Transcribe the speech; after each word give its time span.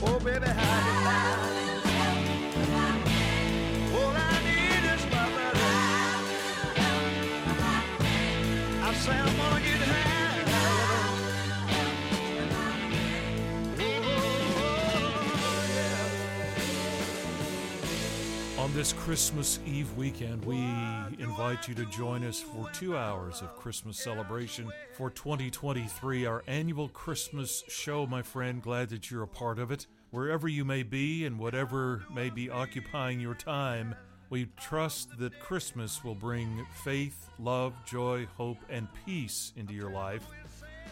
Oh, 0.00 0.20
baby, 0.20 0.67
this 18.78 18.92
Christmas 18.92 19.58
Eve 19.66 19.92
weekend, 19.96 20.44
we 20.44 20.56
invite 21.18 21.66
you 21.66 21.74
to 21.74 21.84
join 21.86 22.22
us 22.22 22.40
for 22.40 22.70
two 22.70 22.96
hours 22.96 23.42
of 23.42 23.56
Christmas 23.56 23.98
celebration 23.98 24.70
for 24.92 25.10
2023, 25.10 26.26
our 26.26 26.44
annual 26.46 26.88
Christmas 26.90 27.64
show, 27.66 28.06
my 28.06 28.22
friend. 28.22 28.62
Glad 28.62 28.90
that 28.90 29.10
you're 29.10 29.24
a 29.24 29.26
part 29.26 29.58
of 29.58 29.72
it. 29.72 29.88
Wherever 30.12 30.46
you 30.46 30.64
may 30.64 30.84
be 30.84 31.26
and 31.26 31.40
whatever 31.40 32.04
may 32.14 32.30
be 32.30 32.50
occupying 32.50 33.18
your 33.18 33.34
time, 33.34 33.96
we 34.30 34.46
trust 34.60 35.18
that 35.18 35.40
Christmas 35.40 36.04
will 36.04 36.14
bring 36.14 36.64
faith, 36.84 37.30
love, 37.40 37.74
joy, 37.84 38.28
hope, 38.36 38.58
and 38.70 38.86
peace 39.04 39.52
into 39.56 39.74
your 39.74 39.90
life 39.90 40.24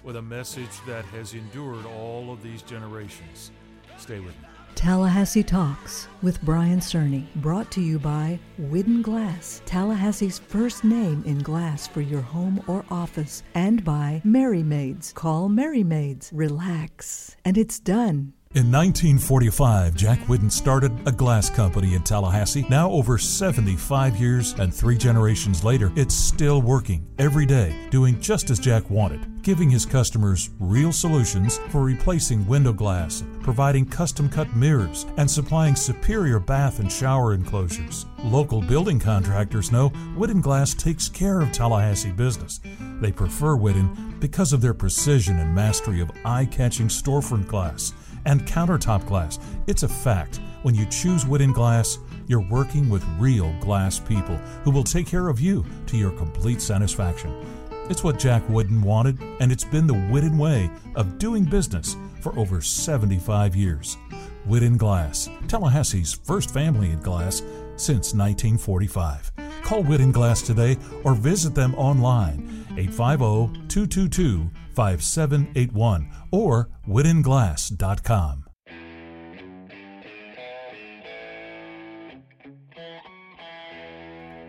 with 0.03 0.17
a 0.17 0.23
message 0.23 0.85
that 0.89 1.05
has 1.05 1.35
endured 1.35 1.87
all 1.87 2.33
of 2.33 2.43
these 2.43 2.63
generations. 2.63 3.53
Stay 3.97 4.19
with 4.19 4.35
me. 4.43 4.46
Tallahassee 4.77 5.43
Talks 5.43 6.07
with 6.21 6.41
Brian 6.43 6.81
Cerny, 6.81 7.25
brought 7.37 7.71
to 7.73 7.81
you 7.81 7.99
by 7.99 8.39
Whidden 8.59 9.01
Glass, 9.01 9.63
Tallahassee's 9.65 10.39
first 10.39 10.85
name 10.85 11.25
in 11.25 11.39
glass 11.39 11.89
for 11.89 12.03
your 12.03 12.21
home 12.21 12.63
or 12.69 12.85
office, 12.91 13.43
and 13.55 13.83
by 13.83 14.21
Merry 14.23 14.63
Maids. 14.63 15.15
Call 15.15 15.49
Merry 15.49 15.83
Maids. 15.83 16.31
Relax. 16.33 17.37
And 17.43 17.57
it's 17.57 17.81
done. 17.81 18.35
In 18.57 18.73
1945, 18.73 19.95
Jack 19.95 20.19
Whidden 20.21 20.49
started 20.49 21.07
a 21.07 21.13
glass 21.13 21.51
company 21.51 21.93
in 21.95 22.03
Tallahassee. 22.03 22.65
Now, 22.71 22.91
over 22.91 23.19
75 23.19 24.17
years 24.17 24.55
and 24.55 24.73
three 24.73 24.97
generations 24.97 25.63
later, 25.63 25.93
it's 25.95 26.15
still 26.15 26.63
working 26.63 27.07
every 27.19 27.45
day, 27.45 27.77
doing 27.91 28.19
just 28.19 28.49
as 28.49 28.59
Jack 28.59 28.89
wanted, 28.89 29.43
giving 29.43 29.69
his 29.69 29.85
customers 29.85 30.49
real 30.59 30.91
solutions 30.91 31.59
for 31.69 31.85
replacing 31.85 32.47
window 32.47 32.73
glass, 32.73 33.23
providing 33.43 33.85
custom 33.85 34.27
cut 34.27 34.57
mirrors, 34.57 35.05
and 35.19 35.31
supplying 35.31 35.77
superior 35.77 36.41
bath 36.41 36.81
and 36.81 36.91
shower 36.91 37.35
enclosures. 37.35 38.07
Local 38.25 38.63
building 38.63 38.99
contractors 38.99 39.71
know 39.71 39.91
Whidden 40.17 40.41
Glass 40.41 40.73
takes 40.73 41.11
care 41.11 41.43
of 41.43 41.53
Tallahassee 41.53 42.11
business. 42.11 42.59
They 43.03 43.13
prefer 43.13 43.55
Whidden 43.55 44.17
because 44.19 44.55
of 44.55 44.63
their 44.63 44.73
precision 44.73 45.41
and 45.41 45.55
mastery 45.55 46.01
of 46.01 46.11
eye 46.25 46.47
catching 46.47 46.89
storefront 46.89 47.49
glass 47.49 47.93
and 48.27 48.47
countertop 48.47 49.07
glass. 49.07 49.39
It's 49.67 49.83
a 49.83 49.89
fact. 49.89 50.41
When 50.63 50.75
you 50.75 50.85
choose 50.87 51.25
Whidden 51.25 51.53
Glass, 51.53 51.99
you're 52.27 52.47
working 52.49 52.91
with 52.91 53.05
real 53.19 53.55
glass 53.61 53.99
people 53.99 54.37
who 54.65 54.71
will 54.71 54.85
take 54.85 55.07
care 55.07 55.29
of 55.29 55.41
you 55.41 55.65
to 55.87 55.97
your 55.97 56.11
complete 56.11 56.61
satisfaction. 56.61 57.33
It's 57.89 58.03
what 58.03 58.19
Jack 58.19 58.43
Whidden 58.49 58.83
wanted, 58.83 59.21
and 59.41 59.53
it's 59.53 59.65
been 59.65 59.87
the 59.87 59.95
Whidden 59.95 60.37
way 60.37 60.71
of 60.97 61.19
doing 61.19 61.45
business 61.45 61.97
for 62.21 62.37
over 62.37 62.61
75 62.61 63.55
years. 63.55 63.97
Whidden 64.45 64.77
Glass, 64.77 65.29
Tallahassee's 65.47 66.13
first 66.13 66.51
family 66.53 66.91
in 66.91 67.01
glass 67.01 67.43
since 67.77 68.13
1945. 68.15 69.33
Call 69.63 69.83
Whidden 69.85 70.13
Glass 70.13 70.43
today 70.43 70.77
or 71.05 71.15
visit 71.15 71.55
them 71.55 71.75
online 71.77 72.67
850 72.77 73.69
222 73.69 74.51
5781 74.75 76.11
or 76.37 76.69
whiddenglass.com. 76.87 78.45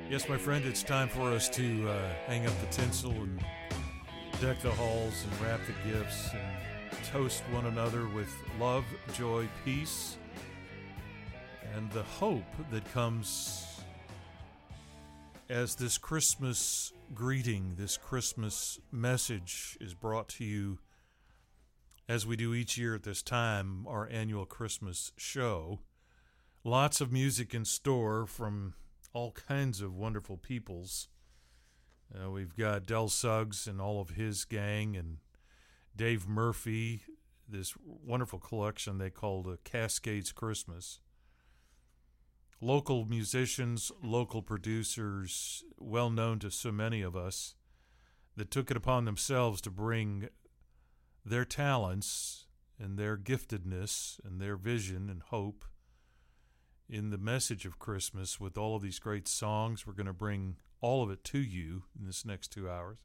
Yes, 0.09 0.27
my 0.27 0.37
friend, 0.37 0.65
it's 0.65 0.83
time 0.83 1.07
for 1.07 1.31
us 1.31 1.47
to 1.49 1.87
uh, 1.87 1.97
hang 2.25 2.45
up 2.45 2.53
the 2.59 2.67
tinsel 2.67 3.11
and 3.11 3.39
deck 4.41 4.61
the 4.61 4.71
halls 4.71 5.23
and 5.23 5.41
wrap 5.41 5.61
the 5.65 5.89
gifts 5.89 6.29
and 6.33 7.03
toast 7.05 7.41
one 7.51 7.65
another 7.67 8.09
with 8.09 8.33
love, 8.59 8.83
joy, 9.13 9.47
peace, 9.63 10.17
and 11.73 11.89
the 11.91 12.03
hope 12.03 12.43
that 12.69 12.83
comes 12.91 13.81
as 15.49 15.75
this 15.75 15.97
Christmas 15.97 16.91
greeting, 17.13 17.75
this 17.77 17.95
Christmas 17.95 18.77
message 18.91 19.77
is 19.79 19.93
brought 19.93 20.27
to 20.27 20.43
you 20.43 20.79
as 22.07 22.25
we 22.25 22.35
do 22.35 22.53
each 22.53 22.77
year 22.77 22.95
at 22.95 23.03
this 23.03 23.21
time, 23.21 23.85
our 23.87 24.07
annual 24.09 24.45
Christmas 24.45 25.11
show. 25.17 25.79
Lots 26.63 27.01
of 27.01 27.11
music 27.11 27.53
in 27.53 27.65
store 27.65 28.25
from 28.25 28.73
all 29.13 29.31
kinds 29.31 29.81
of 29.81 29.95
wonderful 29.95 30.37
peoples. 30.37 31.09
Uh, 32.13 32.29
we've 32.31 32.55
got 32.55 32.85
Del 32.85 33.09
Suggs 33.09 33.67
and 33.67 33.81
all 33.81 33.99
of 33.99 34.11
his 34.11 34.45
gang, 34.45 34.95
and 34.95 35.17
Dave 35.95 36.27
Murphy, 36.27 37.03
this 37.47 37.73
wonderful 37.83 38.39
collection 38.39 38.97
they 38.97 39.09
called 39.09 39.47
uh, 39.47 39.57
Cascades 39.63 40.31
Christmas 40.31 40.99
local 42.61 43.05
musicians, 43.05 43.91
local 44.01 44.41
producers, 44.41 45.63
well 45.77 46.09
known 46.09 46.39
to 46.39 46.49
so 46.49 46.71
many 46.71 47.01
of 47.01 47.15
us, 47.15 47.55
that 48.35 48.51
took 48.51 48.71
it 48.71 48.77
upon 48.77 49.05
themselves 49.05 49.61
to 49.61 49.71
bring 49.71 50.29
their 51.29 51.45
talents 51.45 52.45
and 52.79 52.97
their 52.97 53.17
giftedness 53.17 54.19
and 54.23 54.39
their 54.39 54.55
vision 54.55 55.09
and 55.09 55.21
hope 55.23 55.65
in 56.89 57.09
the 57.09 57.17
message 57.17 57.65
of 57.65 57.79
Christmas 57.79 58.39
with 58.39 58.57
all 58.57 58.75
of 58.75 58.81
these 58.81 58.99
great 58.99 59.27
songs. 59.27 59.85
We're 59.85 59.93
going 59.93 60.07
to 60.07 60.13
bring 60.13 60.57
all 60.79 61.03
of 61.03 61.11
it 61.11 61.23
to 61.25 61.39
you 61.39 61.83
in 61.99 62.05
this 62.05 62.25
next 62.25 62.51
two 62.51 62.69
hours. 62.69 62.97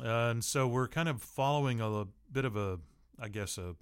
And 0.00 0.44
so 0.44 0.68
we're 0.68 0.88
kind 0.88 1.08
of 1.08 1.22
following 1.22 1.80
a, 1.80 1.90
a 1.90 2.06
bit 2.30 2.44
of 2.44 2.56
a, 2.56 2.78
I 3.18 3.28
guess, 3.28 3.58
a 3.58 3.74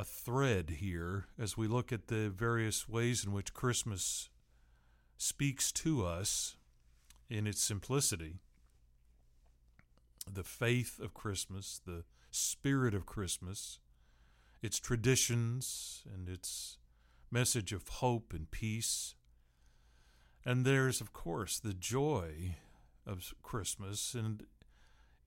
a 0.00 0.04
thread 0.04 0.70
here 0.78 1.26
as 1.38 1.58
we 1.58 1.68
look 1.68 1.92
at 1.92 2.06
the 2.06 2.30
various 2.30 2.88
ways 2.88 3.22
in 3.22 3.32
which 3.32 3.52
Christmas 3.52 4.30
speaks 5.18 5.70
to 5.70 6.06
us 6.06 6.56
in 7.28 7.46
its 7.46 7.62
simplicity. 7.62 8.40
The 10.32 10.44
faith 10.44 11.00
of 11.00 11.12
Christmas, 11.12 11.80
the 11.84 12.04
spirit 12.30 12.94
of 12.94 13.04
Christmas, 13.06 13.80
its 14.62 14.78
traditions 14.78 16.04
and 16.12 16.28
its 16.28 16.78
message 17.30 17.72
of 17.72 17.88
hope 17.88 18.32
and 18.32 18.50
peace. 18.50 19.14
And 20.44 20.64
there's, 20.64 21.00
of 21.00 21.12
course, 21.12 21.58
the 21.58 21.74
joy 21.74 22.56
of 23.06 23.34
Christmas, 23.42 24.14
and 24.14 24.46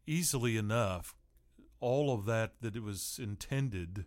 easily 0.07 0.57
enough, 0.57 1.15
all 1.79 2.13
of 2.13 2.25
that 2.25 2.61
that 2.61 2.75
it 2.75 2.83
was 2.83 3.19
intended 3.21 4.05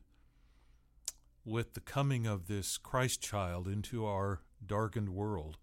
with 1.44 1.74
the 1.74 1.80
coming 1.80 2.26
of 2.26 2.48
this 2.48 2.78
Christ 2.78 3.20
child 3.20 3.68
into 3.68 4.06
our 4.06 4.40
darkened 4.64 5.10
world. 5.10 5.58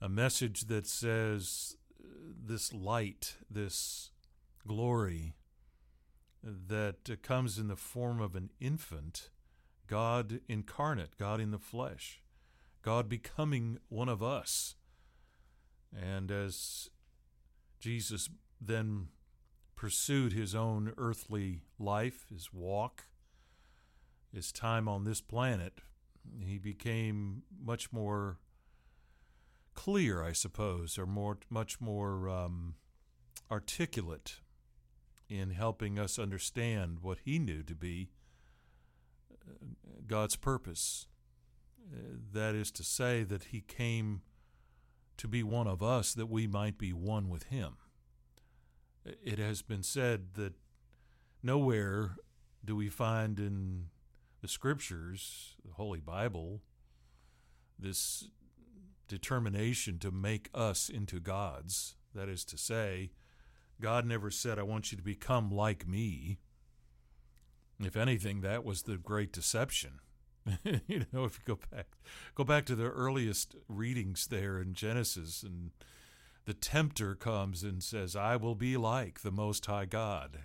A 0.00 0.08
message 0.08 0.62
that 0.66 0.86
says 0.86 1.76
this 2.44 2.72
light, 2.72 3.36
this 3.50 4.10
glory 4.66 5.34
that 6.42 7.22
comes 7.22 7.58
in 7.58 7.68
the 7.68 7.76
form 7.76 8.20
of 8.20 8.34
an 8.34 8.50
infant, 8.60 9.30
God 9.86 10.40
incarnate, 10.48 11.16
God 11.18 11.40
in 11.40 11.50
the 11.50 11.58
flesh, 11.58 12.22
God 12.82 13.08
becoming 13.08 13.78
one 13.88 14.08
of 14.08 14.22
us. 14.22 14.76
And 15.96 16.30
as 16.30 16.90
Jesus 17.80 18.28
then 18.60 19.08
pursued 19.74 20.32
his 20.32 20.54
own 20.54 20.92
earthly 20.96 21.62
life, 21.78 22.26
his 22.30 22.52
walk, 22.52 23.04
his 24.32 24.52
time 24.52 24.88
on 24.88 25.04
this 25.04 25.20
planet, 25.20 25.80
he 26.40 26.58
became 26.58 27.42
much 27.64 27.92
more 27.92 28.38
clear, 29.76 30.24
I 30.24 30.32
suppose, 30.32 30.98
or 30.98 31.06
more, 31.06 31.38
much 31.48 31.80
more 31.80 32.28
um, 32.28 32.74
articulate 33.48 34.40
in 35.28 35.50
helping 35.50 35.98
us 35.98 36.18
understand 36.18 36.98
what 37.02 37.18
he 37.24 37.38
knew 37.38 37.62
to 37.62 37.74
be 37.74 38.08
uh, 39.32 39.66
God's 40.06 40.34
purpose. 40.34 41.06
Uh, 41.92 42.16
that 42.32 42.56
is 42.56 42.72
to 42.72 42.82
say, 42.82 43.22
that 43.22 43.44
he 43.44 43.60
came 43.60 44.22
to 45.18 45.28
be 45.28 45.42
one 45.42 45.68
of 45.68 45.82
us 45.82 46.14
that 46.14 46.26
we 46.26 46.46
might 46.46 46.78
be 46.78 46.92
one 46.92 47.28
with 47.28 47.44
him. 47.44 47.76
It 49.04 49.38
has 49.38 49.62
been 49.62 49.84
said 49.84 50.34
that 50.34 50.54
nowhere 51.42 52.16
do 52.64 52.74
we 52.74 52.88
find 52.88 53.38
in 53.38 53.86
the 54.42 54.48
scriptures, 54.48 55.54
the 55.64 55.74
Holy 55.74 56.00
Bible, 56.00 56.60
this 57.78 58.28
determination 59.08 59.98
to 60.00 60.10
make 60.10 60.50
us 60.54 60.88
into 60.88 61.20
gods. 61.20 61.96
That 62.14 62.28
is 62.28 62.44
to 62.46 62.58
say, 62.58 63.10
God 63.80 64.06
never 64.06 64.30
said, 64.30 64.58
I 64.58 64.62
want 64.62 64.90
you 64.90 64.96
to 64.96 65.04
become 65.04 65.50
like 65.50 65.86
me. 65.86 66.38
If 67.78 67.96
anything, 67.96 68.40
that 68.40 68.64
was 68.64 68.82
the 68.82 68.96
great 68.96 69.32
deception. 69.32 70.00
you 70.86 71.04
know, 71.12 71.24
if 71.24 71.38
you 71.38 71.54
go 71.54 71.58
back 71.72 71.86
go 72.34 72.44
back 72.44 72.64
to 72.66 72.76
the 72.76 72.88
earliest 72.88 73.56
readings 73.68 74.28
there 74.28 74.60
in 74.60 74.74
Genesis 74.74 75.42
and 75.42 75.72
the 76.44 76.54
tempter 76.54 77.14
comes 77.16 77.64
and 77.64 77.82
says, 77.82 78.14
I 78.14 78.36
will 78.36 78.54
be 78.54 78.76
like 78.76 79.20
the 79.20 79.32
most 79.32 79.66
high 79.66 79.84
God. 79.84 80.38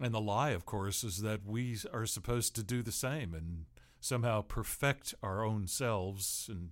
And 0.00 0.12
the 0.12 0.20
lie, 0.20 0.50
of 0.50 0.64
course, 0.64 1.04
is 1.04 1.20
that 1.20 1.46
we 1.46 1.78
are 1.92 2.06
supposed 2.06 2.56
to 2.56 2.62
do 2.62 2.82
the 2.82 2.90
same 2.90 3.34
and 3.34 3.66
somehow 4.00 4.42
perfect 4.42 5.14
our 5.22 5.44
own 5.44 5.66
selves 5.66 6.46
and 6.50 6.70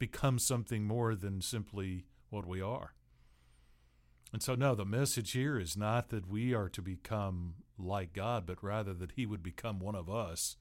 become 0.00 0.40
something 0.40 0.82
more 0.82 1.14
than 1.14 1.40
simply 1.40 2.06
what 2.30 2.44
we 2.44 2.60
are. 2.60 2.94
And 4.32 4.42
so, 4.42 4.56
no, 4.56 4.74
the 4.74 4.84
message 4.84 5.32
here 5.32 5.58
is 5.58 5.76
not 5.76 6.08
that 6.08 6.28
we 6.28 6.52
are 6.54 6.68
to 6.70 6.82
become 6.82 7.54
like 7.78 8.12
God, 8.12 8.46
but 8.46 8.62
rather 8.62 8.94
that 8.94 9.12
He 9.12 9.26
would 9.26 9.42
become 9.42 9.78
one 9.78 9.94
of 9.94 10.10
us. 10.10 10.56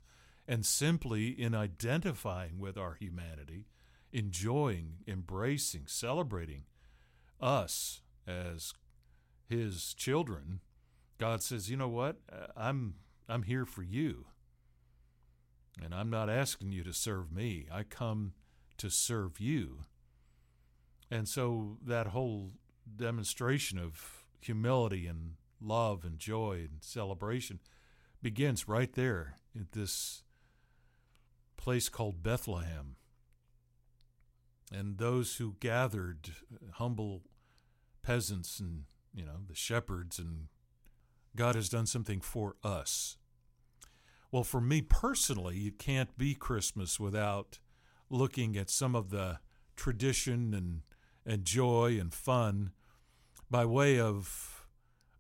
And 0.47 0.65
simply 0.65 1.29
in 1.29 1.55
identifying 1.55 2.59
with 2.59 2.77
our 2.77 2.95
humanity, 2.95 3.67
enjoying, 4.11 4.97
embracing, 5.07 5.83
celebrating 5.87 6.63
us 7.39 8.01
as 8.27 8.73
His 9.47 9.93
children, 9.93 10.61
God 11.19 11.43
says, 11.43 11.69
"You 11.69 11.77
know 11.77 11.89
what? 11.89 12.17
Uh, 12.31 12.47
I'm 12.57 12.95
I'm 13.29 13.43
here 13.43 13.65
for 13.65 13.83
you. 13.83 14.25
And 15.81 15.93
I'm 15.93 16.09
not 16.09 16.29
asking 16.29 16.71
you 16.71 16.83
to 16.83 16.93
serve 16.93 17.31
me. 17.31 17.67
I 17.71 17.83
come 17.83 18.33
to 18.79 18.89
serve 18.89 19.39
you." 19.39 19.85
And 21.11 21.27
so 21.27 21.77
that 21.81 22.07
whole 22.07 22.53
demonstration 22.95 23.77
of 23.77 24.25
humility 24.39 25.07
and 25.07 25.35
love 25.61 26.05
and 26.05 26.19
joy 26.19 26.67
and 26.69 26.83
celebration 26.83 27.59
begins 28.21 28.67
right 28.67 28.93
there 28.93 29.37
at 29.59 29.71
this 29.71 30.23
place 31.57 31.89
called 31.89 32.23
Bethlehem. 32.23 32.95
And 34.71 34.97
those 34.97 35.37
who 35.37 35.55
gathered, 35.59 36.35
humble 36.73 37.23
peasants 38.01 38.59
and, 38.59 38.85
you 39.13 39.25
know, 39.25 39.41
the 39.47 39.55
shepherds, 39.55 40.19
and 40.19 40.47
God 41.35 41.55
has 41.55 41.69
done 41.69 41.85
something 41.85 42.21
for 42.21 42.55
us. 42.63 43.17
Well, 44.31 44.43
for 44.43 44.61
me 44.61 44.81
personally, 44.81 45.65
it 45.65 45.79
can't 45.79 46.15
be 46.17 46.35
Christmas 46.35 46.99
without 46.99 47.59
looking 48.09 48.57
at 48.57 48.69
some 48.69 48.95
of 48.95 49.09
the 49.09 49.39
tradition 49.75 50.53
and, 50.53 50.81
and 51.25 51.45
joy 51.45 51.97
and 51.99 52.13
fun 52.13 52.71
by 53.49 53.65
way 53.65 53.99
of 53.99 54.67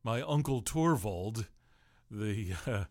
my 0.03 0.21
uncle 0.21 0.61
Torvald, 0.61 1.47
the 2.09 2.53
uh, 2.67 2.83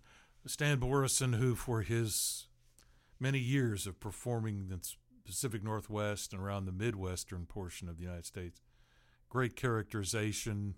Stan 0.47 0.79
Boreson, 0.79 1.35
who 1.35 1.55
for 1.55 1.83
his 1.83 2.49
many 3.21 3.39
years 3.39 3.87
of 3.87 4.01
performing 4.01 4.59
in 4.61 4.69
the 4.69 4.81
Pacific 5.25 5.63
Northwest 5.63 6.33
and 6.33 6.41
around 6.41 6.65
the 6.65 6.73
Midwestern 6.73 7.47
portion 7.47 7.89
of 7.89 7.97
the 7.97 8.05
United 8.05 8.27
States, 8.27 8.61
great 9.29 9.57
characterization, 9.57 10.77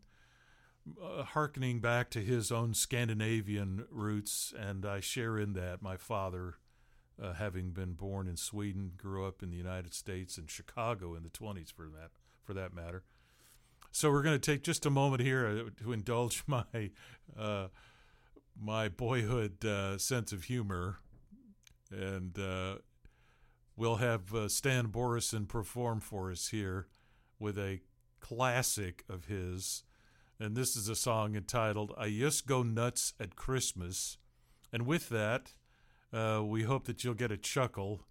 uh, 1.03 1.23
harkening 1.23 1.81
back 1.81 2.11
to 2.11 2.21
his 2.21 2.51
own 2.51 2.75
Scandinavian 2.75 3.85
roots, 3.91 4.53
and 4.59 4.85
I 4.85 5.01
share 5.01 5.39
in 5.39 5.53
that. 5.53 5.83
My 5.83 5.97
father, 5.97 6.57
uh, 7.23 7.35
having 7.35 7.71
been 7.71 7.93
born 7.93 8.27
in 8.27 8.37
Sweden, 8.37 8.93
grew 8.97 9.27
up 9.27 9.43
in 9.43 9.51
the 9.51 9.57
United 9.57 9.95
States 9.95 10.39
and 10.39 10.51
Chicago 10.51 11.15
in 11.15 11.23
the 11.23 11.29
20s 11.29 11.73
for 11.73 11.87
that 11.87 12.11
for 12.43 12.55
that 12.55 12.75
matter. 12.75 13.05
So 13.93 14.11
we're 14.11 14.23
going 14.23 14.39
to 14.39 14.51
take 14.51 14.63
just 14.63 14.87
a 14.87 14.91
moment 14.91 15.23
here 15.23 15.47
uh, 15.47 15.83
to 15.83 15.93
indulge 15.93 16.45
my 16.47 16.91
uh, 17.39 17.69
my 18.61 18.89
boyhood 18.89 19.65
uh, 19.65 19.99
sense 19.99 20.33
of 20.33 20.45
humor, 20.45 20.99
and 21.91 22.39
uh, 22.39 22.77
we'll 23.77 23.97
have 23.97 24.35
uh, 24.35 24.49
Stan 24.49 24.89
Boreson 24.89 25.47
perform 25.47 26.01
for 26.01 26.31
us 26.31 26.49
here 26.49 26.87
with 27.39 27.59
a 27.59 27.81
classic 28.21 29.05
of 29.09 29.27
his, 29.27 29.83
and 30.39 30.57
this 30.57 30.77
is 30.77 30.89
a 30.89 30.97
song 30.97 31.35
entitled 31.35 31.93
"I 31.99 32.11
Just 32.11 32.47
Go 32.47 32.63
Nuts 32.63 33.15
at 33.19 33.35
Christmas," 33.35 34.19
and 34.73 34.87
with 34.87 35.09
that, 35.09 35.53
uh, 36.13 36.43
we 36.45 36.63
hope 36.63 36.87
that 36.87 37.05
you'll 37.05 37.15
get 37.15 37.31
a 37.31 37.37
chuckle 37.37 38.07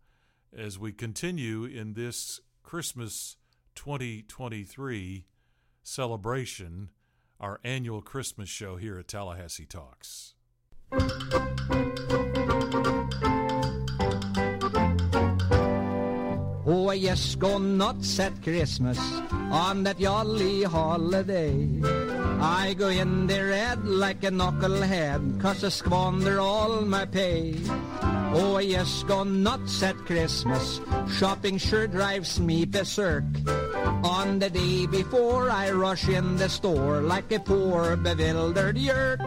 as 0.56 0.80
we 0.80 0.92
continue 0.92 1.64
in 1.66 1.94
this 1.94 2.42
Christmas 2.64 3.38
2023 3.76 5.26
celebration, 5.84 6.90
our 7.40 7.60
annual 7.64 8.02
Christmas 8.02 8.50
show 8.50 8.76
here 8.78 9.00
at 9.00 9.08
Tallahassee 9.08 9.66
Talks. 9.66 10.34
Oh, 16.72 16.94
just 16.96 17.40
go 17.40 17.58
nuts 17.58 18.20
at 18.20 18.44
Christmas 18.44 19.00
on 19.32 19.84
that 19.84 19.98
jolly 19.98 20.64
holiday. 20.64 22.09
I 22.42 22.74
go 22.78 22.88
in 22.88 23.28
there 23.28 23.48
red 23.48 23.86
like 23.86 24.24
a 24.24 24.32
knucklehead, 24.32 25.42
cause 25.42 25.64
I 25.64 25.70
squander 25.70 26.40
all 26.40 26.82
my 26.82 27.06
pay. 27.06 27.56
Oh, 28.32 28.56
I 28.56 28.66
just 28.66 29.08
go 29.08 29.24
nuts 29.24 29.84
at 29.84 29.98
Christmas, 30.06 30.80
shopping 31.12 31.58
sure 31.58 31.88
drives 31.88 32.40
me 32.40 32.64
berserk. 32.66 33.26
On 34.04 34.40
the 34.40 34.50
day 34.50 34.86
before, 34.86 35.50
I 35.50 35.72
rush 35.72 36.08
in 36.08 36.38
the 36.38 36.48
store 36.48 37.02
like 37.02 37.32
a 37.34 37.40
poor 37.40 37.98
bewildered 37.98 38.78
yerk. 38.78 39.20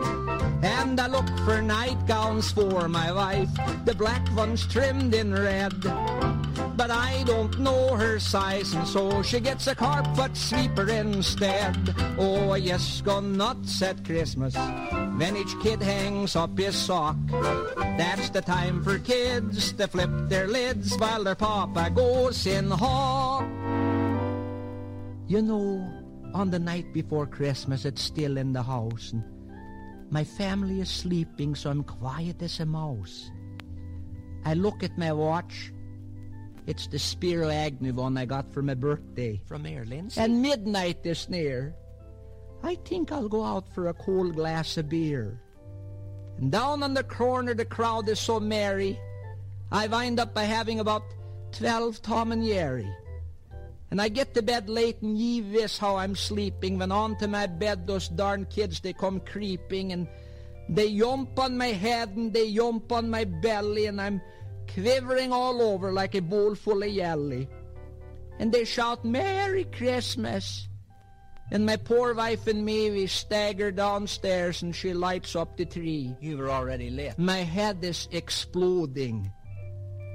And 0.62 0.98
I 0.98 1.06
look 1.08 1.28
for 1.44 1.60
nightgowns 1.60 2.52
for 2.52 2.88
my 2.88 3.12
wife, 3.12 3.50
the 3.84 3.94
black 3.94 4.24
ones 4.34 4.66
trimmed 4.66 5.14
in 5.14 5.34
red. 5.34 5.74
But 6.76 6.90
I 6.90 7.22
don't 7.24 7.58
know 7.58 7.96
her 7.96 8.18
size, 8.18 8.74
and 8.74 8.86
so 8.86 9.22
she 9.22 9.40
gets 9.40 9.66
a 9.66 9.74
carpet 9.74 10.36
sweeper 10.36 10.88
instead. 10.88 11.76
Oh, 12.18 12.54
yes, 12.54 13.00
go 13.02 13.20
nuts 13.20 13.82
at 13.82 14.04
Christmas 14.04 14.54
when 15.16 15.36
each 15.36 15.54
kid 15.62 15.82
hangs 15.82 16.34
up 16.36 16.56
his 16.58 16.74
sock. 16.74 17.16
That's 17.96 18.30
the 18.30 18.40
time 18.40 18.82
for 18.82 18.98
kids 18.98 19.72
to 19.74 19.86
flip 19.86 20.10
their 20.28 20.48
lids 20.48 20.96
while 20.96 21.24
their 21.24 21.34
papa 21.34 21.90
goes 21.90 22.46
in 22.46 22.70
hawk. 22.70 23.44
You 25.28 25.42
know, 25.42 25.86
on 26.34 26.50
the 26.50 26.58
night 26.58 26.92
before 26.92 27.26
Christmas, 27.26 27.84
it's 27.84 28.02
still 28.02 28.36
in 28.36 28.52
the 28.52 28.62
house, 28.62 29.12
and 29.12 29.22
my 30.10 30.24
family 30.24 30.80
is 30.80 30.90
sleeping, 30.90 31.54
so 31.54 31.70
I'm 31.70 31.84
quiet 31.84 32.42
as 32.42 32.60
a 32.60 32.66
mouse. 32.66 33.30
I 34.44 34.54
look 34.54 34.82
at 34.82 34.98
my 34.98 35.12
watch. 35.12 35.72
It's 36.66 36.86
the 36.86 36.98
Spiro 36.98 37.48
Agnew 37.48 37.92
one 37.92 38.16
I 38.16 38.24
got 38.24 38.52
for 38.52 38.62
my 38.62 38.74
birthday. 38.74 39.40
From 39.46 39.66
Airlines? 39.66 40.16
And 40.16 40.42
midnight 40.42 41.04
is 41.04 41.28
near. 41.28 41.74
I 42.62 42.76
think 42.76 43.10
I'll 43.10 43.28
go 43.28 43.42
out 43.42 43.66
for 43.74 43.88
a 43.88 43.94
cold 43.94 44.36
glass 44.36 44.76
of 44.76 44.88
beer. 44.88 45.40
And 46.38 46.52
down 46.52 46.82
on 46.82 46.94
the 46.94 47.02
corner 47.02 47.54
the 47.54 47.64
crowd 47.64 48.08
is 48.08 48.20
so 48.20 48.38
merry, 48.38 48.98
I 49.72 49.88
wind 49.88 50.20
up 50.20 50.34
by 50.34 50.44
having 50.44 50.78
about 50.78 51.02
twelve 51.50 52.00
Tom 52.02 52.30
and 52.30 52.44
Jerry. 52.44 52.88
And 53.90 54.00
I 54.00 54.08
get 54.08 54.32
to 54.34 54.42
bed 54.42 54.70
late 54.70 55.02
and 55.02 55.18
ye 55.18 55.42
wish 55.42 55.76
how 55.76 55.96
I'm 55.96 56.14
sleeping 56.14 56.78
when 56.78 56.92
onto 56.92 57.26
my 57.26 57.46
bed 57.46 57.86
those 57.86 58.08
darn 58.08 58.46
kids 58.46 58.80
they 58.80 58.94
come 58.94 59.20
creeping 59.20 59.92
and 59.92 60.08
they 60.68 60.96
jump 60.96 61.38
on 61.38 61.58
my 61.58 61.74
head 61.76 62.16
and 62.16 62.32
they 62.32 62.52
jump 62.54 62.90
on 62.92 63.10
my 63.10 63.24
belly 63.24 63.86
and 63.86 64.00
I'm 64.00 64.22
quivering 64.72 65.32
all 65.32 65.60
over 65.62 65.92
like 65.92 66.14
a 66.14 66.22
bowl 66.22 66.54
full 66.54 66.82
of 66.82 66.92
jelly. 66.92 67.48
And 68.38 68.52
they 68.52 68.64
shout, 68.64 69.04
Merry 69.04 69.64
Christmas. 69.64 70.68
And 71.50 71.66
my 71.66 71.76
poor 71.76 72.14
wife 72.14 72.46
and 72.46 72.64
me, 72.64 72.90
we 72.90 73.06
stagger 73.06 73.70
downstairs 73.70 74.62
and 74.62 74.74
she 74.74 74.94
lights 74.94 75.36
up 75.36 75.56
the 75.56 75.66
tree. 75.66 76.16
You 76.20 76.38
were 76.38 76.50
already 76.50 76.90
late. 76.90 77.18
My 77.18 77.38
head 77.38 77.84
is 77.84 78.08
exploding. 78.10 79.30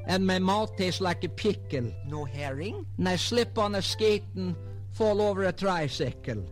And 0.07 0.25
my 0.25 0.39
mouth 0.39 0.75
tastes 0.77 1.01
like 1.01 1.23
a 1.23 1.29
pickle. 1.29 1.93
No 2.07 2.25
herring? 2.25 2.85
And 2.97 3.07
I 3.07 3.17
slip 3.17 3.57
on 3.57 3.75
a 3.75 3.81
skate 3.81 4.23
and 4.35 4.55
fall 4.93 5.21
over 5.21 5.43
a 5.43 5.51
tricycle. 5.51 6.43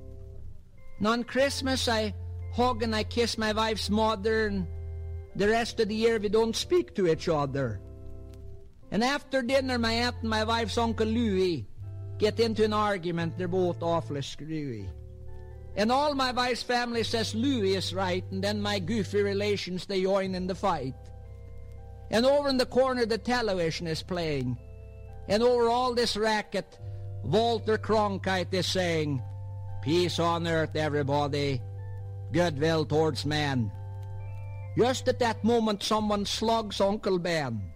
And 0.99 1.07
on 1.07 1.23
Christmas, 1.23 1.87
I 1.87 2.13
hug 2.53 2.83
and 2.83 2.95
I 2.95 3.03
kiss 3.03 3.37
my 3.37 3.51
wife's 3.51 3.89
mother, 3.89 4.47
and 4.47 4.67
the 5.35 5.49
rest 5.49 5.79
of 5.79 5.89
the 5.89 5.95
year 5.95 6.19
we 6.19 6.29
don't 6.29 6.55
speak 6.55 6.95
to 6.95 7.07
each 7.07 7.27
other. 7.27 7.81
And 8.91 9.03
after 9.03 9.41
dinner, 9.41 9.77
my 9.77 9.91
aunt 9.91 10.15
and 10.21 10.29
my 10.29 10.43
wife's 10.43 10.77
uncle 10.77 11.07
Louis 11.07 11.67
get 12.17 12.39
into 12.39 12.63
an 12.63 12.73
argument. 12.73 13.37
They're 13.37 13.47
both 13.47 13.81
awfully 13.81 14.21
screwy. 14.21 14.89
And 15.75 15.91
all 15.91 16.15
my 16.15 16.31
wife's 16.31 16.63
family 16.63 17.03
says 17.03 17.35
Louis 17.35 17.75
is 17.75 17.93
right, 17.93 18.23
and 18.31 18.41
then 18.41 18.61
my 18.61 18.79
goofy 18.79 19.21
relations, 19.21 19.85
they 19.85 20.03
join 20.03 20.33
in 20.33 20.47
the 20.47 20.55
fight. 20.55 20.95
And 22.09 22.25
over 22.25 22.47
in 22.47 22.57
the 22.57 22.65
corner, 22.65 23.05
the 23.05 23.17
television 23.17 23.87
is 23.87 24.01
playing. 24.01 24.57
And 25.27 25.43
over 25.43 25.67
all 25.67 25.93
this 25.93 26.15
racket, 26.15 26.79
Walter 27.23 27.77
Cronkite 27.77 28.53
is 28.53 28.67
saying, 28.67 29.21
Peace 29.81 30.19
on 30.19 30.47
earth, 30.47 30.75
everybody. 30.75 31.61
Goodwill 32.31 32.85
towards 32.85 33.25
man. 33.25 33.71
Just 34.77 35.07
at 35.07 35.19
that 35.19 35.43
moment, 35.43 35.83
someone 35.83 36.25
slugs 36.25 36.79
Uncle 36.79 37.19
Ben. 37.19 37.74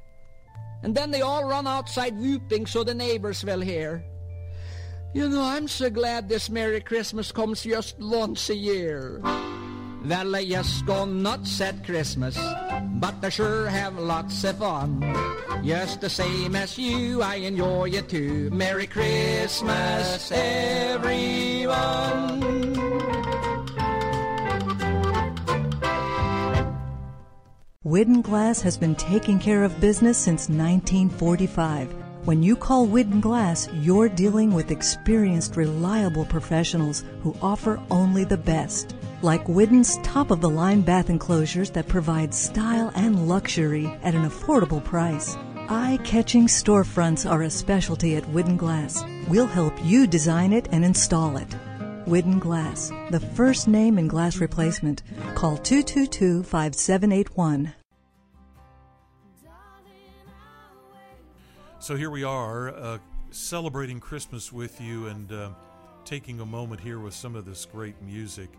And 0.84 0.96
then 0.96 1.12
they 1.12 1.22
all 1.22 1.44
run 1.44 1.68
outside 1.68 2.18
whooping 2.18 2.66
so 2.66 2.84
the 2.84 2.94
neighbors 2.94 3.44
will 3.44 3.62
hear. 3.62 4.04
You 5.14 5.28
know, 5.28 5.44
I'm 5.44 5.68
so 5.68 5.90
glad 5.90 6.30
this 6.30 6.50
Merry 6.50 6.82
Christmas 6.82 7.32
comes 7.32 7.64
just 7.64 7.98
once 8.00 8.50
a 8.50 8.56
year. 8.56 9.20
Well, 10.06 10.36
I 10.36 10.46
just 10.46 10.86
go 10.86 11.06
nuts 11.06 11.60
at 11.62 11.84
Christmas, 11.84 12.38
but 12.38 13.16
I 13.22 13.30
sure 13.30 13.68
have 13.68 13.98
lots 14.00 14.44
of 14.44 14.60
fun. 14.60 15.02
Just 15.64 16.00
the 16.02 16.10
same 16.10 16.56
as 16.56 16.78
you, 16.78 17.22
I 17.22 17.36
enjoy 17.36 17.90
it 17.90 18.08
too. 18.08 18.50
Merry 18.52 18.88
Christmas, 18.88 20.32
everyone. 20.32 21.60
Whidden 27.84 28.22
Glass 28.22 28.60
has 28.64 28.78
been 28.78 28.94
taking 28.96 29.40
care 29.40 29.64
of 29.64 29.80
business 29.80 30.18
since 30.18 30.50
1945. 30.50 31.96
When 32.26 32.44
you 32.44 32.58
call 32.58 32.86
Whidden 32.86 33.22
Glass, 33.22 33.70
you're 33.72 34.10
dealing 34.10 34.52
with 34.52 34.70
experienced, 34.70 35.56
reliable 35.56 36.26
professionals 36.26 37.06
who 37.24 37.34
offer 37.42 37.82
only 37.90 38.26
the 38.26 38.36
best. 38.36 38.98
Like 39.22 39.48
Whidden's 39.48 39.96
top 40.04 40.30
of 40.30 40.42
the 40.42 40.50
line 40.50 40.82
bath 40.82 41.10
enclosures 41.10 41.70
that 41.70 41.88
provide 41.88 42.34
style 42.34 42.92
and 42.96 43.30
luxury 43.30 43.86
at 44.04 44.14
an 44.14 44.30
affordable 44.30 44.84
price. 44.84 45.38
Eye 45.70 46.00
catching 46.04 46.48
storefronts 46.48 47.30
are 47.32 47.44
a 47.44 47.50
specialty 47.50 48.18
at 48.18 48.28
Whidden 48.28 48.58
Glass. 48.58 49.06
We'll 49.30 49.48
help 49.48 49.74
you 49.86 50.06
design 50.06 50.52
it 50.52 50.68
and 50.74 50.84
install 50.84 51.38
it. 51.38 51.56
Whidden 52.10 52.39
Glass, 52.39 52.92
the 53.12 53.20
first 53.20 53.68
name 53.68 54.00
in 54.00 54.08
glass 54.08 54.38
replacement. 54.38 55.04
Call 55.36 55.58
222 55.58 56.42
5781. 56.42 57.74
So 61.78 61.96
here 61.96 62.10
we 62.10 62.24
are, 62.24 62.70
uh, 62.70 62.98
celebrating 63.30 64.00
Christmas 64.00 64.51
with 64.51 64.82
you 64.82 65.06
and 65.06 65.32
uh, 65.32 65.50
taking 66.04 66.39
a 66.39 66.46
moment 66.46 66.82
here 66.82 66.98
with 66.98 67.13
some 67.13 67.36
of 67.36 67.46
this 67.46 67.66
great 67.66 68.01
music 68.01 68.50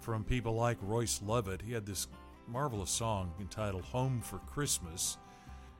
from 0.00 0.22
people 0.22 0.54
like 0.54 0.78
Royce 0.80 1.20
Lovett. 1.20 1.62
He 1.62 1.72
had 1.72 1.84
this 1.84 2.06
marvelous 2.46 2.90
song 2.90 3.32
entitled 3.40 3.82
Home 3.86 4.20
for 4.20 4.38
Christmas. 4.38 5.18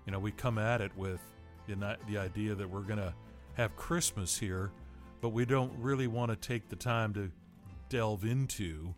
You 0.05 0.13
know, 0.13 0.19
we 0.19 0.33
come 0.33 0.59
at 0.59 0.81
it 0.81 0.91
with 0.97 1.21
the, 1.69 1.97
the 2.09 2.19
idea 2.19 2.57
that 2.57 2.69
we're 2.69 2.81
going 2.81 2.99
to 2.99 3.15
have 3.55 3.77
Christmas 3.77 4.37
here, 4.37 4.73
but 5.25 5.33
we 5.33 5.47
don't 5.47 5.73
really 5.79 6.07
want 6.07 6.31
to 6.31 6.37
take 6.37 6.69
the 6.69 6.77
time 6.77 7.15
to 7.15 7.31
delve 7.89 8.27
into 8.27 8.95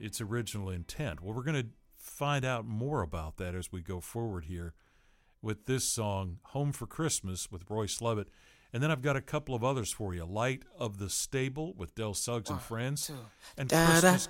its 0.00 0.22
original 0.22 0.70
intent. 0.70 1.20
Well, 1.20 1.34
we're 1.34 1.42
going 1.42 1.62
to 1.62 1.68
find 1.98 2.42
out 2.42 2.64
more 2.64 3.02
about 3.02 3.36
that 3.36 3.54
as 3.54 3.70
we 3.70 3.82
go 3.82 4.00
forward 4.00 4.46
here 4.46 4.72
with 5.42 5.66
this 5.66 5.84
song, 5.86 6.38
Home 6.42 6.72
for 6.72 6.86
Christmas, 6.86 7.52
with 7.52 7.68
Royce 7.68 8.00
Lovett. 8.00 8.28
And 8.72 8.82
then 8.82 8.90
I've 8.90 9.02
got 9.02 9.14
a 9.14 9.20
couple 9.20 9.54
of 9.54 9.62
others 9.62 9.92
for 9.92 10.14
you 10.14 10.24
Light 10.24 10.62
of 10.78 10.96
the 10.96 11.10
Stable 11.10 11.74
with 11.76 11.94
Del 11.94 12.14
Suggs 12.14 12.48
and 12.48 12.58
Friends, 12.58 13.12
and 13.58 13.68
Christmas 13.68 14.28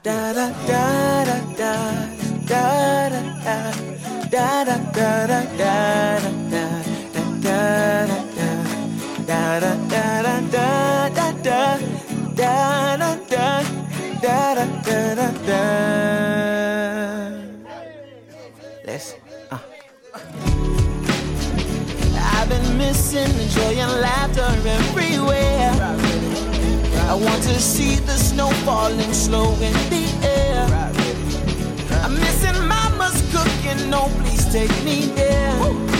Gift. 9.26 9.56
Listen. 18.84 19.18
Uh. 19.50 19.58
I've 22.18 22.48
been 22.48 22.78
missing 22.78 23.28
the 23.36 23.46
joy 23.52 23.80
and 23.80 24.00
laughter 24.00 24.42
everywhere. 24.66 25.72
I 27.08 27.14
want 27.14 27.42
to 27.44 27.60
see 27.60 27.96
the 27.96 28.16
snow 28.16 28.50
falling 28.64 29.12
slow 29.12 29.52
in 29.54 29.72
the 29.90 30.06
air. 30.22 30.66
I'm 32.02 32.14
missing 32.14 32.66
mama's 32.66 33.20
cooking, 33.32 33.90
no, 33.90 34.08
please 34.20 34.46
take 34.52 34.70
me 34.84 35.06
there. 35.14 35.95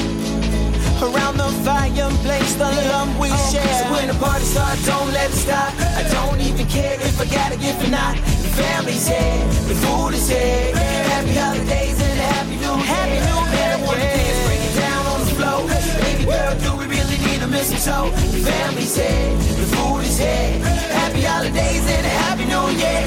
Around 0.96 1.36
the 1.36 1.44
fireplace, 1.60 2.54
the 2.54 2.64
love 2.88 3.18
we 3.20 3.28
share. 3.52 3.68
So 3.84 3.92
when 3.92 4.08
the 4.08 4.14
party 4.14 4.44
starts, 4.44 4.86
don't 4.86 5.12
let 5.12 5.28
it 5.28 5.36
stop. 5.36 5.72
I 5.92 6.02
don't 6.08 6.40
even 6.40 6.66
care 6.66 6.94
if 6.94 7.20
I 7.20 7.26
got 7.26 7.52
a 7.52 7.58
gift 7.58 7.84
or 7.84 7.90
not. 7.90 8.16
The 8.16 8.50
family's 8.56 9.06
here, 9.06 9.44
the 9.68 9.76
food 9.76 10.14
is 10.14 10.26
here. 10.26 10.72
Happy 11.12 11.34
holidays 11.36 12.00
and 12.00 12.18
a 12.18 12.26
happy 12.32 12.56
new 12.56 12.76
year. 12.80 12.88
Happy 12.96 13.18
new 13.28 13.42
year. 13.52 13.76
I 13.76 13.84
wanna 13.84 14.08
dance, 14.08 14.40
break 14.48 14.62
it 14.64 14.74
down 14.80 15.02
on 15.12 15.18
the 15.20 15.30
floor. 15.36 15.60
Baby 16.00 16.24
girl, 16.24 16.54
do 16.64 16.70
we 16.80 16.84
really 16.88 17.18
need 17.28 17.42
a 17.44 17.46
mistletoe? 17.46 18.08
The 18.32 18.40
family's 18.40 18.96
here, 18.96 19.36
the 19.36 19.68
food 19.76 20.00
is 20.00 20.16
here. 20.16 20.64
Happy 20.96 21.22
holidays 21.28 21.84
and 21.92 22.06
a 22.08 22.14
happy 22.24 22.46
new 22.48 22.66
year. 22.72 23.04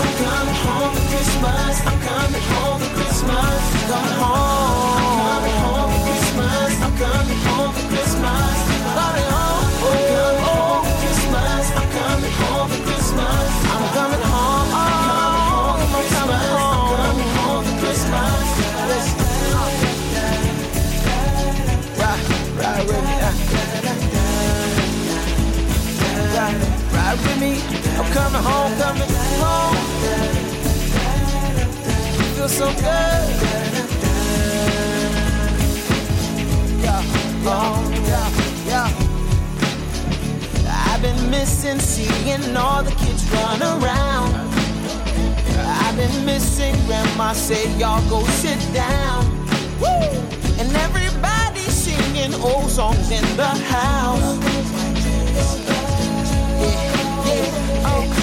I'm 0.00 0.14
coming 0.16 0.58
home 0.64 0.96
for 0.96 1.04
Christmas. 1.12 1.74
I'm 1.84 2.00
coming 2.00 2.46
home 2.56 2.80
for 2.80 2.92
Christmas. 2.96 3.60
Coming 3.92 4.16
home. 4.16 4.61
Coming 28.32 28.50
home, 28.50 28.72
coming 28.78 29.08
home. 29.40 29.76
Feel 32.34 32.48
so 32.48 32.66
good. 32.66 33.24
Yeah, 36.82 37.02
oh, 37.44 37.90
yeah, 38.08 38.30
yeah. 38.66 38.90
I've 40.88 41.02
been 41.02 41.30
missing 41.30 41.78
seeing 41.78 42.56
all 42.56 42.82
the 42.82 42.92
kids 42.92 43.28
run 43.32 43.62
around. 43.62 44.34
I've 45.84 45.96
been 45.96 46.24
missing 46.24 46.74
grandma 46.86 47.32
say 47.32 47.70
y'all 47.78 48.02
go 48.08 48.24
sit 48.24 48.58
down. 48.72 49.26
Woo! 49.80 49.88
And 50.58 50.74
everybody 50.76 51.60
singing 51.60 52.34
old 52.40 52.70
songs 52.70 53.10
in 53.10 53.24
the 53.36 53.48
house. 53.48 54.51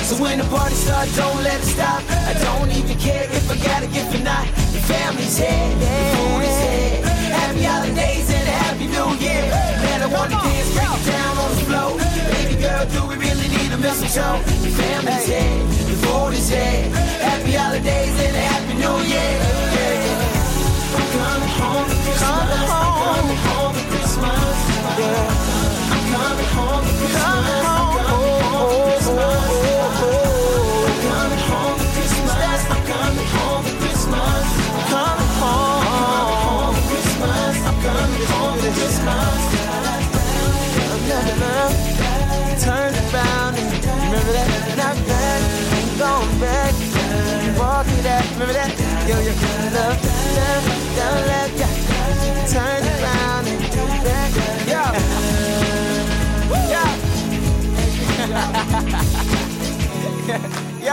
So 0.09 0.17
when 0.23 0.39
the 0.39 0.43
party 0.45 0.73
starts, 0.73 1.15
don't 1.15 1.43
let 1.43 1.61
it 1.61 1.65
stop. 1.65 2.01
I 2.09 2.33
don't 2.41 2.71
even 2.71 2.97
care 2.97 3.29
if 3.29 3.45
I 3.45 3.55
got 3.61 3.83
a 3.83 3.87
gift 3.93 4.09
or 4.15 4.23
not. 4.23 4.43
The 4.73 4.81
family's 4.89 5.37
here, 5.37 5.69
the 5.77 5.85
food 6.17 6.41
is 6.49 6.57
here. 6.65 7.05
Happy 7.29 7.61
holidays 7.61 8.27
and 8.33 8.47
a 8.49 8.55
happy 8.65 8.87
new 8.89 9.09
year. 9.21 9.45
Man, 9.85 10.01
I 10.01 10.07
wanna 10.09 10.33
dance, 10.41 10.73
break 10.73 10.89
it 10.89 11.05
down 11.05 11.37
on 11.37 11.49
the 11.53 11.61
floor. 11.61 11.91
Baby 12.33 12.57
girl, 12.57 12.85
do 12.89 13.05
we 13.05 13.21
really 13.21 13.49
need 13.53 13.71
a 13.71 13.77
mistletoe? 13.77 14.41
The 14.65 14.73
family's 14.81 15.27
here, 15.29 15.61
the 15.85 15.97
food 16.01 16.33
is 16.33 16.49
here. 16.49 16.89
Happy 17.21 17.51
holidays 17.53 18.15
and 18.17 18.35
a 18.35 18.43
happy 18.49 18.73
new 18.81 18.97
year. 19.13 19.68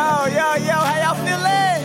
Yo, 0.06 0.26
yo, 0.26 0.54
yo, 0.68 0.76
how 0.88 1.02
y'all 1.02 1.18
feeling? 1.26 1.80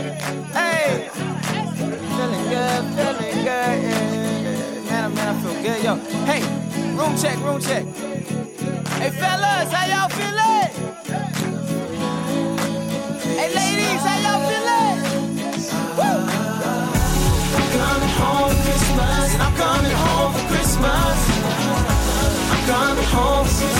Hey, 0.53 1.09
feeling 1.09 2.45
good, 2.53 2.83
feeling 2.93 3.37
good. 3.49 3.75
Yeah. 3.81 4.91
Man, 4.91 5.15
man, 5.15 5.27
I 5.27 5.41
feel 5.41 5.57
good, 5.63 5.79
yo. 5.83 5.95
Hey, 6.29 6.41
room 6.95 7.17
check, 7.17 7.37
room 7.39 7.59
check. 7.59 7.83
Hey, 9.01 9.09
fellas, 9.09 9.71
how 9.73 9.85
y'all 9.89 10.09
feeling? 10.19 10.69
Hey, 13.39 13.49
ladies, 13.57 14.03
how 14.05 14.17
y'all 14.25 14.41
feeling? 14.49 14.99
Woo! 15.97 16.13
I'm 17.57 17.67
coming 17.73 18.13
home 18.21 18.53
for 18.53 18.61
Christmas. 18.69 19.29
I'm 19.41 19.53
coming 19.55 19.97
home 20.03 20.31
for 20.33 20.45
Christmas. 20.53 21.17
I'm 22.51 22.61
coming 22.67 23.03
home. 23.05 23.70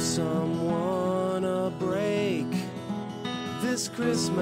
someone 0.00 1.44
a 1.44 1.70
break 1.78 2.46
this 3.60 3.88
Christmas. 3.88 4.40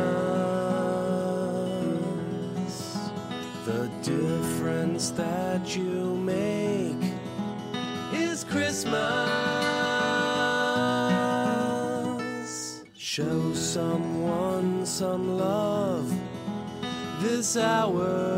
The 3.64 3.90
difference 4.02 5.10
that 5.10 5.76
you 5.76 6.14
make 6.14 7.12
is 8.12 8.44
Christmas. 8.44 8.98
Show 12.96 13.52
someone 13.52 14.86
some 14.86 15.36
love 15.36 16.08
this 17.20 17.56
hour. 17.56 18.37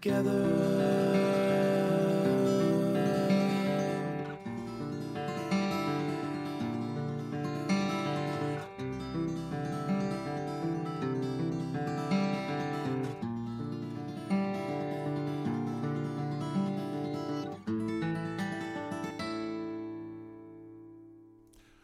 together. 0.00 0.60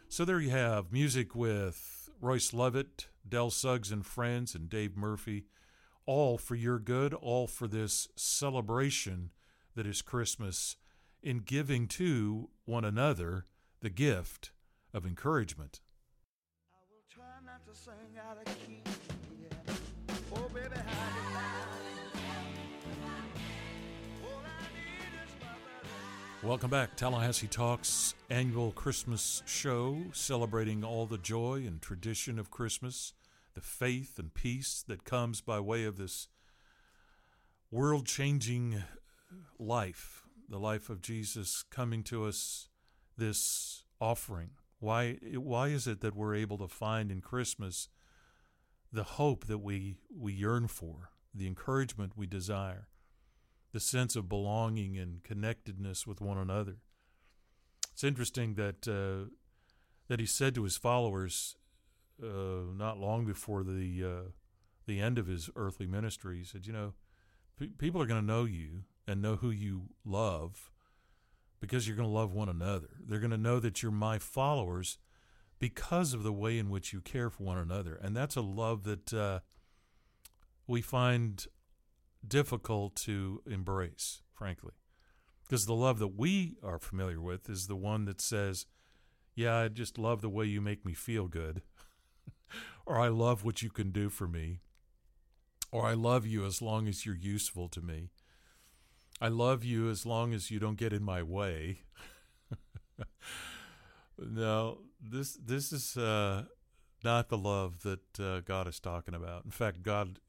So 0.09 0.25
there 0.25 0.39
you 0.39 0.49
have 0.49 0.91
music 0.91 1.35
with 1.35 2.09
Royce 2.19 2.51
Lovett, 2.51 3.07
Del 3.29 3.51
Suggs 3.51 3.91
and 3.91 4.03
Friends, 4.03 4.55
and 4.55 4.67
Dave 4.67 4.97
Murphy 4.97 5.45
all 6.07 6.37
for 6.37 6.55
your 6.55 6.79
good, 6.79 7.13
all 7.13 7.45
for 7.45 7.67
this 7.67 8.07
celebration 8.15 9.29
that 9.75 9.85
is 9.85 10.01
Christmas 10.01 10.77
in 11.21 11.39
giving 11.39 11.87
to 11.87 12.49
one 12.65 12.85
another 12.85 13.45
the 13.81 13.89
gift 13.89 14.51
of 14.93 15.05
encouragement. 15.05 15.81
Welcome 26.43 26.69
back, 26.69 26.95
Tallahassee 26.95 27.47
Talks 27.47 28.15
annual 28.29 28.71
Christmas 28.71 29.43
show 29.45 30.03
celebrating 30.13 30.83
all 30.83 31.05
the 31.05 31.17
joy 31.17 31.63
and 31.67 31.81
tradition 31.81 32.39
of 32.39 32.49
Christmas 32.49 33.13
the 33.57 33.61
faith 33.61 34.19
and 34.19 34.35
peace 34.35 34.83
that 34.87 35.03
comes 35.03 35.41
by 35.41 35.59
way 35.59 35.83
of 35.83 35.97
this 35.97 36.27
world 37.71 38.05
changing 38.05 38.83
life, 39.57 40.21
the 40.47 40.59
life 40.59 40.91
of 40.91 41.01
Jesus 41.01 41.63
coming 41.71 42.03
to 42.03 42.25
us, 42.25 42.69
this 43.17 43.83
offering. 43.99 44.51
Why, 44.79 45.17
why 45.33 45.69
is 45.69 45.87
it 45.87 46.01
that 46.01 46.15
we're 46.15 46.35
able 46.35 46.59
to 46.59 46.67
find 46.67 47.11
in 47.11 47.19
Christmas 47.19 47.89
the 48.93 49.03
hope 49.03 49.47
that 49.47 49.57
we, 49.57 49.97
we 50.15 50.33
yearn 50.33 50.67
for, 50.67 51.09
the 51.33 51.47
encouragement 51.47 52.13
we 52.15 52.27
desire? 52.27 52.89
the 53.73 53.81
sense 53.81 54.15
of 54.15 54.29
belonging 54.29 54.97
and 54.97 55.23
connectedness 55.23 56.07
with 56.07 56.21
one 56.21 56.37
another. 56.37 56.77
It's 57.91 58.03
interesting 58.03 58.55
that 58.55 58.87
uh, 58.87 59.29
that 60.07 60.19
he 60.19 60.25
said 60.25 60.55
to 60.55 60.63
his 60.63 60.77
followers 60.77 61.55
uh, 62.21 62.71
not 62.75 62.97
long 62.97 63.25
before 63.25 63.63
the 63.63 64.03
uh, 64.03 64.29
the 64.85 65.01
end 65.01 65.17
of 65.17 65.27
his 65.27 65.49
earthly 65.55 65.87
ministry. 65.87 66.39
He 66.39 66.43
said, 66.43 66.65
"You 66.67 66.73
know, 66.73 66.93
p- 67.59 67.73
people 67.77 68.01
are 68.01 68.05
going 68.07 68.21
to 68.21 68.25
know 68.25 68.45
you 68.45 68.83
and 69.07 69.21
know 69.21 69.35
who 69.35 69.49
you 69.49 69.89
love 70.05 70.71
because 71.59 71.87
you're 71.87 71.97
going 71.97 72.09
to 72.09 72.13
love 72.13 72.33
one 72.33 72.49
another. 72.49 72.89
They're 73.05 73.19
going 73.19 73.31
to 73.31 73.37
know 73.37 73.59
that 73.59 73.81
you're 73.81 73.91
my 73.91 74.19
followers." 74.19 74.97
Because 75.59 76.13
of 76.13 76.21
the 76.21 76.31
way 76.31 76.59
in 76.59 76.69
which 76.69 76.93
you 76.93 77.01
care 77.01 77.31
for 77.31 77.41
one 77.41 77.57
another, 77.57 77.95
and 77.95 78.15
that's 78.15 78.35
a 78.35 78.41
love 78.41 78.83
that 78.83 79.11
uh, 79.11 79.39
we 80.67 80.83
find 80.83 81.47
difficult 82.27 82.95
to 82.95 83.41
embrace, 83.45 84.21
frankly. 84.33 84.73
Because 85.43 85.65
the 85.65 85.73
love 85.73 85.99
that 85.99 86.17
we 86.17 86.57
are 86.61 86.79
familiar 86.79 87.21
with 87.21 87.49
is 87.49 87.67
the 87.67 87.75
one 87.75 88.05
that 88.05 88.19
says, 88.19 88.65
Yeah, 89.33 89.55
I 89.55 89.67
just 89.69 89.97
love 89.97 90.21
the 90.21 90.29
way 90.29 90.45
you 90.45 90.59
make 90.59 90.85
me 90.85 90.93
feel 90.93 91.27
good, 91.27 91.61
or 92.87 92.99
I 92.99 93.09
love 93.09 93.43
what 93.43 93.61
you 93.61 93.69
can 93.69 93.91
do 93.91 94.09
for 94.09 94.27
me, 94.27 94.61
or 95.71 95.85
I 95.85 95.93
love 95.93 96.25
you 96.25 96.45
as 96.45 96.61
long 96.61 96.87
as 96.87 97.05
you're 97.05 97.15
useful 97.15 97.67
to 97.69 97.81
me. 97.81 98.09
I 99.19 99.27
love 99.27 99.63
you 99.63 99.89
as 99.89 100.05
long 100.05 100.33
as 100.33 100.49
you 100.49 100.59
don't 100.59 100.77
get 100.77 100.93
in 100.93 101.03
my 101.03 101.21
way. 101.21 101.79
no, 104.17 104.79
this 105.01 105.33
this 105.33 105.73
is 105.73 105.97
uh, 105.97 106.45
not 107.03 107.29
the 107.29 107.37
love 107.37 107.81
that 107.81 108.19
uh, 108.19 108.39
God 108.39 108.67
is 108.67 108.79
talking 108.79 109.13
about. 109.13 109.43
In 109.43 109.51
fact, 109.51 109.83
God 109.83 110.19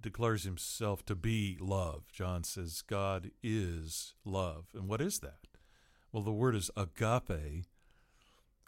declares 0.00 0.44
himself 0.44 1.04
to 1.06 1.14
be 1.14 1.56
love. 1.60 2.04
John 2.12 2.44
says 2.44 2.82
God 2.82 3.30
is 3.42 4.14
love. 4.24 4.66
And 4.74 4.88
what 4.88 5.00
is 5.00 5.20
that? 5.20 5.48
Well, 6.12 6.22
the 6.22 6.32
word 6.32 6.54
is 6.54 6.70
agape. 6.76 7.66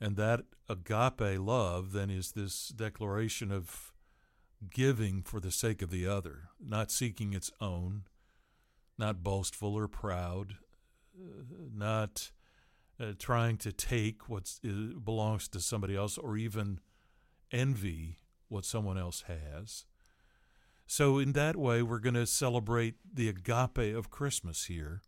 And 0.00 0.16
that 0.16 0.44
agape 0.68 1.38
love 1.38 1.92
then 1.92 2.08
is 2.10 2.32
this 2.32 2.68
declaration 2.68 3.52
of 3.52 3.92
giving 4.70 5.22
for 5.22 5.40
the 5.40 5.50
sake 5.50 5.82
of 5.82 5.90
the 5.90 6.06
other, 6.06 6.48
not 6.58 6.90
seeking 6.90 7.32
its 7.32 7.50
own, 7.60 8.04
not 8.98 9.22
boastful 9.22 9.74
or 9.74 9.88
proud, 9.88 10.56
uh, 11.18 11.42
not 11.74 12.30
uh, 12.98 13.12
trying 13.18 13.56
to 13.58 13.72
take 13.72 14.28
what 14.28 14.58
belongs 14.62 15.48
to 15.48 15.60
somebody 15.60 15.96
else 15.96 16.18
or 16.18 16.36
even 16.36 16.80
envy 17.50 18.18
what 18.48 18.64
someone 18.64 18.98
else 18.98 19.24
has. 19.26 19.84
So, 20.86 21.18
in 21.18 21.32
that 21.32 21.56
way, 21.56 21.82
we're 21.82 22.00
going 22.00 22.14
to 22.14 22.26
celebrate 22.26 22.96
the 23.14 23.28
agape 23.28 23.94
of 23.94 24.10
Christmas 24.10 24.64
here 24.64 25.02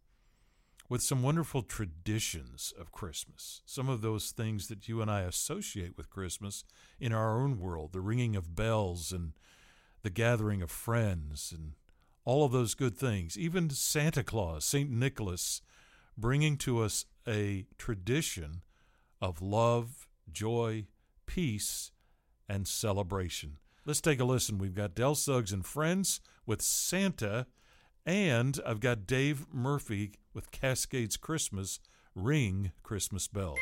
with 0.89 1.03
some 1.03 1.23
wonderful 1.23 1.63
traditions 1.63 2.73
of 2.79 2.93
Christmas. 2.93 3.63
Some 3.65 3.89
of 3.89 4.03
those 4.03 4.31
things 4.31 4.69
that 4.69 4.89
you 4.89 5.01
and 5.01 5.11
I 5.11 5.23
associate 5.23 5.97
with 5.97 6.11
Christmas 6.11 6.65
in 7.01 7.13
our 7.13 7.41
own 7.41 7.59
world 7.59 7.93
the 7.93 8.01
ringing 8.01 8.37
of 8.37 8.55
bells 8.55 9.13
and 9.13 9.33
the 10.03 10.11
gathering 10.11 10.63
of 10.63 10.71
friends 10.71 11.53
and 11.57 11.73
all 12.25 12.45
of 12.45 12.53
those 12.53 12.75
good 12.75 12.97
things. 12.97 13.39
Even 13.39 13.71
Santa 13.71 14.23
Claus, 14.23 14.65
St. 14.65 14.91
Nicholas, 14.91 15.63
bringing 16.17 16.57
to 16.59 16.83
us 16.83 17.07
a 17.27 17.67
tradition 17.79 18.63
of 19.21 19.41
love, 19.41 20.07
joy, 20.31 20.87
peace, 21.27 21.93
and 22.49 22.67
celebration. 22.67 23.59
Let's 23.85 24.01
take 24.01 24.21
a 24.21 24.25
listen. 24.25 24.59
We've 24.59 24.75
got 24.75 24.95
Del 24.95 25.15
Suggs 25.15 25.53
and 25.53 25.65
Friends 25.65 26.21
with 26.47 26.63
Santa, 26.63 27.47
and 28.05 28.61
I've 28.67 28.81
got 28.81 29.07
Dave 29.07 29.47
Murphy 29.53 30.13
with 30.35 30.51
Cascades 30.51 31.17
Christmas 31.17 31.81
Ring 32.15 32.73
Christmas 32.83 33.29
Bells. 33.29 33.59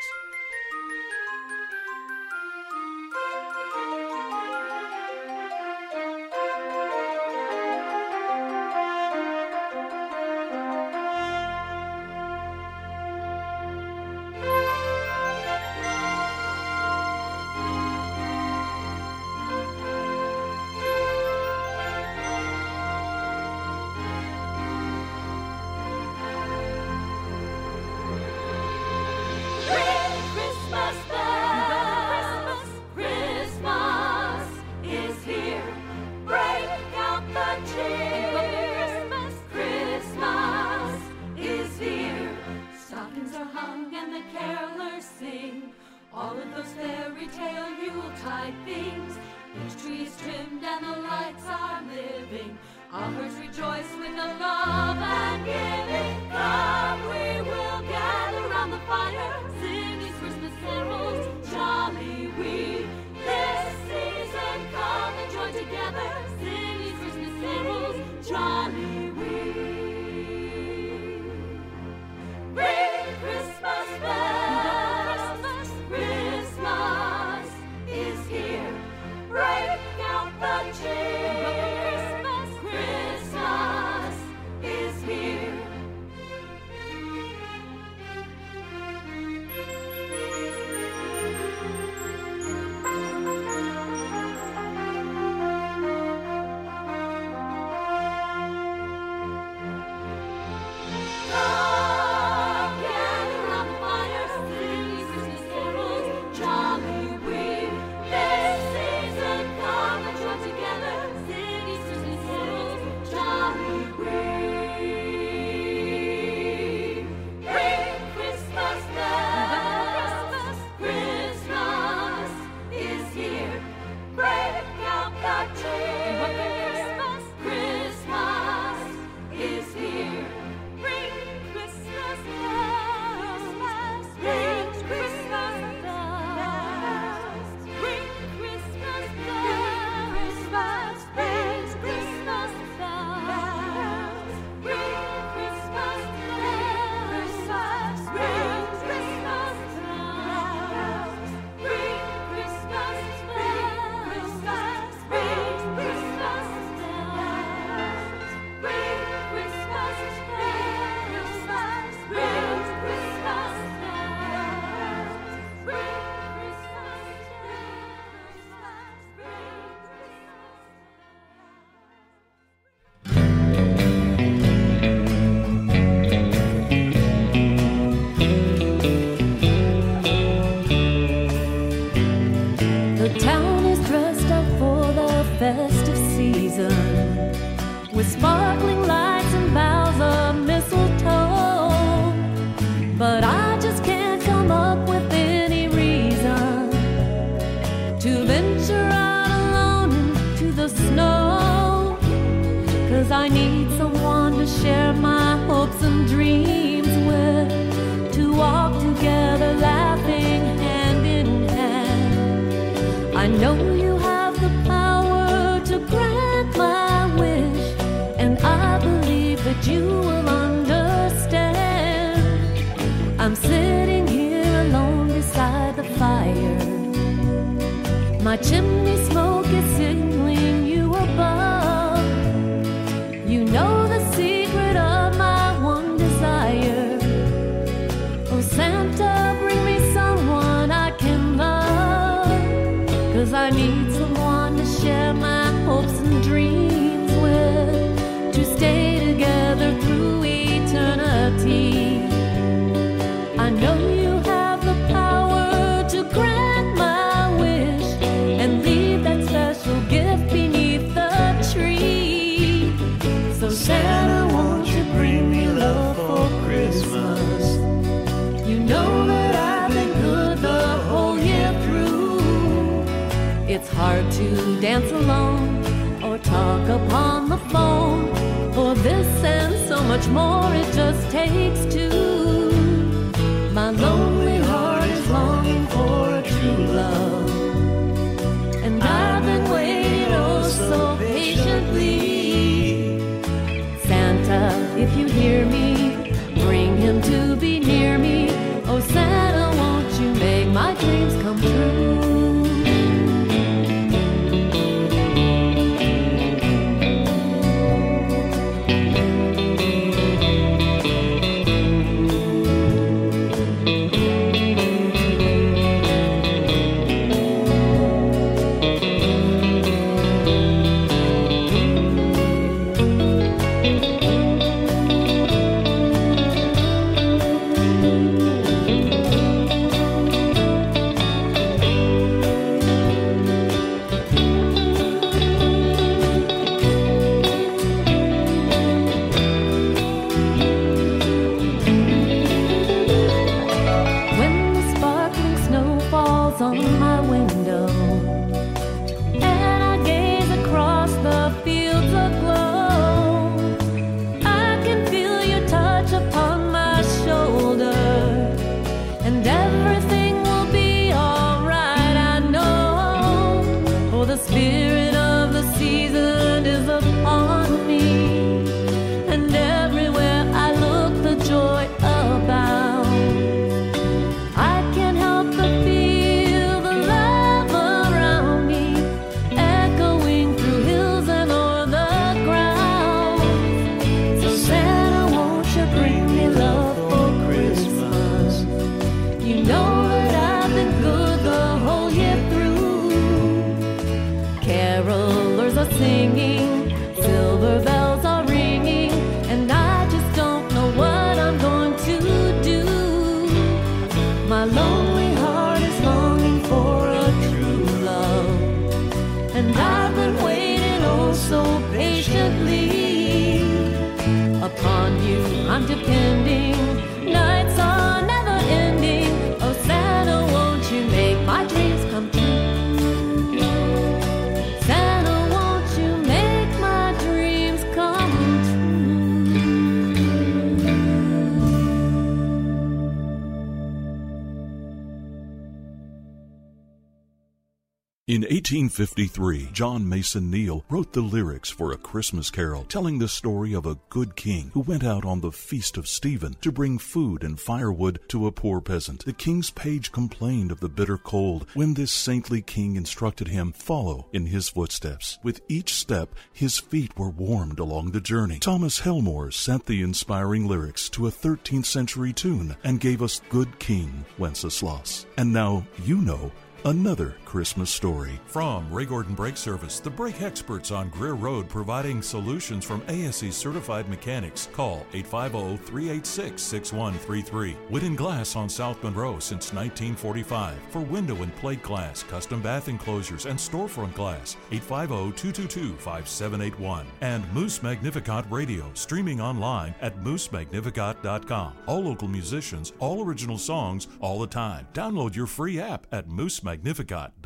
1853, 438.50 439.50
John 439.52 439.88
Mason 439.88 440.28
Neale 440.28 440.64
wrote 440.68 440.92
the 440.92 441.00
lyrics 441.00 441.48
for 441.48 441.70
A 441.70 441.76
Christmas 441.76 442.30
Carol, 442.30 442.64
telling 442.64 442.98
the 442.98 443.06
story 443.06 443.52
of 443.52 443.64
a 443.64 443.78
good 443.90 444.16
king 444.16 444.50
who 444.52 444.60
went 444.60 444.82
out 444.82 445.04
on 445.04 445.20
the 445.20 445.30
Feast 445.30 445.76
of 445.76 445.86
Stephen 445.86 446.34
to 446.40 446.50
bring 446.50 446.76
food 446.76 447.22
and 447.22 447.38
firewood 447.38 448.00
to 448.08 448.26
a 448.26 448.32
poor 448.32 448.60
peasant. 448.60 449.04
The 449.04 449.12
king's 449.12 449.50
page 449.50 449.92
complained 449.92 450.50
of 450.50 450.58
the 450.58 450.68
bitter 450.68 450.98
cold 450.98 451.46
when 451.54 451.74
this 451.74 451.92
saintly 451.92 452.42
king 452.42 452.74
instructed 452.74 453.28
him, 453.28 453.52
Follow 453.52 454.08
in 454.12 454.26
his 454.26 454.48
footsteps. 454.48 455.20
With 455.22 455.42
each 455.48 455.74
step, 455.74 456.16
his 456.32 456.58
feet 456.58 456.98
were 456.98 457.10
warmed 457.10 457.60
along 457.60 457.92
the 457.92 458.00
journey. 458.00 458.40
Thomas 458.40 458.80
Helmore 458.80 459.30
sent 459.30 459.66
the 459.66 459.80
inspiring 459.80 460.48
lyrics 460.48 460.88
to 460.88 461.06
a 461.06 461.12
13th 461.12 461.66
century 461.66 462.12
tune 462.12 462.56
and 462.64 462.80
gave 462.80 463.00
us 463.00 463.22
Good 463.28 463.60
King 463.60 464.04
Wenceslas. 464.18 465.06
And 465.16 465.32
now 465.32 465.64
you 465.84 465.98
know 465.98 466.32
another 466.64 467.14
Christmas 467.30 467.70
story. 467.70 468.18
From 468.26 468.68
Ray 468.74 468.86
Gordon 468.86 469.14
Brake 469.14 469.36
Service, 469.36 469.78
the 469.78 469.88
brake 469.88 470.20
experts 470.20 470.72
on 470.72 470.88
Greer 470.88 471.14
Road 471.14 471.48
providing 471.48 472.02
solutions 472.02 472.64
from 472.64 472.82
ASE 472.88 473.36
certified 473.36 473.88
mechanics. 473.88 474.48
Call 474.52 474.84
850-386-6133. 474.92 477.54
Whidden 477.70 477.94
Glass 477.94 478.34
on 478.34 478.48
South 478.48 478.82
Monroe 478.82 479.20
since 479.20 479.52
1945 479.52 480.58
for 480.70 480.80
window 480.80 481.22
and 481.22 481.32
plate 481.36 481.62
glass, 481.62 482.02
custom 482.02 482.42
bath 482.42 482.68
enclosures, 482.68 483.26
and 483.26 483.38
storefront 483.38 483.94
glass. 483.94 484.36
850-222-5781. 484.50 486.84
And 487.00 487.32
Moose 487.32 487.62
Magnificat 487.62 488.24
Radio, 488.28 488.68
streaming 488.74 489.20
online 489.20 489.72
at 489.80 489.96
moosemagnificat.com. 490.00 491.52
All 491.66 491.80
local 491.80 492.08
musicians, 492.08 492.72
all 492.80 493.04
original 493.04 493.38
songs, 493.38 493.86
all 494.00 494.18
the 494.18 494.26
time. 494.26 494.66
Download 494.74 495.14
your 495.14 495.28
free 495.28 495.60
app 495.60 495.86
at 495.92 496.08
moosemagnificat.com. 496.08 497.19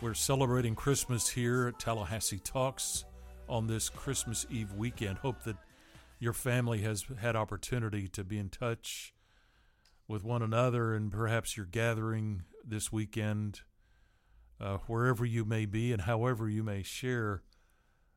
We're 0.00 0.14
celebrating 0.14 0.74
Christmas 0.74 1.28
here 1.28 1.68
at 1.68 1.78
Tallahassee 1.78 2.38
Talks 2.38 3.04
on 3.48 3.66
this 3.66 3.88
Christmas 3.88 4.46
Eve 4.48 4.72
weekend. 4.74 5.18
Hope 5.18 5.42
that 5.42 5.56
your 6.20 6.32
family 6.32 6.78
has 6.82 7.04
had 7.20 7.36
opportunity 7.36 8.08
to 8.08 8.24
be 8.24 8.38
in 8.38 8.48
touch 8.48 9.12
with 10.06 10.24
one 10.24 10.42
another 10.42 10.94
and 10.94 11.12
perhaps 11.12 11.56
you're 11.56 11.66
gathering 11.66 12.44
this 12.64 12.92
weekend 12.92 13.60
uh, 14.60 14.78
wherever 14.86 15.24
you 15.24 15.44
may 15.44 15.66
be 15.66 15.92
and 15.92 16.02
however 16.02 16.48
you 16.48 16.62
may 16.62 16.82
share 16.82 17.42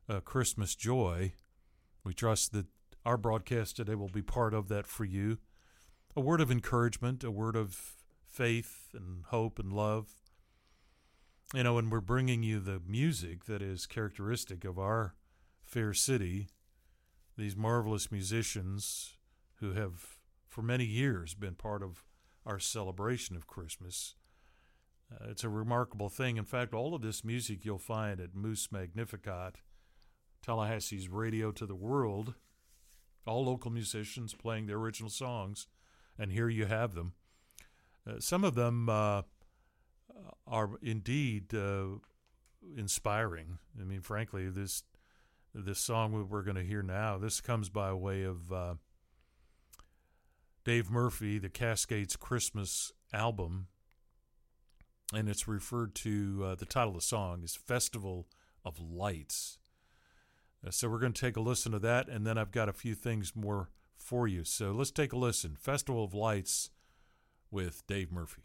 uh, 0.08 0.20
Christmas 0.20 0.74
joy. 0.74 1.32
We 2.04 2.14
trust 2.14 2.52
that 2.52 2.66
our 3.04 3.16
broadcast 3.16 3.76
today 3.76 3.94
will 3.94 4.08
be 4.08 4.22
part 4.22 4.54
of 4.54 4.68
that 4.68 4.86
for 4.86 5.04
you. 5.04 5.38
A 6.14 6.20
word 6.20 6.40
of 6.40 6.50
encouragement, 6.50 7.24
a 7.24 7.30
word 7.30 7.56
of 7.56 7.94
faith 8.26 8.88
and 8.92 9.24
hope 9.26 9.58
and 9.58 9.72
love. 9.72 10.10
You 11.54 11.62
know, 11.62 11.78
and 11.78 11.90
we're 11.90 12.00
bringing 12.00 12.42
you 12.42 12.60
the 12.60 12.80
music 12.86 13.46
that 13.46 13.62
is 13.62 13.86
characteristic 13.86 14.64
of 14.64 14.78
our 14.78 15.14
fair 15.64 15.94
city. 15.94 16.48
These 17.38 17.56
marvelous 17.56 18.12
musicians 18.12 19.14
who 19.60 19.72
have, 19.72 20.18
for 20.46 20.60
many 20.62 20.84
years, 20.84 21.34
been 21.34 21.54
part 21.54 21.82
of 21.82 22.04
our 22.44 22.58
celebration 22.58 23.34
of 23.34 23.46
Christmas. 23.46 24.14
Uh, 25.10 25.28
it's 25.30 25.44
a 25.44 25.48
remarkable 25.48 26.10
thing. 26.10 26.36
In 26.36 26.44
fact, 26.44 26.74
all 26.74 26.94
of 26.94 27.02
this 27.02 27.24
music 27.24 27.64
you'll 27.64 27.78
find 27.78 28.20
at 28.20 28.34
Moose 28.34 28.70
Magnificat, 28.70 29.56
Tallahassee's 30.46 31.08
radio 31.08 31.52
to 31.52 31.64
the 31.64 31.74
world 31.74 32.34
all 33.26 33.44
local 33.44 33.70
musicians 33.70 34.34
playing 34.34 34.66
their 34.66 34.76
original 34.76 35.10
songs, 35.10 35.66
and 36.18 36.32
here 36.32 36.48
you 36.48 36.66
have 36.66 36.94
them. 36.94 37.12
Uh, 38.06 38.14
some 38.18 38.44
of 38.44 38.54
them 38.54 38.88
uh, 38.88 39.22
are 40.46 40.70
indeed 40.82 41.54
uh, 41.54 41.86
inspiring. 42.76 43.58
I 43.80 43.84
mean, 43.84 44.00
frankly, 44.00 44.48
this 44.48 44.82
this 45.54 45.78
song 45.78 46.26
we're 46.30 46.42
going 46.42 46.56
to 46.56 46.64
hear 46.64 46.82
now, 46.82 47.18
this 47.18 47.42
comes 47.42 47.68
by 47.68 47.92
way 47.92 48.22
of 48.22 48.50
uh, 48.50 48.74
Dave 50.64 50.90
Murphy, 50.90 51.38
the 51.38 51.50
Cascades 51.50 52.16
Christmas 52.16 52.90
album, 53.12 53.66
and 55.12 55.28
it's 55.28 55.46
referred 55.46 55.94
to. 55.96 56.42
Uh, 56.44 56.54
the 56.54 56.66
title 56.66 56.90
of 56.90 56.96
the 56.96 57.00
song 57.02 57.42
is 57.42 57.54
"Festival 57.54 58.26
of 58.64 58.80
Lights." 58.80 59.58
Uh, 60.66 60.70
so 60.70 60.88
we're 60.88 61.00
going 61.00 61.12
to 61.12 61.20
take 61.20 61.36
a 61.36 61.40
listen 61.40 61.72
to 61.72 61.78
that, 61.80 62.08
and 62.08 62.26
then 62.26 62.38
I've 62.38 62.52
got 62.52 62.68
a 62.68 62.72
few 62.72 62.94
things 62.94 63.34
more 63.34 63.68
for 64.02 64.26
you. 64.28 64.44
So 64.44 64.72
let's 64.72 64.90
take 64.90 65.12
a 65.12 65.18
listen. 65.18 65.56
Festival 65.58 66.04
of 66.04 66.14
Lights 66.14 66.70
with 67.50 67.86
Dave 67.86 68.10
Murphy. 68.10 68.42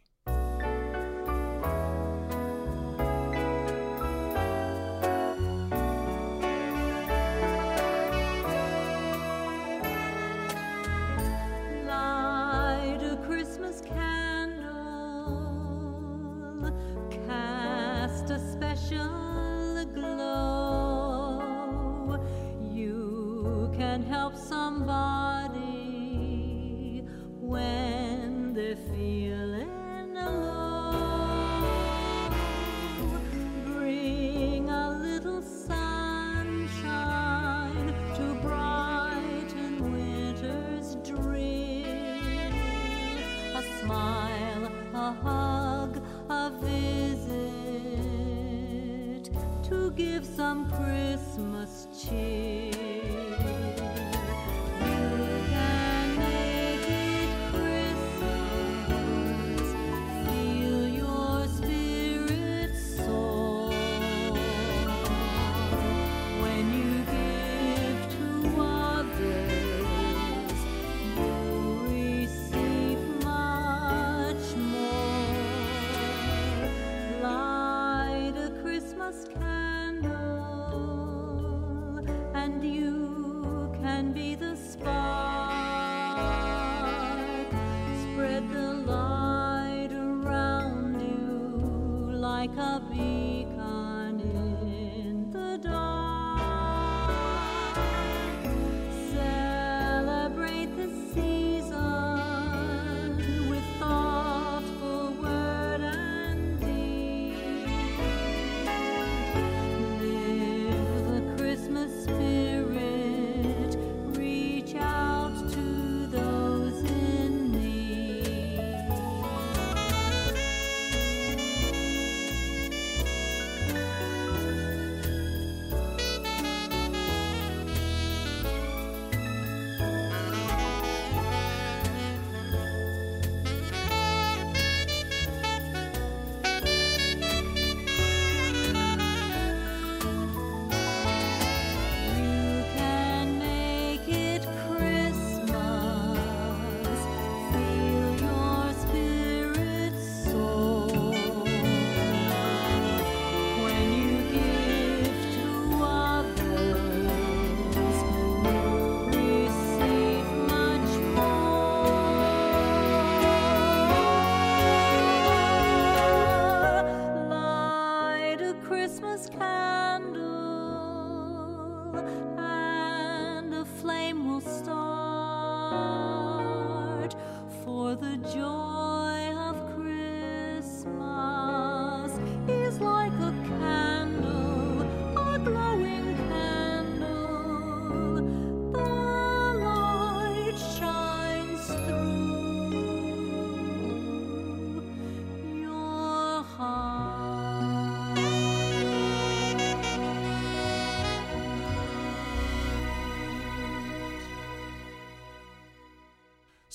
Christmas 51.38 51.86
cheer. 51.96 52.67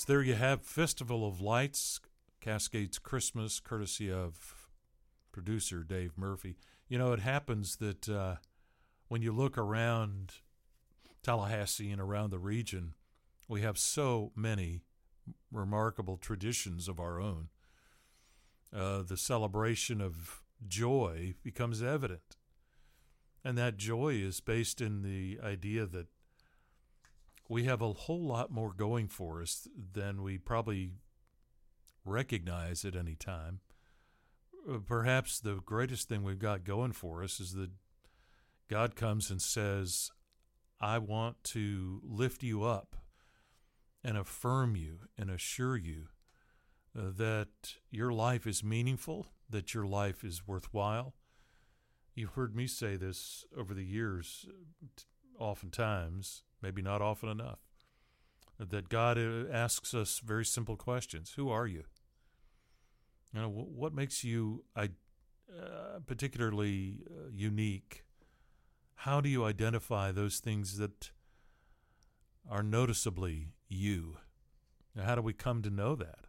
So 0.03 0.11
there 0.11 0.21
you 0.21 0.33
have 0.35 0.63
Festival 0.63 1.25
of 1.25 1.39
Lights, 1.39 2.01
Cascades 2.41 2.99
Christmas, 2.99 3.61
courtesy 3.61 4.11
of 4.11 4.67
producer 5.31 5.81
Dave 5.81 6.17
Murphy. 6.17 6.57
You 6.89 6.97
know, 6.97 7.13
it 7.13 7.21
happens 7.21 7.77
that 7.77 8.09
uh, 8.09 8.35
when 9.07 9.21
you 9.21 9.31
look 9.31 9.57
around 9.57 10.33
Tallahassee 11.21 11.89
and 11.89 12.01
around 12.01 12.31
the 12.31 12.37
region, 12.37 12.95
we 13.47 13.61
have 13.61 13.77
so 13.77 14.33
many 14.35 14.81
remarkable 15.53 16.17
traditions 16.17 16.89
of 16.89 16.99
our 16.99 17.21
own. 17.21 17.47
Uh, 18.75 19.03
the 19.03 19.15
celebration 19.15 20.01
of 20.01 20.41
joy 20.67 21.35
becomes 21.43 21.81
evident. 21.81 22.35
And 23.41 23.57
that 23.57 23.77
joy 23.77 24.15
is 24.15 24.41
based 24.41 24.81
in 24.81 25.01
the 25.01 25.39
idea 25.41 25.85
that 25.85 26.07
we 27.53 27.65
have 27.65 27.83
a 27.83 27.93
whole 27.93 28.25
lot 28.25 28.49
more 28.49 28.73
going 28.73 29.07
for 29.07 29.39
us 29.39 29.67
than 29.93 30.23
we 30.23 30.39
probably 30.39 30.93
recognize 32.03 32.83
at 32.83 32.95
any 32.95 33.13
time. 33.13 33.59
Uh, 34.67 34.79
Perhaps 34.79 35.39
the 35.39 35.59
greatest 35.63 36.09
thing 36.09 36.23
we've 36.23 36.39
got 36.39 36.63
going 36.63 36.93
for 36.93 37.23
us 37.23 37.39
is 37.39 37.53
that 37.53 37.69
God 38.71 38.95
comes 38.95 39.29
and 39.29 39.39
says, 39.39 40.09
I 40.81 40.97
want 40.97 41.43
to 41.45 42.01
lift 42.03 42.41
you 42.41 42.63
up 42.63 42.95
and 44.03 44.17
affirm 44.17 44.75
you 44.75 45.01
and 45.15 45.29
assure 45.29 45.77
you 45.77 46.07
uh, 46.97 47.11
that 47.15 47.75
your 47.91 48.11
life 48.11 48.47
is 48.47 48.63
meaningful, 48.63 49.27
that 49.47 49.75
your 49.75 49.85
life 49.85 50.23
is 50.23 50.47
worthwhile. 50.47 51.13
You've 52.15 52.33
heard 52.33 52.55
me 52.55 52.65
say 52.65 52.95
this 52.95 53.45
over 53.55 53.75
the 53.75 53.85
years, 53.85 54.47
oftentimes, 55.37 56.41
maybe 56.63 56.81
not 56.81 57.01
often 57.01 57.29
enough, 57.29 57.59
that 58.57 58.89
God 58.89 59.17
uh, 59.17 59.51
asks 59.51 59.93
us 59.93 60.19
very 60.19 60.45
simple 60.45 60.77
questions 60.77 61.33
Who 61.35 61.49
are 61.49 61.67
you? 61.67 61.83
You 63.33 63.41
know, 63.41 63.49
what 63.49 63.93
makes 63.93 64.23
you 64.23 64.63
uh, 64.75 64.87
particularly 66.05 67.01
uh, 67.09 67.29
unique? 67.31 68.05
How 68.95 69.21
do 69.21 69.27
you 69.27 69.43
identify 69.43 70.11
those 70.11 70.39
things 70.39 70.77
that 70.77 71.11
are 72.49 72.63
noticeably 72.63 73.49
you? 73.67 74.17
Now, 74.95 75.03
how 75.03 75.15
do 75.15 75.21
we 75.21 75.33
come 75.33 75.61
to 75.63 75.69
know 75.69 75.95
that? 75.95 76.27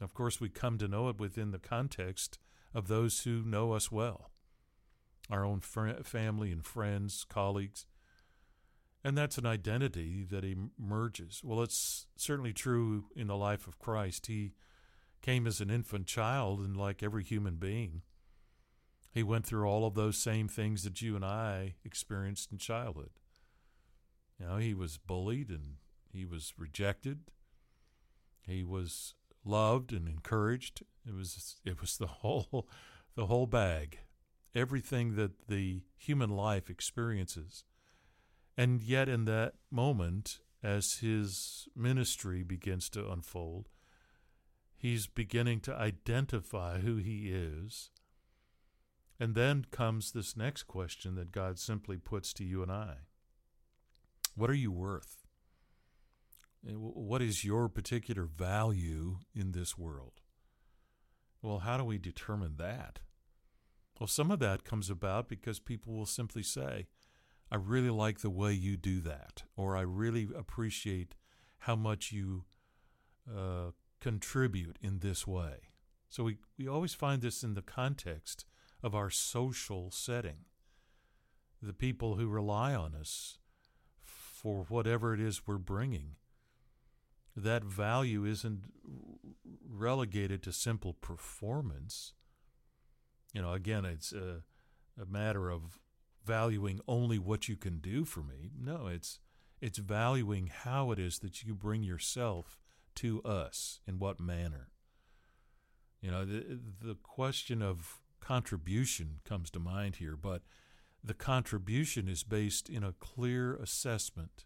Of 0.00 0.14
course, 0.14 0.40
we 0.40 0.48
come 0.48 0.78
to 0.78 0.88
know 0.88 1.08
it 1.08 1.18
within 1.18 1.50
the 1.50 1.58
context 1.58 2.38
of 2.72 2.88
those 2.88 3.20
who 3.20 3.42
know 3.42 3.72
us 3.72 3.90
well 3.90 4.30
our 5.30 5.44
own 5.44 5.60
fr- 5.60 6.02
family 6.02 6.52
and 6.52 6.64
friends, 6.64 7.24
colleagues. 7.28 7.86
And 9.06 9.16
that's 9.16 9.38
an 9.38 9.46
identity 9.46 10.26
that 10.30 10.44
emerges. 10.44 11.40
Well, 11.44 11.62
it's 11.62 12.08
certainly 12.16 12.52
true 12.52 13.04
in 13.14 13.28
the 13.28 13.36
life 13.36 13.68
of 13.68 13.78
Christ. 13.78 14.26
He 14.26 14.54
came 15.22 15.46
as 15.46 15.60
an 15.60 15.70
infant 15.70 16.08
child, 16.08 16.58
and 16.58 16.76
like 16.76 17.04
every 17.04 17.22
human 17.22 17.54
being, 17.54 18.02
he 19.12 19.22
went 19.22 19.46
through 19.46 19.64
all 19.64 19.86
of 19.86 19.94
those 19.94 20.18
same 20.18 20.48
things 20.48 20.82
that 20.82 21.00
you 21.02 21.14
and 21.14 21.24
I 21.24 21.76
experienced 21.84 22.50
in 22.50 22.58
childhood. 22.58 23.10
You 24.40 24.46
know, 24.46 24.56
he 24.56 24.74
was 24.74 24.98
bullied 24.98 25.50
and 25.50 25.76
he 26.12 26.24
was 26.24 26.52
rejected. 26.58 27.30
He 28.44 28.64
was 28.64 29.14
loved 29.44 29.92
and 29.92 30.08
encouraged. 30.08 30.82
It 31.06 31.14
was 31.14 31.60
it 31.64 31.80
was 31.80 31.96
the 31.96 32.06
whole 32.22 32.68
the 33.14 33.26
whole 33.26 33.46
bag. 33.46 34.00
Everything 34.52 35.14
that 35.14 35.46
the 35.46 35.82
human 35.96 36.30
life 36.30 36.68
experiences. 36.68 37.62
And 38.56 38.82
yet 38.82 39.08
in 39.08 39.26
that 39.26 39.54
moment 39.70 40.38
as 40.62 40.94
his 40.94 41.68
ministry 41.76 42.42
begins 42.42 42.88
to 42.90 43.10
unfold, 43.10 43.68
he's 44.74 45.06
beginning 45.06 45.60
to 45.60 45.74
identify 45.74 46.80
who 46.80 46.96
he 46.96 47.30
is. 47.30 47.90
And 49.18 49.34
then 49.34 49.66
comes 49.70 50.12
this 50.12 50.36
next 50.36 50.64
question 50.64 51.14
that 51.14 51.32
God 51.32 51.58
simply 51.58 51.96
puts 51.96 52.32
to 52.34 52.44
you 52.44 52.62
and 52.62 52.70
I 52.70 52.96
What 54.34 54.50
are 54.50 54.54
you 54.54 54.70
worth? 54.70 55.26
What 56.62 57.22
is 57.22 57.44
your 57.44 57.68
particular 57.68 58.24
value 58.24 59.18
in 59.34 59.52
this 59.52 59.78
world? 59.78 60.20
Well, 61.40 61.60
how 61.60 61.76
do 61.76 61.84
we 61.84 61.98
determine 61.98 62.56
that? 62.56 62.98
Well, 64.00 64.08
some 64.08 64.30
of 64.30 64.40
that 64.40 64.64
comes 64.64 64.90
about 64.90 65.28
because 65.28 65.60
people 65.60 65.94
will 65.94 66.06
simply 66.06 66.42
say, 66.42 66.86
I 67.50 67.56
really 67.56 67.90
like 67.90 68.20
the 68.20 68.30
way 68.30 68.52
you 68.52 68.76
do 68.76 69.00
that, 69.02 69.44
or 69.56 69.76
I 69.76 69.82
really 69.82 70.28
appreciate 70.36 71.14
how 71.60 71.76
much 71.76 72.12
you 72.12 72.44
uh, 73.28 73.70
contribute 74.00 74.78
in 74.82 74.98
this 74.98 75.26
way. 75.26 75.70
So 76.08 76.24
we, 76.24 76.38
we 76.58 76.68
always 76.68 76.94
find 76.94 77.22
this 77.22 77.42
in 77.42 77.54
the 77.54 77.62
context 77.62 78.44
of 78.82 78.94
our 78.94 79.10
social 79.10 79.90
setting. 79.90 80.44
The 81.62 81.72
people 81.72 82.16
who 82.16 82.28
rely 82.28 82.74
on 82.74 82.94
us 82.94 83.38
for 84.02 84.64
whatever 84.68 85.14
it 85.14 85.20
is 85.20 85.46
we're 85.46 85.58
bringing, 85.58 86.16
that 87.34 87.64
value 87.64 88.24
isn't 88.24 88.64
relegated 89.68 90.42
to 90.42 90.52
simple 90.52 90.94
performance. 90.94 92.14
You 93.32 93.42
know, 93.42 93.52
again, 93.52 93.84
it's 93.84 94.12
a, 94.12 94.42
a 95.00 95.06
matter 95.06 95.50
of 95.50 95.78
valuing 96.26 96.80
only 96.88 97.18
what 97.18 97.48
you 97.48 97.56
can 97.56 97.78
do 97.78 98.04
for 98.04 98.20
me. 98.20 98.50
No, 98.58 98.88
it's 98.88 99.20
it's 99.60 99.78
valuing 99.78 100.48
how 100.48 100.90
it 100.90 100.98
is 100.98 101.20
that 101.20 101.42
you 101.42 101.54
bring 101.54 101.82
yourself 101.82 102.58
to 102.96 103.22
us 103.22 103.80
in 103.86 103.98
what 103.98 104.20
manner. 104.20 104.68
You 106.02 106.10
know, 106.10 106.24
the 106.24 106.60
the 106.82 106.96
question 106.96 107.62
of 107.62 108.00
contribution 108.20 109.20
comes 109.24 109.50
to 109.50 109.60
mind 109.60 109.96
here, 109.96 110.16
but 110.16 110.42
the 111.02 111.14
contribution 111.14 112.08
is 112.08 112.24
based 112.24 112.68
in 112.68 112.82
a 112.82 112.92
clear 112.92 113.54
assessment 113.54 114.44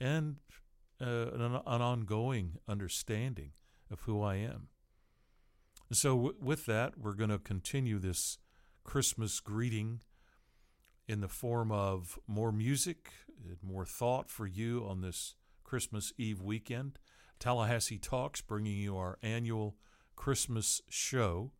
and 0.00 0.36
uh, 1.00 1.32
an, 1.32 1.40
an 1.42 1.82
ongoing 1.82 2.58
understanding 2.68 3.50
of 3.90 4.00
who 4.02 4.22
I 4.22 4.36
am. 4.36 4.68
So, 5.92 6.16
w- 6.16 6.36
with 6.40 6.66
that, 6.66 6.98
we're 6.98 7.14
going 7.14 7.30
to 7.30 7.38
continue 7.38 7.98
this 7.98 8.38
Christmas 8.84 9.40
greeting 9.40 10.00
in 11.08 11.20
the 11.20 11.28
form 11.28 11.72
of 11.72 12.18
more 12.26 12.52
music, 12.52 13.10
more 13.62 13.86
thought 13.86 14.30
for 14.30 14.46
you 14.46 14.84
on 14.86 15.00
this 15.00 15.34
Christmas 15.64 16.12
Eve 16.18 16.42
weekend. 16.42 16.98
Tallahassee 17.40 17.98
Talks 17.98 18.42
bringing 18.42 18.76
you 18.76 18.96
our 18.96 19.18
annual 19.22 19.76
Christmas 20.16 20.82
show. 20.88 21.52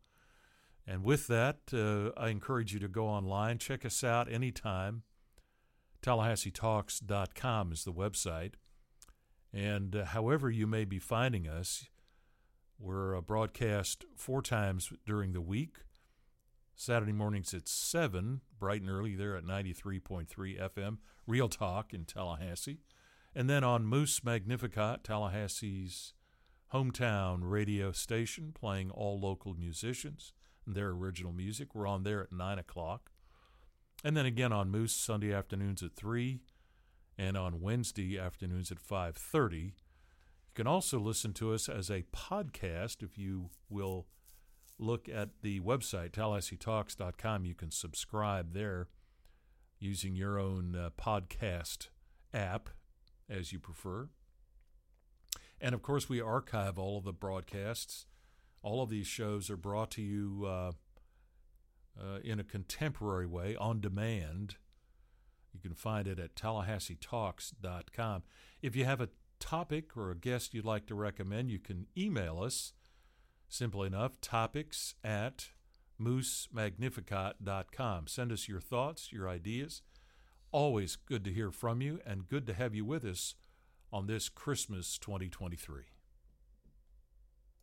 And 0.85 1.03
with 1.03 1.27
that, 1.27 1.59
uh, 1.73 2.19
I 2.19 2.29
encourage 2.29 2.73
you 2.73 2.79
to 2.79 2.87
go 2.87 3.07
online, 3.07 3.57
check 3.57 3.85
us 3.85 4.03
out 4.03 4.31
anytime. 4.31 5.03
TallahasseeTalks.com 6.01 7.71
is 7.71 7.83
the 7.83 7.93
website. 7.93 8.53
And 9.53 9.95
uh, 9.95 10.05
however 10.05 10.49
you 10.49 10.67
may 10.67 10.85
be 10.85 10.99
finding 10.99 11.47
us, 11.47 11.87
we're 12.79 13.15
uh, 13.17 13.21
broadcast 13.21 14.05
four 14.15 14.41
times 14.41 14.91
during 15.05 15.33
the 15.33 15.41
week. 15.41 15.77
Saturday 16.75 17.11
mornings 17.11 17.53
at 17.53 17.67
7, 17.67 18.41
bright 18.59 18.81
and 18.81 18.89
early 18.89 19.15
there 19.15 19.35
at 19.35 19.45
93.3 19.45 20.27
FM, 20.27 20.97
Real 21.25 21.49
Talk 21.49 21.93
in 21.93 22.05
Tallahassee. 22.05 22.79
And 23.35 23.49
then 23.49 23.63
on 23.63 23.85
Moose 23.85 24.23
Magnificat, 24.23 25.03
Tallahassee's 25.03 26.13
hometown 26.73 27.39
radio 27.41 27.91
station, 27.91 28.51
playing 28.53 28.91
all 28.91 29.19
local 29.19 29.53
musicians 29.53 30.33
and 30.65 30.75
their 30.75 30.89
original 30.89 31.31
music. 31.31 31.73
We're 31.73 31.87
on 31.87 32.03
there 32.03 32.21
at 32.21 32.31
9 32.31 32.59
o'clock. 32.59 33.11
And 34.03 34.15
then 34.15 34.25
again 34.25 34.53
on 34.53 34.69
Moose, 34.69 34.93
Sunday 34.93 35.33
afternoons 35.33 35.83
at 35.83 35.95
3 35.95 36.41
and 37.17 37.37
on 37.37 37.61
Wednesday 37.61 38.17
afternoons 38.17 38.71
at 38.71 38.77
5.30. 38.79 39.63
You 39.63 39.71
can 40.53 40.67
also 40.67 40.99
listen 40.99 41.33
to 41.33 41.53
us 41.53 41.67
as 41.67 41.89
a 41.89 42.05
podcast 42.13 43.03
if 43.03 43.17
you 43.17 43.49
will 43.69 44.07
look 44.79 45.09
at 45.09 45.29
the 45.41 45.59
website, 45.59 46.11
TallahasseeTalks.com. 46.11 47.45
You 47.45 47.53
can 47.53 47.71
subscribe 47.71 48.53
there 48.53 48.87
using 49.77 50.15
your 50.15 50.39
own 50.39 50.75
uh, 50.75 50.89
podcast 50.99 51.89
app 52.33 52.69
as 53.29 53.51
you 53.51 53.59
prefer. 53.59 54.09
And 55.61 55.75
of 55.75 55.81
course, 55.81 56.07
we 56.07 56.21
archive 56.21 56.79
all 56.79 56.97
of 56.97 57.03
the 57.03 57.13
broadcasts. 57.13 58.05
All 58.61 58.81
of 58.81 58.89
these 58.89 59.07
shows 59.07 59.49
are 59.49 59.57
brought 59.57 59.91
to 59.91 60.01
you 60.01 60.45
uh, 60.45 60.71
uh, 61.99 62.19
in 62.23 62.39
a 62.39 62.43
contemporary 62.43 63.27
way 63.27 63.55
on 63.55 63.81
demand. 63.81 64.55
You 65.53 65.59
can 65.59 65.73
find 65.73 66.07
it 66.07 66.19
at 66.19 66.35
TallahasseeTalks.com. 66.35 68.23
If 68.61 68.75
you 68.75 68.85
have 68.85 69.01
a 69.01 69.09
topic 69.39 69.97
or 69.97 70.11
a 70.11 70.15
guest 70.15 70.53
you'd 70.53 70.65
like 70.65 70.85
to 70.87 70.95
recommend, 70.95 71.49
you 71.49 71.59
can 71.59 71.87
email 71.97 72.41
us 72.41 72.73
simply 73.49 73.87
enough 73.87 74.21
topics 74.21 74.95
at 75.03 75.49
moosemagnificat.com. 75.99 78.07
Send 78.07 78.31
us 78.31 78.47
your 78.47 78.61
thoughts, 78.61 79.11
your 79.11 79.27
ideas. 79.27 79.81
Always 80.51 80.95
good 80.95 81.23
to 81.25 81.33
hear 81.33 81.51
from 81.51 81.81
you 81.81 81.99
and 82.05 82.29
good 82.29 82.47
to 82.47 82.53
have 82.53 82.73
you 82.73 82.85
with 82.85 83.03
us 83.03 83.35
on 83.91 84.07
this 84.07 84.29
Christmas 84.29 84.97
2023. 84.97 85.98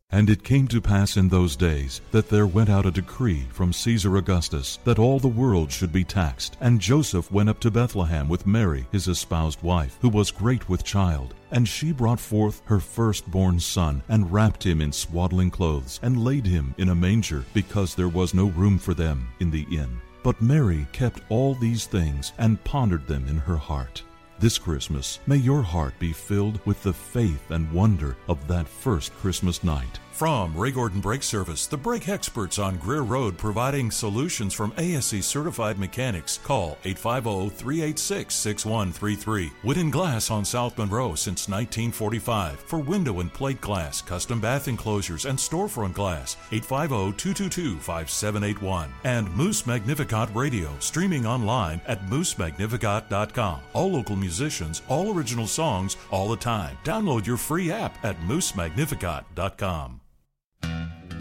And 0.09 0.29
it 0.29 0.45
came 0.45 0.69
to 0.69 0.79
pass 0.79 1.17
in 1.17 1.27
those 1.27 1.57
days 1.57 1.99
that 2.11 2.29
there 2.29 2.47
went 2.47 2.69
out 2.69 2.85
a 2.85 2.91
decree 2.91 3.45
from 3.51 3.73
Caesar 3.73 4.15
Augustus 4.15 4.79
that 4.85 4.99
all 4.99 5.19
the 5.19 5.27
world 5.27 5.69
should 5.69 5.91
be 5.91 6.05
taxed. 6.05 6.55
And 6.61 6.79
Joseph 6.79 7.29
went 7.29 7.49
up 7.49 7.59
to 7.59 7.71
Bethlehem 7.71 8.29
with 8.29 8.47
Mary, 8.47 8.87
his 8.93 9.09
espoused 9.09 9.61
wife, 9.61 9.97
who 9.99 10.07
was 10.07 10.31
great 10.31 10.69
with 10.69 10.85
child. 10.85 11.35
And 11.51 11.67
she 11.67 11.91
brought 11.91 12.21
forth 12.21 12.61
her 12.65 12.79
firstborn 12.79 13.59
son, 13.59 14.01
and 14.07 14.31
wrapped 14.31 14.65
him 14.65 14.79
in 14.81 14.93
swaddling 14.93 15.51
clothes, 15.51 15.99
and 16.01 16.23
laid 16.23 16.45
him 16.45 16.73
in 16.77 16.87
a 16.87 16.95
manger, 16.95 17.43
because 17.53 17.93
there 17.93 18.07
was 18.07 18.33
no 18.33 18.45
room 18.45 18.77
for 18.77 18.93
them 18.93 19.27
in 19.41 19.51
the 19.51 19.67
inn. 19.69 19.99
But 20.23 20.41
Mary 20.41 20.87
kept 20.93 21.19
all 21.27 21.53
these 21.53 21.85
things, 21.85 22.31
and 22.37 22.63
pondered 22.63 23.07
them 23.07 23.27
in 23.27 23.37
her 23.37 23.57
heart. 23.57 24.03
This 24.39 24.59
Christmas, 24.59 25.19
may 25.25 25.37
your 25.37 25.63
heart 25.63 25.97
be 25.97 26.13
filled 26.13 26.63
with 26.63 26.83
the 26.83 26.93
faith 26.93 27.49
and 27.49 27.71
wonder 27.71 28.15
of 28.29 28.47
that 28.47 28.67
first 28.67 29.11
Christmas 29.15 29.63
night. 29.63 29.99
From 30.17 30.57
Ray 30.57 30.71
Gordon 30.71 30.99
Brake 30.99 31.21
Service, 31.21 31.67
the 31.67 31.77
brake 31.77 32.09
experts 32.09 32.57
on 32.57 32.77
Greer 32.77 33.03
Road 33.03 33.37
providing 33.37 33.91
solutions 33.91 34.51
from 34.51 34.73
ASE 34.79 35.23
certified 35.23 35.77
mechanics. 35.77 36.39
Call 36.43 36.79
850 36.85 37.55
386 37.55 38.33
6133. 38.33 39.51
Whidden 39.61 39.91
Glass 39.91 40.31
on 40.31 40.43
South 40.43 40.75
Monroe 40.75 41.13
since 41.13 41.47
1945 41.47 42.61
for 42.61 42.79
window 42.79 43.19
and 43.19 43.31
plate 43.31 43.61
glass, 43.61 44.01
custom 44.01 44.41
bath 44.41 44.67
enclosures, 44.67 45.25
and 45.25 45.37
storefront 45.37 45.93
glass. 45.93 46.35
850 46.51 47.15
222 47.15 47.77
5781. 47.77 48.91
And 49.03 49.31
Moose 49.35 49.67
Magnificat 49.67 50.29
Radio, 50.33 50.73
streaming 50.79 51.27
online 51.27 51.79
at 51.85 52.03
moosemagnificat.com. 52.07 53.59
All 53.73 53.91
local 53.91 54.15
musicians, 54.15 54.81
all 54.87 55.15
original 55.15 55.45
songs, 55.45 55.95
all 56.09 56.27
the 56.27 56.37
time. 56.37 56.75
Download 56.83 57.23
your 57.23 57.37
free 57.37 57.71
app 57.71 58.03
at 58.03 58.19
moosemagnificat.com. 58.21 60.01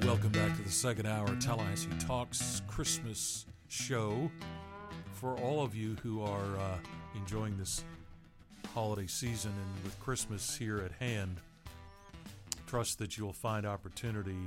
Welcome 0.07 0.31
back 0.31 0.57
to 0.57 0.63
the 0.63 0.71
second 0.71 1.07
hour 1.07 1.27
Tallahassee 1.41 1.89
Talks 1.99 2.63
Christmas 2.69 3.45
show. 3.67 4.31
For 5.15 5.37
all 5.39 5.65
of 5.65 5.75
you 5.75 5.97
who 6.01 6.23
are 6.23 6.57
uh, 6.57 6.79
enjoying 7.17 7.59
this 7.59 7.83
holiday 8.73 9.09
season 9.09 9.51
and 9.51 9.85
with 9.85 9.99
Christmas 9.99 10.57
here 10.57 10.79
at 10.79 10.93
hand, 10.93 11.39
trust 12.69 13.01
that 13.01 13.19
you'll 13.19 13.33
find 13.33 13.67
opportunity 13.67 14.39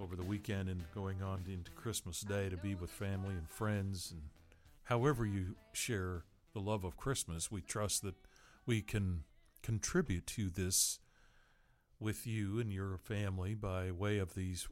over 0.00 0.14
the 0.14 0.22
weekend 0.22 0.68
and 0.68 0.82
going 0.94 1.22
on 1.22 1.42
into 1.48 1.70
Christmas 1.70 2.20
Day 2.20 2.50
to 2.50 2.58
be 2.58 2.74
with 2.74 2.90
family 2.90 3.32
and 3.32 3.48
friends. 3.48 4.10
And 4.12 4.20
however 4.82 5.24
you 5.24 5.56
share 5.72 6.24
the 6.52 6.60
love 6.60 6.84
of 6.84 6.98
Christmas, 6.98 7.50
we 7.50 7.62
trust 7.62 8.02
that 8.02 8.14
we 8.66 8.82
can 8.82 9.24
contribute 9.62 10.26
to 10.26 10.50
this 10.50 10.98
with 12.04 12.26
you 12.26 12.60
and 12.60 12.70
your 12.70 12.98
family 12.98 13.54
by 13.54 13.90
way 13.90 14.18
of 14.18 14.34
these 14.34 14.68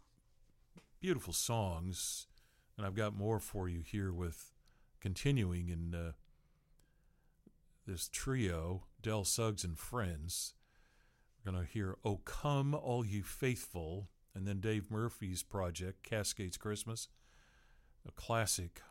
beautiful 1.01 1.33
songs. 1.33 2.27
And 2.77 2.87
I've 2.87 2.95
got 2.95 3.17
more 3.17 3.41
for 3.41 3.71
you 3.71 3.81
here 3.81 4.13
with 4.13 4.53
continuing 5.01 5.71
in 5.71 5.95
uh, 5.95 6.13
this 7.87 8.07
trio, 8.13 8.85
Del 9.01 9.25
Suggs 9.25 9.65
and 9.65 9.79
Friends. 9.79 10.53
We're 11.45 11.53
going 11.53 11.65
to 11.65 11.73
hear 11.73 11.97
Oh 12.05 12.19
Come 12.19 12.75
All 12.75 13.05
You 13.05 13.23
Faithful, 13.23 14.11
and 14.35 14.47
then 14.47 14.61
Dave 14.61 14.91
Murphy's 14.91 15.43
project, 15.43 16.03
Cascades 16.03 16.59
Christmas, 16.59 17.09
a 18.07 18.13
classic, 18.13 18.83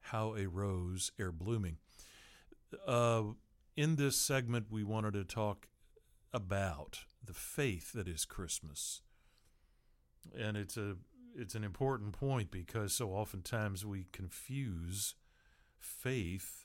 How 0.00 0.34
a 0.34 0.46
Rose 0.46 1.12
Ere 1.20 1.30
Blooming. 1.30 1.76
Uh, 2.86 3.22
in 3.76 3.96
this 3.96 4.16
segment, 4.16 4.66
we 4.70 4.82
wanted 4.82 5.12
to 5.12 5.24
talk 5.24 5.68
about 6.32 7.00
the 7.26 7.34
faith 7.34 7.92
that 7.92 8.08
is 8.08 8.24
Christmas. 8.24 9.02
And 10.36 10.56
it's 10.56 10.76
a 10.76 10.96
it's 11.38 11.54
an 11.54 11.64
important 11.64 12.12
point 12.12 12.50
because 12.50 12.94
so 12.94 13.10
oftentimes 13.10 13.84
we 13.84 14.06
confuse 14.10 15.14
faith 15.78 16.64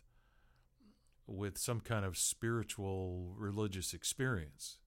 with 1.28 1.58
some 1.58 1.82
kind 1.82 2.06
of 2.06 2.18
spiritual 2.18 3.34
religious 3.38 3.94
experience. 3.94 4.78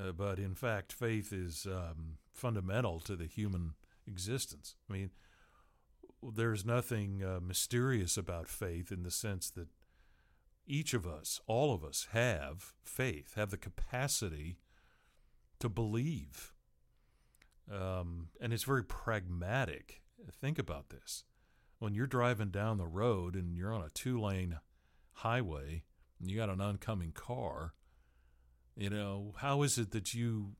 Uh, 0.00 0.12
but 0.12 0.38
in 0.38 0.54
fact, 0.54 0.92
faith 0.92 1.32
is 1.32 1.66
um, 1.66 2.16
fundamental 2.32 3.00
to 3.00 3.16
the 3.16 3.26
human 3.26 3.74
existence. 4.06 4.76
I 4.88 4.92
mean, 4.92 5.10
there's 6.22 6.64
nothing 6.64 7.22
uh, 7.22 7.40
mysterious 7.40 8.16
about 8.16 8.48
faith 8.48 8.90
in 8.92 9.02
the 9.02 9.10
sense 9.10 9.50
that 9.50 9.68
each 10.66 10.94
of 10.94 11.06
us, 11.06 11.40
all 11.46 11.74
of 11.74 11.82
us, 11.82 12.08
have 12.12 12.72
faith, 12.84 13.34
have 13.34 13.50
the 13.50 13.56
capacity 13.56 14.58
to 15.60 15.68
believe. 15.68 16.52
Um, 17.72 18.28
and 18.40 18.52
it's 18.52 18.64
very 18.64 18.84
pragmatic. 18.84 20.02
Think 20.40 20.58
about 20.58 20.90
this. 20.90 21.24
When 21.78 21.94
you're 21.94 22.06
driving 22.06 22.50
down 22.50 22.78
the 22.78 22.86
road 22.86 23.34
and 23.34 23.56
you're 23.56 23.72
on 23.72 23.82
a 23.82 23.90
two 23.90 24.20
lane 24.20 24.58
highway 25.12 25.84
and 26.18 26.30
you 26.30 26.36
got 26.36 26.50
an 26.50 26.60
oncoming 26.60 27.12
car, 27.12 27.74
you 28.76 28.90
know, 28.90 29.34
how 29.38 29.62
is 29.62 29.78
it 29.78 29.92
that 29.92 30.12
you 30.12 30.56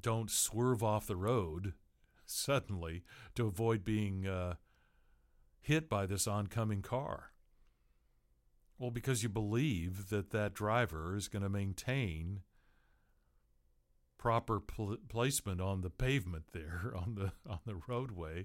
don't 0.00 0.30
swerve 0.30 0.82
off 0.82 1.06
the 1.06 1.16
road 1.16 1.72
suddenly 2.26 3.02
to 3.34 3.46
avoid 3.46 3.84
being 3.84 4.26
uh, 4.26 4.54
hit 5.60 5.88
by 5.88 6.06
this 6.06 6.26
oncoming 6.26 6.82
car? 6.82 7.32
Well, 8.78 8.90
because 8.90 9.22
you 9.22 9.30
believe 9.30 10.10
that 10.10 10.30
that 10.30 10.52
driver 10.52 11.16
is 11.16 11.28
going 11.28 11.42
to 11.42 11.48
maintain 11.48 12.42
proper 14.26 14.58
pl- 14.58 14.96
placement 15.08 15.60
on 15.60 15.82
the 15.82 15.88
pavement 15.88 16.46
there 16.52 16.92
on 16.96 17.14
the 17.14 17.30
on 17.48 17.60
the 17.64 17.76
roadway. 17.86 18.44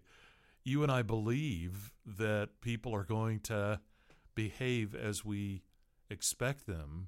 You 0.64 0.84
and 0.84 0.92
I 0.92 1.02
believe 1.02 1.92
that 2.06 2.62
people 2.62 2.94
are 2.94 3.04
going 3.04 3.40
to 3.40 3.80
behave 4.36 4.94
as 4.94 5.26
we 5.26 5.64
expect 6.08 6.68
them 6.68 7.08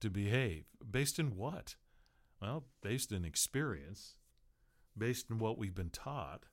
to 0.00 0.10
behave. 0.10 0.66
Based 0.88 1.18
in 1.18 1.34
what? 1.34 1.74
Well, 2.40 2.66
based 2.82 3.10
in 3.10 3.24
experience, 3.24 4.14
based 4.96 5.28
in 5.28 5.38
what 5.38 5.58
we've 5.58 5.74
been 5.74 5.90
taught, 5.90 6.44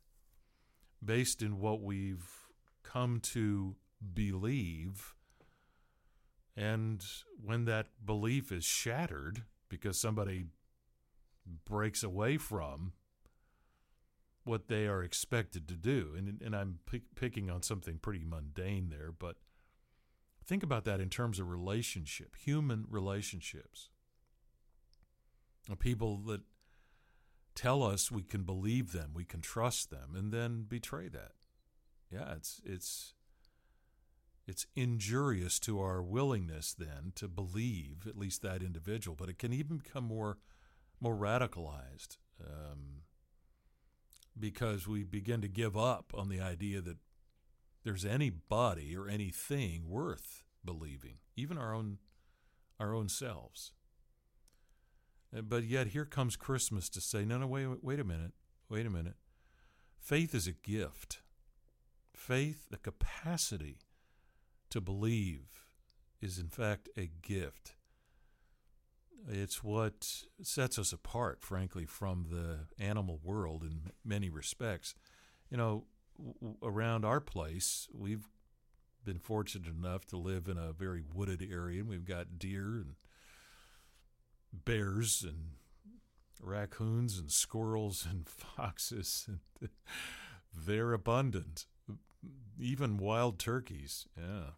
based 1.05 1.43
in 1.43 1.59
what 1.59 1.79
we've 1.79 2.27
come 2.81 3.19
to 3.19 3.75
believe. 4.15 5.13
And 6.57 7.05
when 7.39 7.65
that 7.65 7.89
belief 8.03 8.51
is 8.51 8.65
shattered 8.65 9.43
because 9.69 10.01
somebody 10.01 10.45
breaks 11.65 12.03
away 12.03 12.37
from 12.37 12.93
what 14.43 14.67
they 14.67 14.87
are 14.87 15.03
expected 15.03 15.67
to 15.67 15.75
do. 15.75 16.13
And, 16.17 16.41
and 16.41 16.55
I'm 16.55 16.79
pick, 16.89 17.03
picking 17.15 17.49
on 17.49 17.61
something 17.61 17.97
pretty 17.97 18.23
mundane 18.25 18.89
there, 18.89 19.11
but 19.11 19.37
think 20.45 20.63
about 20.63 20.85
that 20.85 20.99
in 20.99 21.09
terms 21.09 21.39
of 21.39 21.49
relationship, 21.49 22.35
human 22.35 22.85
relationships. 22.89 23.89
People 25.77 26.17
that 26.25 26.41
tell 27.53 27.83
us 27.83 28.11
we 28.11 28.23
can 28.23 28.43
believe 28.43 28.91
them, 28.91 29.11
we 29.13 29.23
can 29.23 29.41
trust 29.41 29.91
them, 29.91 30.15
and 30.15 30.31
then 30.31 30.63
betray 30.67 31.09
that. 31.09 31.33
Yeah, 32.11 32.33
it's 32.35 32.59
it's 32.65 33.13
it's 34.47 34.65
injurious 34.75 35.59
to 35.59 35.79
our 35.79 36.01
willingness 36.01 36.73
then 36.73 37.11
to 37.15 37.27
believe 37.27 38.07
at 38.07 38.17
least 38.17 38.41
that 38.41 38.63
individual, 38.63 39.15
but 39.15 39.29
it 39.29 39.37
can 39.37 39.53
even 39.53 39.77
become 39.77 40.05
more 40.05 40.39
more 41.01 41.15
radicalized 41.15 42.17
um, 42.43 43.03
because 44.37 44.87
we 44.87 45.03
begin 45.03 45.41
to 45.41 45.47
give 45.47 45.77
up 45.77 46.13
on 46.13 46.29
the 46.29 46.39
idea 46.39 46.81
that 46.81 46.97
there's 47.83 48.05
anybody 48.05 48.95
or 48.95 49.07
anything 49.07 49.89
worth 49.89 50.43
believing, 50.63 51.15
even 51.35 51.57
our 51.57 51.73
own 51.73 51.97
our 52.79 52.93
own 52.93 53.09
selves. 53.09 53.73
But 55.31 55.63
yet 55.65 55.87
here 55.87 56.05
comes 56.05 56.35
Christmas 56.35 56.89
to 56.89 57.01
say, 57.01 57.25
no, 57.25 57.37
no, 57.37 57.47
wait, 57.47 57.67
wait 57.83 57.99
a 57.99 58.03
minute, 58.03 58.31
wait 58.69 58.85
a 58.85 58.89
minute. 58.89 59.15
Faith 59.99 60.33
is 60.33 60.47
a 60.47 60.53
gift. 60.53 61.21
Faith, 62.15 62.67
the 62.71 62.77
capacity 62.77 63.79
to 64.69 64.81
believe, 64.81 65.65
is 66.21 66.39
in 66.39 66.47
fact 66.47 66.89
a 66.97 67.11
gift 67.21 67.73
It's 69.27 69.63
what 69.63 70.23
sets 70.41 70.79
us 70.79 70.93
apart, 70.93 71.41
frankly, 71.41 71.85
from 71.85 72.27
the 72.31 72.83
animal 72.83 73.19
world 73.23 73.63
in 73.63 73.91
many 74.03 74.29
respects. 74.29 74.95
You 75.49 75.57
know, 75.57 75.85
w- 76.17 76.55
around 76.63 77.05
our 77.05 77.19
place, 77.19 77.87
we've 77.93 78.27
been 79.03 79.19
fortunate 79.19 79.67
enough 79.67 80.05
to 80.05 80.17
live 80.17 80.47
in 80.47 80.57
a 80.57 80.73
very 80.73 81.03
wooded 81.13 81.47
area, 81.51 81.81
and 81.81 81.89
we've 81.89 82.05
got 82.05 82.39
deer 82.39 82.83
and 82.83 82.95
bears 84.65 85.23
and 85.27 85.51
raccoons 86.41 87.19
and 87.19 87.31
squirrels 87.31 88.07
and 88.09 88.27
foxes, 88.57 89.27
and 89.27 89.69
they're 90.55 90.93
abundant. 90.93 91.65
Even 92.59 92.97
wild 92.97 93.39
turkeys, 93.39 94.07
yeah. 94.17 94.51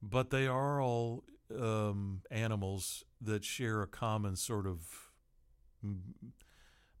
But 0.00 0.30
they 0.30 0.46
are 0.46 0.80
all 0.80 1.24
um, 1.58 2.22
animals 2.30 3.04
that 3.20 3.44
share 3.44 3.82
a 3.82 3.86
common 3.86 4.36
sort 4.36 4.66
of 4.66 5.10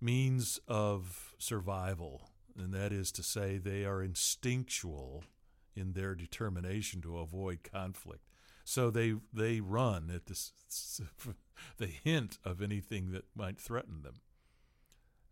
means 0.00 0.60
of 0.68 1.34
survival, 1.38 2.30
and 2.56 2.72
that 2.72 2.92
is 2.92 3.10
to 3.12 3.22
say, 3.22 3.58
they 3.58 3.84
are 3.84 4.02
instinctual 4.02 5.24
in 5.74 5.92
their 5.92 6.14
determination 6.14 7.00
to 7.02 7.18
avoid 7.18 7.60
conflict. 7.62 8.28
So 8.64 8.90
they 8.90 9.14
they 9.32 9.60
run 9.60 10.10
at 10.14 10.26
the 10.26 10.38
the 11.76 11.86
hint 11.86 12.38
of 12.44 12.62
anything 12.62 13.12
that 13.12 13.24
might 13.34 13.60
threaten 13.60 14.02
them. 14.02 14.20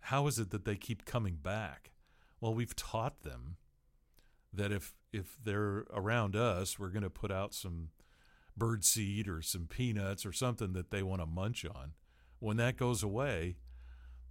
How 0.01 0.27
is 0.27 0.39
it 0.39 0.51
that 0.51 0.65
they 0.65 0.77
keep 0.77 1.05
coming 1.05 1.37
back? 1.37 1.93
Well, 2.41 2.55
we've 2.55 2.77
taught 2.77 3.23
them 3.23 3.57
that 4.53 4.73
if 4.73 4.95
if 5.13 5.39
they're 5.43 5.85
around 5.93 6.37
us, 6.37 6.79
we're 6.79 6.91
going 6.91 7.03
to 7.03 7.11
put 7.11 7.31
out 7.31 7.55
some 7.55 7.89
bird 8.57 8.85
seed 8.85 9.29
or 9.29 9.43
some 9.43 9.67
peanuts 9.67 10.27
or 10.27 10.33
something 10.33 10.73
that 10.73 10.91
they 10.91 11.03
want 11.03 11.21
to 11.23 11.27
munch 11.27 11.65
on. 11.65 11.93
When 12.39 12.57
that 12.59 12.77
goes 12.77 13.03
away, 13.03 13.57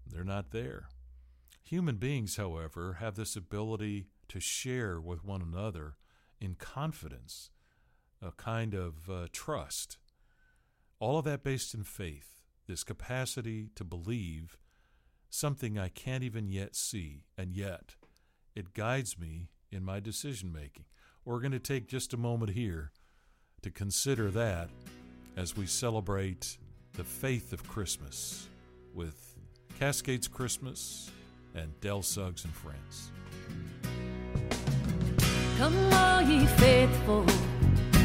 they're 0.06 0.24
not 0.24 0.52
there. 0.52 0.90
Human 1.64 1.96
beings, 1.96 2.36
however, 2.36 2.98
have 3.00 3.16
this 3.16 3.36
ability 3.36 4.08
to 4.28 4.40
share 4.40 5.00
with 5.00 5.24
one 5.24 5.42
another 5.42 5.96
in 6.40 6.56
confidence, 6.56 7.50
a 8.22 8.32
kind 8.32 8.74
of 8.74 9.10
uh, 9.10 9.28
trust. 9.32 9.98
All 11.00 11.18
of 11.18 11.26
that 11.26 11.44
based 11.44 11.74
in 11.74 11.84
faith, 11.84 12.42
this 12.68 12.84
capacity 12.84 13.70
to 13.76 13.84
believe 13.84 14.58
something 15.30 15.78
I 15.78 15.90
can't 15.90 16.24
even 16.24 16.50
yet 16.50 16.76
see, 16.76 17.24
and 17.38 17.56
yet 17.56 17.96
it 18.56 18.74
guides 18.74 19.18
me 19.18 19.50
in 19.72 19.84
my 19.84 20.00
decision 20.00 20.52
making. 20.52 20.86
We're 21.24 21.40
going 21.40 21.52
to 21.54 21.60
take 21.60 21.88
just 21.88 22.14
a 22.14 22.18
moment 22.18 22.52
here 22.52 22.92
to 23.62 23.70
consider 23.70 24.32
that 24.32 24.70
as 25.38 25.56
we 25.56 25.66
celebrate 25.66 26.58
the 26.94 27.04
faith 27.04 27.54
of 27.54 27.68
Christmas 27.68 28.48
with 28.94 29.36
Cascades 29.80 30.28
Christmas 30.28 31.12
and 31.56 31.80
Del 31.80 32.02
Suggs 32.02 32.44
and 32.44 32.54
Friends. 32.54 33.12
Come 35.58 35.94
all 35.94 36.22
ye 36.22 36.46
faithful, 36.46 37.26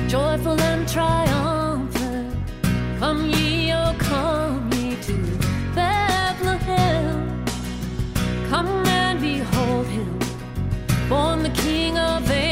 joyful 0.09 0.61
and 0.61 0.89
triumphant. 0.89 2.37
Come 2.99 3.31
ye, 3.31 3.73
oh 3.73 3.95
come 3.99 4.71
ye 4.73 4.97
to 5.03 5.15
Bethlehem. 5.75 7.45
Come 8.51 8.87
and 8.87 9.21
behold 9.21 9.87
him, 9.87 10.19
born 11.09 11.43
the 11.43 11.51
King 11.51 11.99
of 11.99 12.31
angels. 12.31 12.46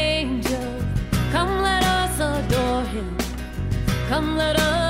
Come 4.07 4.84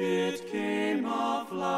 It 0.00 0.48
came 0.52 1.06
a 1.06 1.44
floweret 1.50 1.77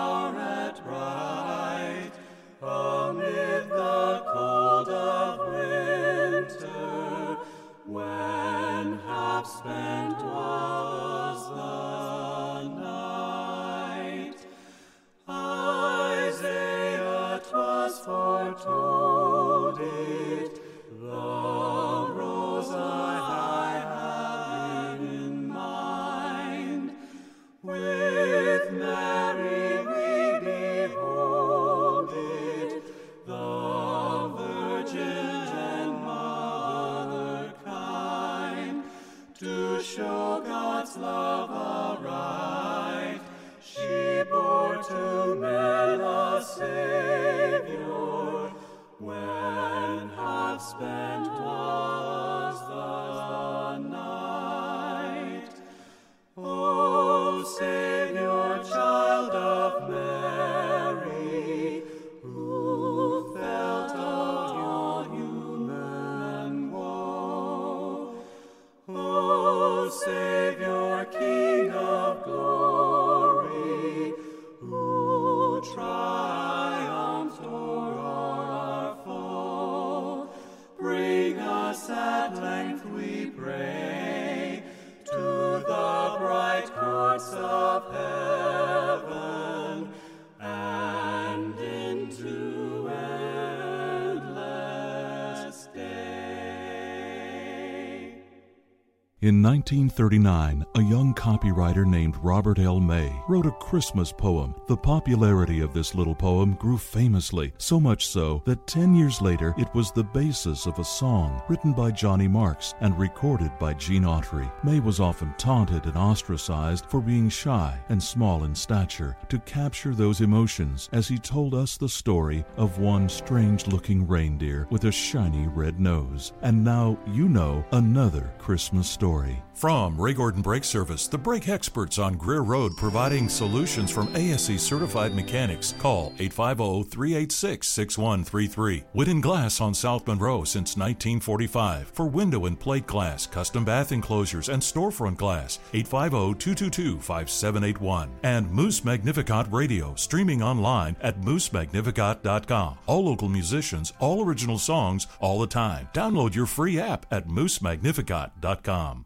In 99.30 99.44
1939, 99.44 100.66
a 100.74 100.82
young 100.82 101.14
copywriter 101.14 101.86
named 101.86 102.16
Robert 102.20 102.58
L. 102.58 102.80
May 102.80 103.14
wrote 103.28 103.46
a 103.46 103.52
Christmas 103.52 104.10
poem. 104.10 104.56
The 104.66 104.76
popularity 104.76 105.60
of 105.60 105.72
this 105.72 105.94
little 105.94 106.16
poem 106.16 106.54
grew 106.54 106.76
famously, 106.76 107.52
so 107.56 107.78
much 107.78 108.08
so 108.08 108.42
that 108.44 108.66
10 108.66 108.92
years 108.92 109.20
later 109.20 109.54
it 109.56 109.72
was 109.72 109.92
the 109.92 110.02
basis 110.02 110.66
of 110.66 110.80
a 110.80 110.84
song 110.84 111.40
written 111.48 111.72
by 111.72 111.92
Johnny 111.92 112.26
Marks 112.26 112.74
and 112.80 112.98
recorded 112.98 113.52
by 113.60 113.72
Gene 113.74 114.02
Autry. 114.02 114.50
May 114.64 114.80
was 114.80 114.98
often 114.98 115.32
taunted 115.38 115.84
and 115.84 115.96
ostracized 115.96 116.86
for 116.86 117.00
being 117.00 117.28
shy 117.28 117.78
and 117.88 118.02
small 118.02 118.42
in 118.42 118.52
stature 118.52 119.16
to 119.28 119.38
capture 119.38 119.94
those 119.94 120.22
emotions 120.22 120.88
as 120.90 121.06
he 121.06 121.18
told 121.18 121.54
us 121.54 121.76
the 121.76 121.88
story 121.88 122.44
of 122.56 122.80
one 122.80 123.08
strange 123.08 123.68
looking 123.68 124.08
reindeer 124.08 124.66
with 124.70 124.86
a 124.86 124.90
shiny 124.90 125.46
red 125.46 125.78
nose. 125.78 126.32
And 126.42 126.64
now 126.64 126.98
you 127.06 127.28
know 127.28 127.64
another 127.70 128.32
Christmas 128.36 128.90
story. 128.90 129.19
From 129.60 130.00
Ray 130.00 130.14
Gordon 130.14 130.40
Brake 130.40 130.64
Service, 130.64 131.06
the 131.06 131.18
brake 131.18 131.46
experts 131.50 131.98
on 131.98 132.14
Greer 132.14 132.40
Road 132.40 132.78
providing 132.78 133.28
solutions 133.28 133.90
from 133.90 134.08
ASE 134.16 134.58
certified 134.58 135.14
mechanics. 135.14 135.74
Call 135.78 136.14
850 136.18 136.88
386 136.88 137.68
6133. 137.68 138.84
Whidden 138.94 139.20
Glass 139.20 139.60
on 139.60 139.74
South 139.74 140.06
Monroe 140.06 140.44
since 140.44 140.78
1945. 140.78 141.88
For 141.88 142.06
window 142.06 142.46
and 142.46 142.58
plate 142.58 142.86
glass, 142.86 143.26
custom 143.26 143.66
bath 143.66 143.92
enclosures, 143.92 144.48
and 144.48 144.62
storefront 144.62 145.18
glass. 145.18 145.58
850 145.74 146.38
222 146.38 146.98
5781. 146.98 148.08
And 148.22 148.50
Moose 148.50 148.82
Magnificat 148.82 149.46
Radio, 149.50 149.94
streaming 149.94 150.42
online 150.42 150.96
at 151.02 151.20
moosemagnificat.com. 151.20 152.78
All 152.86 153.04
local 153.04 153.28
musicians, 153.28 153.92
all 154.00 154.24
original 154.24 154.56
songs, 154.56 155.06
all 155.20 155.38
the 155.38 155.46
time. 155.46 155.86
Download 155.92 156.34
your 156.34 156.46
free 156.46 156.80
app 156.80 157.04
at 157.12 157.28
moosemagnificat.com. 157.28 159.04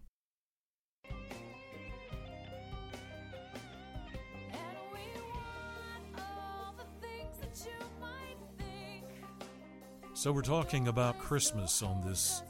So 10.25 10.33
we're 10.33 10.41
talking 10.41 10.89
about 10.89 11.19
Christmas 11.19 11.83
on 11.83 12.01
this 12.01 12.41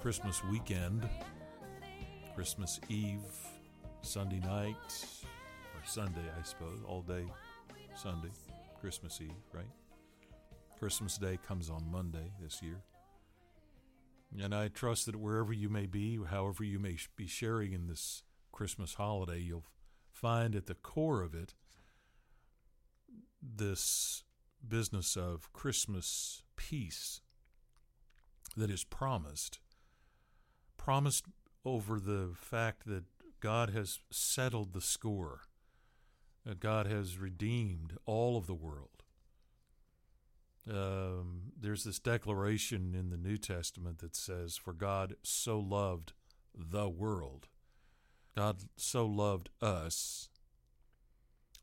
Christmas 0.00 0.42
weekend, 0.50 1.08
Christmas 2.34 2.80
Eve, 2.88 3.20
Sunday 4.02 4.40
night, 4.40 4.74
or 5.22 5.86
Sunday, 5.86 6.24
I 6.36 6.42
suppose, 6.42 6.80
all 6.84 7.02
day 7.02 7.24
Sunday, 7.94 8.32
Christmas 8.80 9.20
Eve, 9.20 9.30
right? 9.52 9.70
Christmas 10.76 11.16
Day 11.16 11.38
comes 11.46 11.70
on 11.70 11.88
Monday 11.88 12.32
this 12.42 12.60
year. 12.60 12.82
And 14.36 14.52
I 14.52 14.66
trust 14.66 15.06
that 15.06 15.14
wherever 15.14 15.52
you 15.52 15.68
may 15.68 15.86
be, 15.86 16.18
however 16.28 16.64
you 16.64 16.80
may 16.80 16.96
be 17.14 17.28
sharing 17.28 17.74
in 17.74 17.86
this 17.86 18.24
Christmas 18.50 18.94
holiday, 18.94 19.38
you'll 19.38 19.66
find 20.10 20.56
at 20.56 20.66
the 20.66 20.74
core 20.74 21.22
of 21.22 21.32
it 21.32 21.54
this 23.40 24.24
business 24.68 25.16
of 25.16 25.52
Christmas 25.52 26.42
peace 26.56 27.20
that 28.56 28.70
is 28.70 28.84
promised. 28.84 29.60
Promised 30.76 31.26
over 31.64 31.98
the 31.98 32.30
fact 32.34 32.86
that 32.86 33.04
God 33.40 33.70
has 33.70 34.00
settled 34.10 34.72
the 34.72 34.80
score, 34.80 35.42
that 36.44 36.60
God 36.60 36.86
has 36.86 37.18
redeemed 37.18 37.96
all 38.06 38.36
of 38.36 38.46
the 38.46 38.54
world. 38.54 38.88
Um, 40.70 41.52
there's 41.60 41.84
this 41.84 41.98
declaration 41.98 42.94
in 42.94 43.10
the 43.10 43.18
New 43.18 43.36
Testament 43.36 43.98
that 43.98 44.16
says, 44.16 44.56
For 44.56 44.72
God 44.72 45.16
so 45.22 45.58
loved 45.58 46.12
the 46.54 46.88
world, 46.88 47.48
God 48.34 48.56
so 48.76 49.04
loved 49.04 49.50
us 49.60 50.28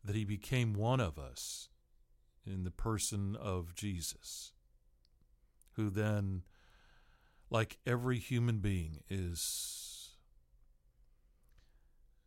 that 0.04 0.16
he 0.16 0.26
became 0.26 0.74
one 0.74 1.00
of 1.00 1.18
us 1.18 1.70
in 2.46 2.64
the 2.64 2.72
person 2.72 3.36
of 3.36 3.76
Jesus, 3.76 4.54
who 5.82 5.90
then, 5.90 6.44
like 7.50 7.80
every 7.88 8.20
human 8.20 8.60
being, 8.60 9.00
is 9.10 10.12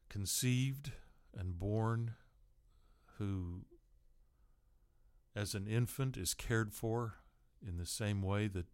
conceived 0.09 0.90
and 1.36 1.57
born, 1.57 2.14
who, 3.18 3.61
as 5.36 5.55
an 5.55 5.68
infant, 5.68 6.16
is 6.16 6.34
cared 6.34 6.72
for 6.72 7.14
in 7.66 7.76
the 7.76 7.86
same 7.86 8.22
way 8.22 8.48
that 8.48 8.66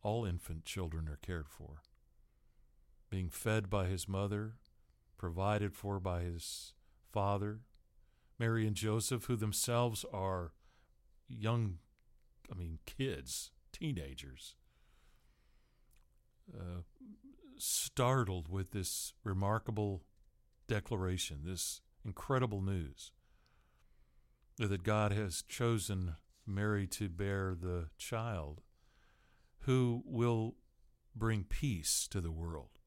all 0.00 0.24
infant 0.24 0.64
children 0.64 1.08
are 1.08 1.18
cared 1.20 1.48
for, 1.48 1.82
being 3.10 3.30
fed 3.30 3.68
by 3.68 3.86
his 3.86 4.08
mother, 4.08 4.54
provided 5.18 5.74
for 5.74 5.98
by 5.98 6.22
his 6.22 6.72
father. 7.12 7.62
Mary 8.38 8.64
and 8.64 8.76
Joseph, 8.76 9.24
who 9.24 9.34
themselves 9.34 10.04
are 10.12 10.52
young, 11.28 11.78
I 12.50 12.56
mean, 12.56 12.78
kids, 12.86 13.50
teenagers, 13.80 14.54
uh, 16.54 16.82
startled 17.56 18.48
with 18.48 18.72
this 18.72 19.14
remarkable 19.24 20.02
declaration, 20.68 21.40
this 21.44 21.80
incredible 22.04 22.60
news 22.60 23.12
that 24.58 24.82
God 24.82 25.12
has 25.12 25.42
chosen 25.42 26.14
Mary 26.46 26.86
to 26.86 27.08
bear 27.08 27.54
the 27.58 27.88
child 27.96 28.60
who 29.60 30.02
will 30.04 30.56
bring 31.14 31.44
peace 31.44 32.06
to 32.10 32.20
the 32.20 32.30
world. 32.30 32.78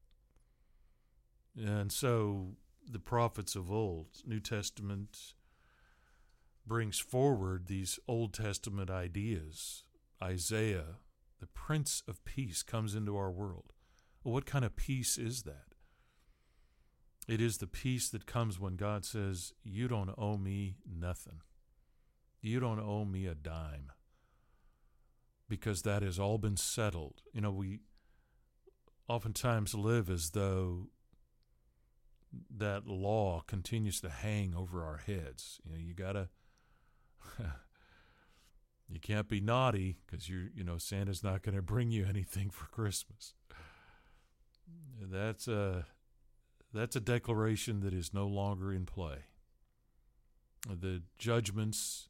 And 1.56 1.90
so 1.92 2.56
the 2.88 2.98
prophets 2.98 3.54
of 3.54 3.70
old, 3.70 4.08
New 4.26 4.40
Testament, 4.40 5.34
brings 6.66 6.98
forward 6.98 7.66
these 7.66 7.98
Old 8.08 8.34
Testament 8.34 8.90
ideas. 8.90 9.83
Isaiah, 10.22 10.98
the 11.40 11.46
Prince 11.46 12.02
of 12.08 12.24
Peace, 12.24 12.62
comes 12.62 12.94
into 12.94 13.16
our 13.16 13.30
world. 13.30 13.72
Well, 14.22 14.34
what 14.34 14.46
kind 14.46 14.64
of 14.64 14.76
peace 14.76 15.18
is 15.18 15.42
that? 15.42 15.74
It 17.26 17.40
is 17.40 17.58
the 17.58 17.66
peace 17.66 18.08
that 18.10 18.26
comes 18.26 18.58
when 18.58 18.76
God 18.76 19.04
says, 19.04 19.52
You 19.62 19.88
don't 19.88 20.14
owe 20.18 20.36
me 20.36 20.76
nothing. 20.86 21.40
You 22.40 22.60
don't 22.60 22.80
owe 22.80 23.04
me 23.04 23.26
a 23.26 23.34
dime. 23.34 23.92
Because 25.48 25.82
that 25.82 26.02
has 26.02 26.18
all 26.18 26.38
been 26.38 26.56
settled. 26.56 27.22
You 27.32 27.40
know, 27.40 27.50
we 27.50 27.80
oftentimes 29.08 29.74
live 29.74 30.10
as 30.10 30.30
though 30.30 30.88
that 32.54 32.86
law 32.86 33.42
continues 33.46 34.00
to 34.00 34.10
hang 34.10 34.54
over 34.54 34.84
our 34.84 34.98
heads. 34.98 35.60
You 35.64 35.72
know, 35.72 35.78
you 35.78 35.94
got 35.94 36.12
to 36.12 36.28
you 38.88 39.00
can't 39.00 39.28
be 39.28 39.40
naughty 39.40 39.96
because 40.06 40.28
you 40.28 40.48
you 40.54 40.64
know 40.64 40.78
Santa's 40.78 41.22
not 41.22 41.42
going 41.42 41.56
to 41.56 41.62
bring 41.62 41.90
you 41.90 42.06
anything 42.08 42.50
for 42.50 42.66
Christmas. 42.66 43.34
That's 45.00 45.48
a 45.48 45.86
that's 46.72 46.96
a 46.96 47.00
declaration 47.00 47.80
that 47.80 47.94
is 47.94 48.12
no 48.12 48.26
longer 48.26 48.72
in 48.72 48.86
play. 48.86 49.26
The 50.68 51.02
judgments, 51.18 52.08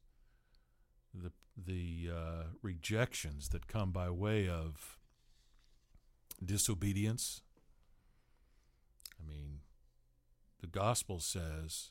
the 1.13 1.33
the 1.57 2.11
uh, 2.13 2.43
rejections 2.63 3.51
that 3.51 3.69
come 3.69 3.91
by 3.93 4.11
way 4.11 4.49
of 4.49 4.99
disobedience 6.45 7.43
I 9.25 9.31
mean, 9.31 9.61
the 10.61 10.67
gospel 10.67 11.21
says, 11.21 11.91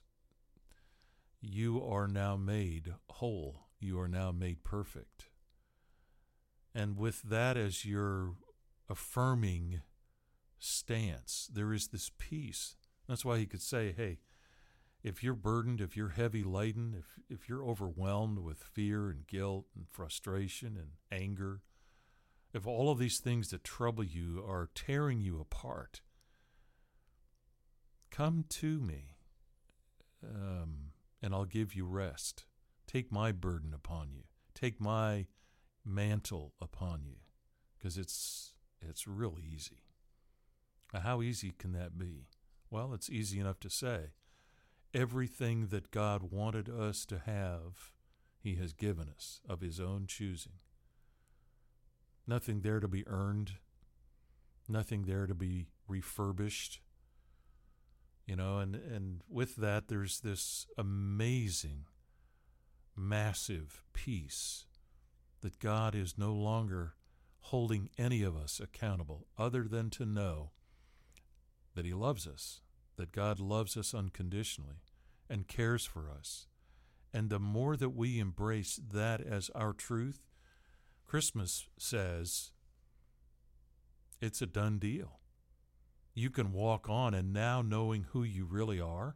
you 1.42 1.84
are 1.84 2.08
now 2.08 2.36
made 2.36 2.94
whole. 3.10 3.68
You 3.84 4.00
are 4.00 4.08
now 4.08 4.32
made 4.32 4.64
perfect. 4.64 5.26
And 6.74 6.98
with 6.98 7.22
that 7.24 7.58
as 7.58 7.86
your 7.86 8.36
affirming 8.90 9.82
stance, 10.58 11.50
there 11.54 11.74
is 11.74 11.90
this 11.90 12.12
peace. 12.18 12.76
That's 13.08 13.26
why 13.26 13.38
he 13.38 13.46
could 13.46 13.62
say, 13.62 13.94
hey, 13.96 14.20
if 15.04 15.22
you're 15.22 15.34
burdened, 15.34 15.82
if 15.82 15.98
you're 15.98 16.10
heavy 16.10 16.44
laden, 16.44 16.96
if, 16.98 17.20
if 17.30 17.50
you're 17.50 17.66
overwhelmed 17.66 18.40
with 18.40 18.64
fear 18.64 19.10
and 19.10 19.28
guilt 19.28 19.66
and 19.76 19.86
frustration 19.90 20.78
and 20.78 20.92
anger, 21.12 21.62
if 22.54 22.66
all 22.66 22.90
of 22.90 23.00
these 23.00 23.20
things 23.20 23.50
that 23.50 23.64
trouble 23.64 24.04
you 24.04 24.44
are 24.48 24.70
tearing 24.74 25.20
you 25.20 25.42
apart, 25.42 26.02
come 28.10 28.46
to 28.48 28.80
me 28.80 29.18
um, 30.24 30.92
and 31.22 31.34
I'll 31.34 31.46
give 31.46 31.76
you 31.76 31.86
rest. 31.86 32.46
Take 32.88 33.12
my 33.12 33.32
burden 33.32 33.74
upon 33.74 34.12
you. 34.12 34.24
Take 34.54 34.80
my 34.80 35.28
mantle 35.86 36.54
upon 36.62 37.04
you 37.04 37.18
because 37.78 37.98
it's 37.98 38.54
it's 38.82 39.08
real 39.08 39.38
easy. 39.40 39.84
How 40.94 41.22
easy 41.22 41.52
can 41.58 41.72
that 41.74 41.98
be? 41.98 42.28
Well, 42.70 42.94
it's 42.94 43.10
easy 43.10 43.40
enough 43.40 43.60
to 43.62 43.70
say. 43.70 44.12
Everything 44.94 45.68
that 45.68 45.92
God 45.92 46.32
wanted 46.32 46.70
us 46.70 47.06
to 47.08 47.20
have, 47.26 47.92
He 48.40 48.56
has 48.56 48.74
given 48.74 49.10
us 49.10 49.42
of 49.48 49.62
His 49.62 49.80
own 49.80 50.06
choosing. 50.08 50.54
Nothing 52.28 52.62
there 52.62 52.80
to 52.80 52.88
be 52.88 53.08
earned, 53.08 53.54
nothing 54.68 55.04
there 55.04 55.26
to 55.26 55.34
be 55.34 55.68
refurbished. 55.88 56.80
You 58.26 58.36
know, 58.38 58.60
and, 58.60 58.76
and 58.76 59.22
with 59.28 59.58
that, 59.58 59.88
there's 59.88 60.22
this 60.22 60.66
amazing, 60.78 61.86
massive 62.96 63.84
peace 63.94 64.66
that 65.42 65.60
God 65.60 65.96
is 65.96 66.18
no 66.18 66.34
longer 66.34 66.96
holding 67.48 67.90
any 67.98 68.24
of 68.24 68.36
us 68.36 68.60
accountable 68.60 69.28
other 69.38 69.64
than 69.64 69.90
to 69.92 70.06
know 70.06 70.52
that 71.76 71.86
He 71.86 71.94
loves 71.94 72.28
us, 72.28 72.62
that 72.96 73.12
God 73.12 73.40
loves 73.40 73.76
us 73.76 73.94
unconditionally 73.94 74.82
and 75.30 75.48
cares 75.48 75.86
for 75.86 76.10
us. 76.10 76.48
And 77.14 77.30
the 77.30 77.40
more 77.40 77.76
that 77.76 77.90
we 77.90 78.20
embrace 78.20 78.80
that 78.92 79.22
as 79.22 79.50
our 79.54 79.74
truth, 79.74 80.22
Christmas 81.06 81.68
says 81.78 82.52
it's 84.22 84.42
a 84.42 84.48
done 84.48 84.80
deal. 84.80 85.20
You 86.16 86.30
can 86.30 86.54
walk 86.54 86.90
on, 86.90 87.14
and 87.14 87.34
now 87.34 87.62
knowing 87.62 88.06
who 88.12 88.24
you 88.24 88.46
really 88.46 88.80
are, 88.80 89.16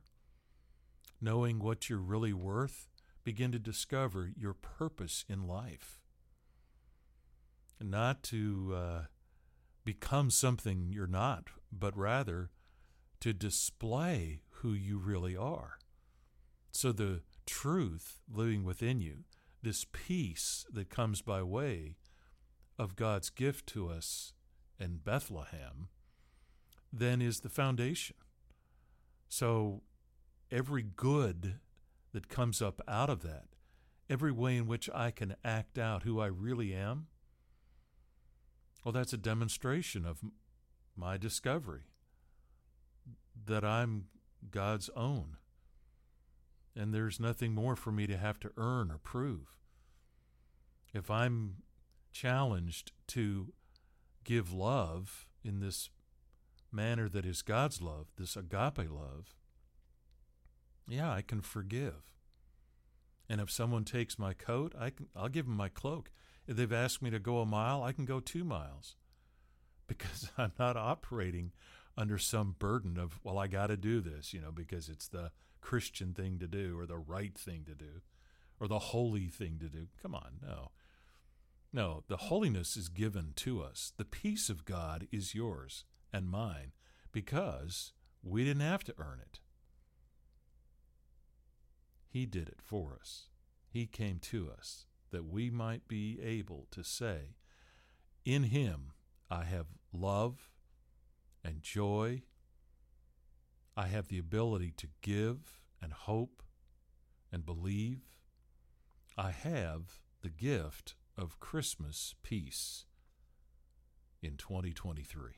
knowing 1.21 1.59
what 1.59 1.89
you're 1.89 1.99
really 1.99 2.33
worth, 2.33 2.87
begin 3.27 3.51
to 3.51 3.59
discover 3.59 4.31
your 4.39 4.53
purpose 4.53 5.25
in 5.27 5.45
life 5.45 5.99
not 7.81 8.23
to 8.23 8.73
uh, 8.73 9.01
become 9.83 10.29
something 10.29 10.87
you're 10.93 11.07
not, 11.07 11.49
but 11.69 11.97
rather 11.97 12.51
to 13.19 13.33
display 13.33 14.39
who 14.61 14.71
you 14.71 14.97
really 14.97 15.35
are. 15.35 15.77
So 16.71 16.93
the 16.93 17.19
truth 17.45 18.21
living 18.33 18.63
within 18.63 19.01
you, 19.01 19.25
this 19.61 19.85
peace 19.91 20.65
that 20.71 20.89
comes 20.89 21.21
by 21.21 21.43
way 21.43 21.97
of 22.79 22.95
God's 22.95 23.29
gift 23.29 23.67
to 23.73 23.89
us 23.89 24.31
in 24.79 25.01
Bethlehem, 25.03 25.89
then 26.93 27.21
is 27.21 27.41
the 27.41 27.49
foundation. 27.49 28.15
So 29.27 29.81
every 30.49 30.83
good 30.83 31.55
that 32.13 32.29
comes 32.29 32.61
up 32.61 32.81
out 32.87 33.09
of 33.09 33.21
that, 33.21 33.47
every 34.09 34.31
way 34.31 34.57
in 34.57 34.67
which 34.67 34.89
I 34.93 35.11
can 35.11 35.35
act 35.43 35.77
out 35.77 36.03
who 36.03 36.19
I 36.19 36.27
really 36.27 36.73
am, 36.73 37.07
well, 38.83 38.91
that's 38.91 39.13
a 39.13 39.17
demonstration 39.17 40.05
of 40.05 40.19
my 40.95 41.17
discovery 41.17 41.83
that 43.45 43.63
I'm 43.63 44.05
God's 44.49 44.89
own. 44.95 45.37
And 46.75 46.93
there's 46.93 47.19
nothing 47.19 47.53
more 47.53 47.75
for 47.75 47.91
me 47.91 48.07
to 48.07 48.17
have 48.17 48.39
to 48.41 48.51
earn 48.55 48.91
or 48.91 48.97
prove. 48.97 49.55
If 50.93 51.11
I'm 51.11 51.63
challenged 52.11 52.91
to 53.07 53.53
give 54.23 54.53
love 54.53 55.27
in 55.43 55.59
this 55.59 55.89
manner 56.71 57.09
that 57.09 57.25
is 57.25 57.41
God's 57.41 57.81
love, 57.81 58.07
this 58.17 58.35
agape 58.35 58.89
love, 58.89 59.35
yeah, 60.87 61.11
I 61.11 61.21
can 61.21 61.41
forgive. 61.41 62.11
And 63.29 63.41
if 63.41 63.51
someone 63.51 63.83
takes 63.83 64.17
my 64.17 64.33
coat, 64.33 64.73
I 64.79 64.89
can, 64.89 65.07
I'll 65.15 65.29
give 65.29 65.45
them 65.45 65.57
my 65.57 65.69
cloak. 65.69 66.11
If 66.47 66.55
they've 66.55 66.71
asked 66.71 67.01
me 67.01 67.09
to 67.09 67.19
go 67.19 67.39
a 67.39 67.45
mile, 67.45 67.83
I 67.83 67.91
can 67.91 68.05
go 68.05 68.19
two 68.19 68.43
miles 68.43 68.95
because 69.87 70.31
I'm 70.37 70.53
not 70.57 70.77
operating 70.77 71.51
under 71.97 72.17
some 72.17 72.55
burden 72.57 72.97
of, 72.97 73.19
well, 73.23 73.37
I 73.37 73.47
got 73.47 73.67
to 73.67 73.77
do 73.77 73.99
this, 73.99 74.33
you 74.33 74.39
know, 74.39 74.51
because 74.51 74.87
it's 74.87 75.07
the 75.07 75.31
Christian 75.61 76.13
thing 76.13 76.39
to 76.39 76.47
do 76.47 76.79
or 76.79 76.85
the 76.85 76.97
right 76.97 77.37
thing 77.37 77.65
to 77.65 77.75
do 77.75 78.01
or 78.59 78.67
the 78.67 78.79
holy 78.79 79.27
thing 79.27 79.57
to 79.59 79.67
do. 79.67 79.87
Come 80.01 80.15
on, 80.15 80.39
no. 80.41 80.71
No, 81.73 82.03
the 82.07 82.17
holiness 82.17 82.77
is 82.77 82.87
given 82.87 83.33
to 83.37 83.61
us. 83.61 83.91
The 83.97 84.05
peace 84.05 84.49
of 84.49 84.63
God 84.63 85.07
is 85.11 85.35
yours 85.35 85.83
and 86.13 86.29
mine 86.29 86.71
because 87.11 87.93
we 88.23 88.45
didn't 88.45 88.61
have 88.61 88.83
to 88.85 88.95
earn 88.97 89.19
it. 89.21 89.39
He 92.07 92.25
did 92.25 92.47
it 92.47 92.59
for 92.61 92.97
us. 92.99 93.29
He 93.69 93.85
came 93.85 94.19
to 94.19 94.49
us 94.49 94.85
that 95.11 95.25
we 95.25 95.49
might 95.49 95.87
be 95.87 96.19
able 96.21 96.67
to 96.71 96.83
say, 96.83 97.35
In 98.25 98.43
Him 98.43 98.93
I 99.29 99.43
have 99.43 99.67
love 99.91 100.49
and 101.43 101.61
joy. 101.61 102.23
I 103.75 103.87
have 103.87 104.07
the 104.07 104.19
ability 104.19 104.73
to 104.77 104.87
give 105.01 105.59
and 105.81 105.93
hope 105.93 106.41
and 107.31 107.45
believe. 107.45 108.01
I 109.17 109.31
have 109.31 109.99
the 110.21 110.29
gift 110.29 110.95
of 111.17 111.39
Christmas 111.39 112.15
peace 112.23 112.85
in 114.21 114.37
2023. 114.37 115.33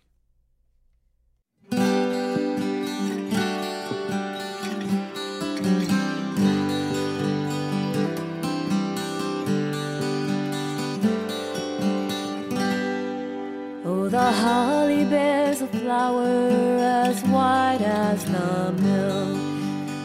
The 14.30 14.36
holly 14.36 15.06
bears 15.06 15.60
a 15.64 15.68
flower 15.68 16.78
as 17.04 17.24
white 17.34 17.82
as 17.82 18.24
the 18.26 18.72
milk. 18.84 19.40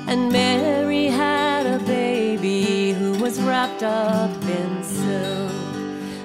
And 0.09 0.33
Mary 0.33 1.09
had 1.09 1.67
a 1.67 1.79
baby 1.85 2.93
who 2.93 3.11
was 3.23 3.39
wrapped 3.43 3.83
up 3.83 4.35
in 4.61 4.83
silk. 4.83 5.53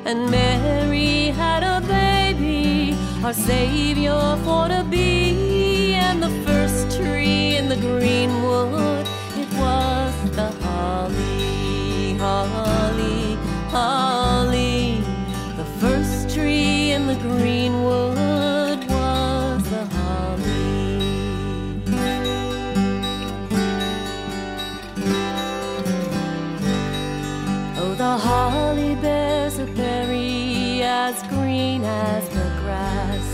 And 0.06 0.32
Mary 0.32 1.32
had 1.42 1.62
a 1.76 1.86
baby, 1.86 2.96
our 3.22 3.34
Savior 3.34 4.22
for 4.46 4.70
to 4.70 4.86
be. 4.90 5.94
And 5.96 6.24
the 6.24 6.34
first 6.48 6.98
tree 6.98 7.58
in 7.58 7.68
the 7.68 7.80
greenwood, 7.88 9.06
it 9.42 9.50
was 9.64 10.14
the 10.40 10.50
holly, 10.64 12.14
holly, 12.24 13.36
holly. 13.76 15.04
The 15.58 15.70
first 15.82 16.34
tree 16.34 16.92
in 16.92 17.08
the 17.08 17.16
greenwood 17.16 17.59
as 31.90 32.24
the 32.30 32.48
grass. 32.62 33.28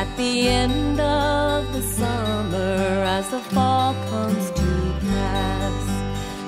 At 0.00 0.08
the 0.16 0.48
end 0.48 0.98
of 1.00 1.72
the 1.76 1.82
summer, 1.82 2.76
as 3.16 3.26
the 3.34 3.42
fall 3.52 3.94
comes 4.10 4.46
to 4.60 4.70
pass. 5.08 5.80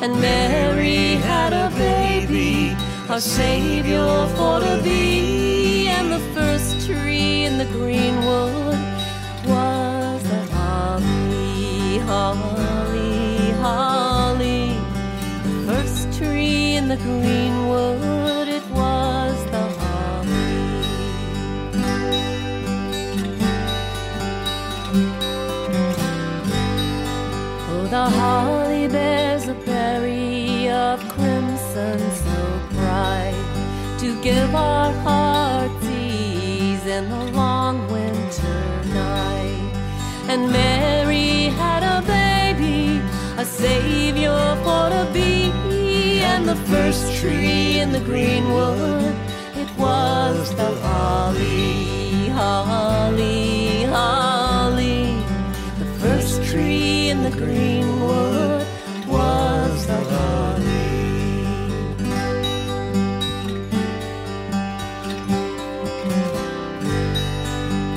And 0.02 0.12
Mary 0.20 1.16
had 1.30 1.52
a 1.52 1.68
baby, 1.76 2.76
our 3.08 3.20
Savior 3.20 4.08
for 4.36 4.56
to 4.60 4.74
be. 4.82 5.88
And 5.96 6.06
the 6.16 6.24
first 6.36 6.86
tree 6.86 7.44
in 7.48 7.54
the 7.62 7.68
greenwood 7.78 8.80
was 9.52 10.22
the 10.32 10.42
holly, 10.56 11.98
holly, 12.10 13.50
holly. 13.64 14.64
The 15.46 15.54
first 15.68 16.02
tree 16.18 16.76
in 16.80 16.88
the 16.88 17.00
greenwood, 17.08 18.23
the 28.34 28.40
holly 28.40 28.88
bears 28.88 29.46
a 29.46 29.54
berry 29.54 30.68
of 30.68 30.98
crimson 31.08 31.98
so 32.24 32.38
bright 32.72 33.48
to 34.00 34.08
give 34.22 34.52
our 34.56 34.92
hearts 35.06 35.86
ease 35.86 36.84
in 36.84 37.08
the 37.10 37.24
long 37.40 37.76
winter 37.92 38.60
night. 38.92 39.72
And 40.32 40.50
Mary 40.50 41.52
had 41.62 41.82
a 41.96 41.98
baby, 42.18 43.00
a 43.38 43.44
savior 43.44 44.42
for 44.64 44.84
to 44.94 45.04
be, 45.12 45.52
and 46.32 46.48
the 46.48 46.56
first 46.72 47.04
tree 47.18 47.78
in 47.78 47.92
the 47.92 48.00
greenwood, 48.00 49.14
it 49.62 49.70
was 49.78 50.52
the 50.56 50.70
holly, 50.86 52.28
holly, 52.30 53.84
holly. 53.84 54.33
Tree 56.54 57.08
in 57.08 57.24
the 57.24 57.30
greenwood 57.32 58.64
was 59.08 59.86
the 59.88 60.00
holly. 60.12 60.84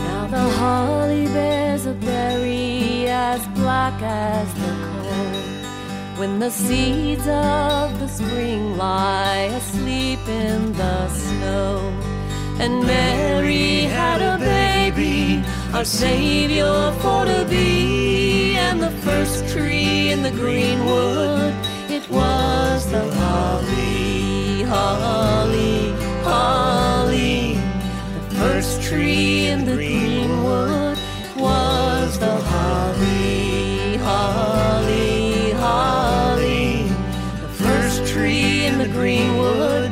Now 0.07 0.25
the 0.31 0.49
holly 0.57 1.25
bears 1.27 1.85
a 1.85 1.93
berry 1.93 3.07
as 3.07 3.45
black 3.49 4.01
as 4.01 4.51
the 4.55 4.73
coal. 4.87 6.19
When 6.19 6.39
the 6.39 6.49
seeds 6.49 7.27
of 7.27 7.99
the 7.99 8.07
spring 8.07 8.75
lie 8.75 9.51
asleep 9.59 10.27
in 10.27 10.73
the 10.73 11.07
snow. 11.09 11.93
And 12.59 12.83
Mary 12.87 13.81
had 13.81 14.19
a 14.23 14.39
baby, 14.39 15.43
our 15.73 15.85
Savior 15.85 16.91
for 17.01 17.25
to 17.25 17.45
be. 17.49 18.55
And 18.55 18.81
the 18.81 18.91
first 18.91 19.47
tree 19.49 20.11
in 20.11 20.23
the 20.23 20.31
greenwood, 20.31 21.53
it 21.89 22.09
was 22.09 22.89
the 22.91 23.03
holly, 23.13 24.63
holly, 24.63 25.91
holly. 26.23 27.55
The 28.29 28.35
first 28.35 28.81
tree 28.81 29.47
in 29.47 29.65
the 29.65 29.73
greenwood 29.73 30.97
was 31.37 32.19
the 32.19 32.35
holly, 32.35 33.97
holly, 33.97 35.51
holly. 35.51 36.83
The 37.41 37.49
first 37.63 38.07
tree 38.11 38.65
in 38.65 38.77
the 38.77 38.87
greenwood 38.87 39.91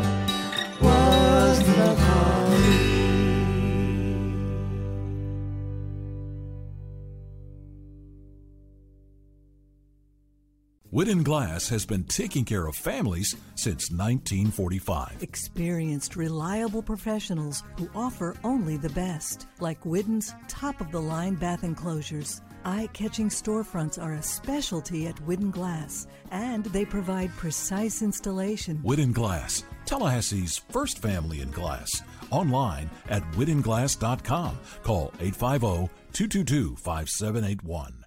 Whidden 10.95 11.23
Glass 11.23 11.67
has 11.67 11.85
been 11.85 12.05
taking 12.05 12.45
care 12.45 12.67
of 12.67 12.75
families 12.77 13.35
since 13.55 13.91
1945. 13.91 15.23
Experienced, 15.23 16.15
reliable 16.15 16.81
professionals 16.81 17.63
who 17.77 17.89
offer 17.93 18.33
only 18.45 18.77
the 18.77 18.91
best, 18.91 19.47
like 19.59 19.85
Whidden's 19.85 20.33
top 20.47 20.79
of 20.79 20.93
the 20.93 21.01
line 21.01 21.35
bath 21.35 21.65
enclosures. 21.65 22.41
Eye 22.63 22.87
catching 22.93 23.27
storefronts 23.27 24.01
are 24.01 24.13
a 24.13 24.23
specialty 24.23 25.05
at 25.07 25.19
Whidden 25.25 25.51
Glass, 25.51 26.07
and 26.31 26.63
they 26.67 26.85
provide 26.85 27.35
precise 27.35 28.01
installation. 28.01 28.77
Whidden 28.77 29.11
Glass, 29.11 29.65
Tallahassee's 29.85 30.59
first 30.69 30.99
family 30.99 31.41
in 31.41 31.51
glass. 31.51 32.03
Online 32.31 32.89
at 33.09 33.29
whiddenglass.com. 33.33 34.57
Call 34.83 35.13
850 35.19 35.93
222 36.13 36.77
5781. 36.77 38.04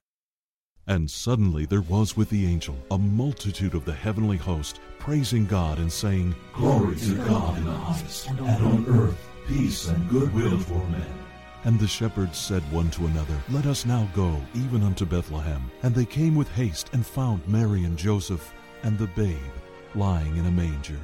And 0.89 1.11
suddenly 1.11 1.67
there 1.67 1.83
was 1.83 2.17
with 2.17 2.31
the 2.31 2.47
angel 2.47 2.75
a 2.91 2.97
multitude 2.97 3.75
of 3.75 3.85
the 3.85 3.93
heavenly 3.93 4.39
host, 4.39 4.81
praising 4.99 5.45
God 5.45 5.79
and 5.79 5.93
saying, 5.93 6.35
Glory 6.55 6.97
to 6.97 7.15
God 7.15 7.59
in 7.59 7.67
the 7.67 7.73
highest, 7.73 8.31
and 8.31 8.41
on 8.41 8.87
earth 8.89 9.29
peace 9.47 9.89
and 9.89 10.09
goodwill 10.09 10.59
toward 10.63 10.91
men. 10.91 11.07
And 11.65 11.79
the 11.79 11.87
shepherds 11.87 12.39
said 12.39 12.63
one 12.73 12.91
to 12.93 13.07
another, 13.07 13.37
Let 13.51 13.67
us 13.67 13.85
now 13.85 14.09
go 14.15 14.35
even 14.55 14.83
unto 14.83 15.05
Bethlehem. 15.05 15.71
And 15.83 15.95
they 15.95 16.07
came 16.07 16.35
with 16.35 16.51
haste 16.53 16.89
and 16.95 17.05
found 17.05 17.47
Mary 17.47 17.85
and 17.85 17.99
Joseph 17.99 18.55
and 18.83 18.97
the 18.97 19.09
babe 19.09 19.37
lying 19.95 20.37
in 20.39 20.47
a 20.47 20.51
manger. 20.51 21.01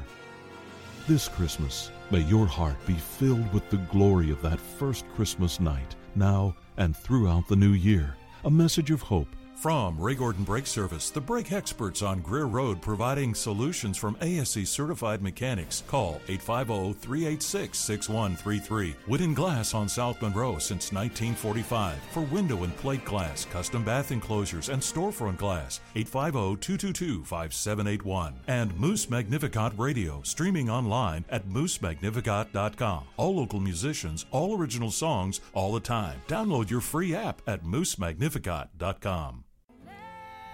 This 1.07 1.29
Christmas, 1.29 1.91
may 2.11 2.21
your 2.21 2.47
heart 2.47 2.77
be 2.87 2.95
filled 2.95 3.53
with 3.53 3.69
the 3.69 3.85
glory 3.93 4.31
of 4.31 4.41
that 4.41 4.61
first 4.61 5.05
Christmas 5.15 5.61
night, 5.61 5.95
now 6.15 6.57
and 6.79 6.97
throughout 6.97 7.49
the 7.49 7.57
new 7.57 7.73
year. 7.73 8.15
A 8.47 8.51
message 8.51 8.91
of 8.91 9.03
hope 9.03 9.29
From 9.65 9.99
Ray 9.99 10.15
Gordon 10.15 10.45
Brake 10.45 10.67
Service, 10.67 11.09
the 11.09 11.23
brake 11.23 11.51
experts 11.51 12.03
on 12.03 12.21
Greer 12.21 12.45
Road 12.45 12.83
providing 12.83 13.35
solutions 13.35 13.97
from 13.97 14.15
ASE 14.21 14.69
certified 14.69 15.23
mechanics. 15.23 15.83
Call 15.87 16.21
850 16.29 16.93
386 17.01 17.79
6133. 17.79 18.95
Whidden 19.07 19.33
Glass 19.33 19.73
on 19.73 19.89
South 19.89 20.21
Monroe 20.21 20.59
since 20.59 20.93
1945. 20.93 21.99
For 22.13 22.21
window 22.25 22.65
and 22.65 22.77
plate 22.77 23.07
glass, 23.07 23.47
custom 23.47 23.83
bath 23.83 24.13
enclosures, 24.13 24.69
and 24.69 24.83
storefront 24.83 25.39
glass. 25.39 25.81
850 25.97 26.61
222 26.61 27.25
5781. 27.25 28.35
And 28.47 28.79
Moose 28.79 29.09
Magnificat 29.09 29.73
Radio, 29.79 30.21
streaming 30.25 30.69
online 30.69 31.25
at 31.31 31.49
moosemagnificat.com. 31.49 33.05
All 33.17 33.35
local 33.35 33.61
musicians, 33.61 34.27
all 34.31 34.59
original 34.59 34.91
songs, 34.91 35.41
all 35.55 35.73
the 35.73 35.81
time. 35.81 36.21
Download 36.29 36.69
your 36.69 36.83
free 36.83 37.15
app 37.15 37.41
at 37.47 37.65
moosemagnificat.com. 37.65 39.45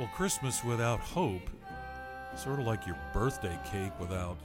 Well, 0.01 0.09
Christmas 0.15 0.65
without 0.65 0.99
hope, 0.99 1.51
sort 2.35 2.59
of 2.59 2.65
like 2.65 2.87
your 2.87 2.97
birthday 3.13 3.59
cake 3.71 3.93
without 4.01 4.39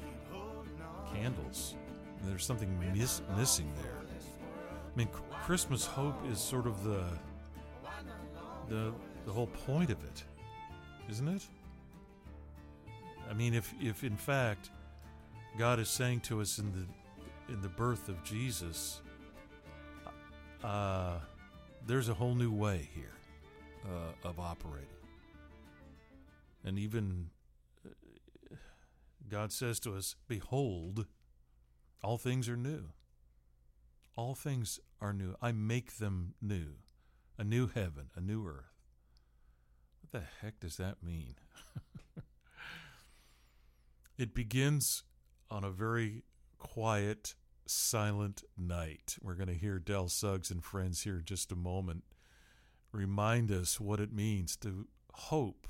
candles. 1.13 1.75
There's 2.23 2.45
something 2.45 2.77
miss, 2.93 3.21
missing 3.37 3.71
there. 3.81 3.93
I 3.95 4.97
mean, 4.97 5.07
Christmas 5.45 5.85
hope 5.85 6.17
is 6.29 6.39
sort 6.39 6.67
of 6.67 6.83
the 6.83 7.05
the 8.67 8.91
the 9.25 9.31
whole 9.31 9.47
point 9.47 9.91
of 9.91 10.03
it, 10.03 10.25
isn't 11.09 11.29
it? 11.29 11.43
I 13.29 13.33
mean, 13.33 13.53
if 13.53 13.73
if 13.79 14.03
in 14.03 14.17
fact 14.17 14.71
God 15.57 15.79
is 15.79 15.87
saying 15.87 16.19
to 16.21 16.41
us 16.41 16.59
in 16.59 16.69
the 16.73 17.53
in 17.53 17.61
the 17.61 17.69
birth 17.69 18.09
of 18.09 18.21
Jesus, 18.25 18.99
uh, 20.65 21.19
there's 21.87 22.09
a 22.09 22.13
whole 22.13 22.35
new 22.35 22.51
way 22.51 22.89
here 22.93 23.15
uh, 23.85 24.27
of 24.27 24.37
operating. 24.37 24.94
And 26.65 26.79
even 26.79 27.29
uh, 27.85 28.55
God 29.29 29.53
says 29.53 29.79
to 29.81 29.95
us, 29.95 30.15
Behold, 30.27 31.05
all 32.03 32.17
things 32.17 32.49
are 32.49 32.57
new. 32.57 32.89
All 34.17 34.33
things 34.33 34.79
are 34.99 35.13
new. 35.13 35.35
I 35.41 35.51
make 35.51 35.97
them 35.97 36.33
new. 36.41 36.77
A 37.37 37.43
new 37.43 37.67
heaven, 37.67 38.09
a 38.15 38.21
new 38.21 38.47
earth. 38.47 38.73
What 40.01 40.11
the 40.11 40.27
heck 40.41 40.59
does 40.59 40.77
that 40.77 41.03
mean? 41.03 41.35
it 44.17 44.33
begins 44.33 45.03
on 45.51 45.63
a 45.63 45.69
very 45.69 46.23
quiet, 46.57 47.35
silent 47.67 48.43
night. 48.57 49.17
We're 49.21 49.35
going 49.35 49.49
to 49.49 49.53
hear 49.53 49.79
Del 49.79 50.07
Suggs 50.07 50.49
and 50.49 50.63
friends 50.63 51.03
here 51.03 51.17
in 51.17 51.25
just 51.25 51.51
a 51.51 51.55
moment 51.55 52.05
remind 52.95 53.51
us 53.51 53.79
what 53.79 53.99
it 53.99 54.13
means 54.13 54.55
to 54.55 54.87
hope 55.11 55.67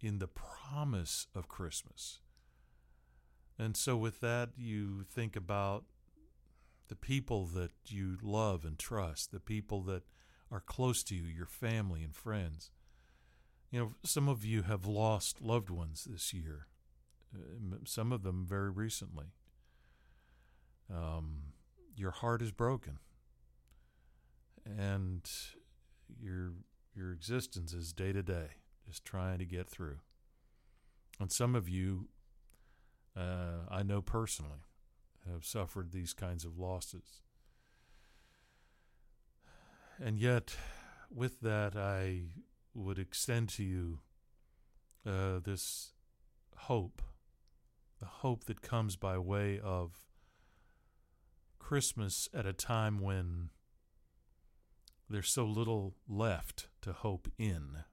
in 0.00 0.18
the 0.18 0.28
promise 0.28 1.26
of 1.34 1.48
Christmas. 1.48 2.20
And 3.58 3.76
so, 3.76 3.96
with 3.96 4.20
that, 4.20 4.50
you 4.56 5.04
think 5.04 5.34
about 5.36 5.84
the 6.88 6.96
people 6.96 7.46
that 7.46 7.72
you 7.86 8.18
love 8.22 8.64
and 8.64 8.78
trust, 8.78 9.32
the 9.32 9.40
people 9.40 9.80
that 9.82 10.02
are 10.50 10.60
close 10.60 11.02
to 11.04 11.14
you, 11.14 11.24
your 11.24 11.46
family 11.46 12.02
and 12.02 12.14
friends. 12.14 12.70
You 13.70 13.80
know, 13.80 13.94
some 14.04 14.28
of 14.28 14.44
you 14.44 14.62
have 14.62 14.86
lost 14.86 15.42
loved 15.42 15.70
ones 15.70 16.06
this 16.08 16.32
year, 16.32 16.68
uh, 17.34 17.76
some 17.84 18.12
of 18.12 18.22
them 18.22 18.46
very 18.48 18.70
recently. 18.70 19.32
Um, 20.92 21.54
your 21.96 22.12
heart 22.12 22.42
is 22.42 22.52
broken, 22.52 22.98
and 24.64 25.28
your 26.20 26.52
your 26.94 27.12
existence 27.12 27.72
is 27.72 27.92
day 27.92 28.12
to 28.12 28.22
day, 28.22 28.50
just 28.86 29.04
trying 29.04 29.38
to 29.38 29.44
get 29.44 29.68
through. 29.68 29.98
And 31.18 31.32
some 31.32 31.54
of 31.54 31.68
you, 31.68 32.08
uh, 33.16 33.66
I 33.70 33.82
know 33.82 34.00
personally, 34.00 34.64
have 35.30 35.44
suffered 35.44 35.90
these 35.90 36.12
kinds 36.12 36.44
of 36.44 36.58
losses. 36.58 37.22
And 39.98 40.18
yet, 40.18 40.56
with 41.10 41.40
that, 41.40 41.74
I 41.74 42.24
would 42.74 42.98
extend 42.98 43.48
to 43.50 43.64
you 43.64 44.00
uh, 45.06 45.40
this 45.42 45.92
hope, 46.56 47.02
the 47.98 48.06
hope 48.06 48.44
that 48.44 48.60
comes 48.60 48.96
by 48.96 49.16
way 49.18 49.58
of 49.58 49.92
Christmas 51.58 52.28
at 52.34 52.46
a 52.46 52.52
time 52.52 53.00
when 53.00 53.48
there's 55.08 55.30
so 55.30 55.44
little 55.44 55.94
left 56.08 56.68
to 56.82 56.92
hope 56.92 57.28
in. 57.38 57.84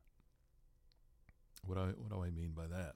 What 1.66 1.78
I 1.78 1.88
what 1.98 2.10
do 2.10 2.24
I 2.24 2.30
mean 2.30 2.52
by 2.56 2.68
that? 2.68 2.96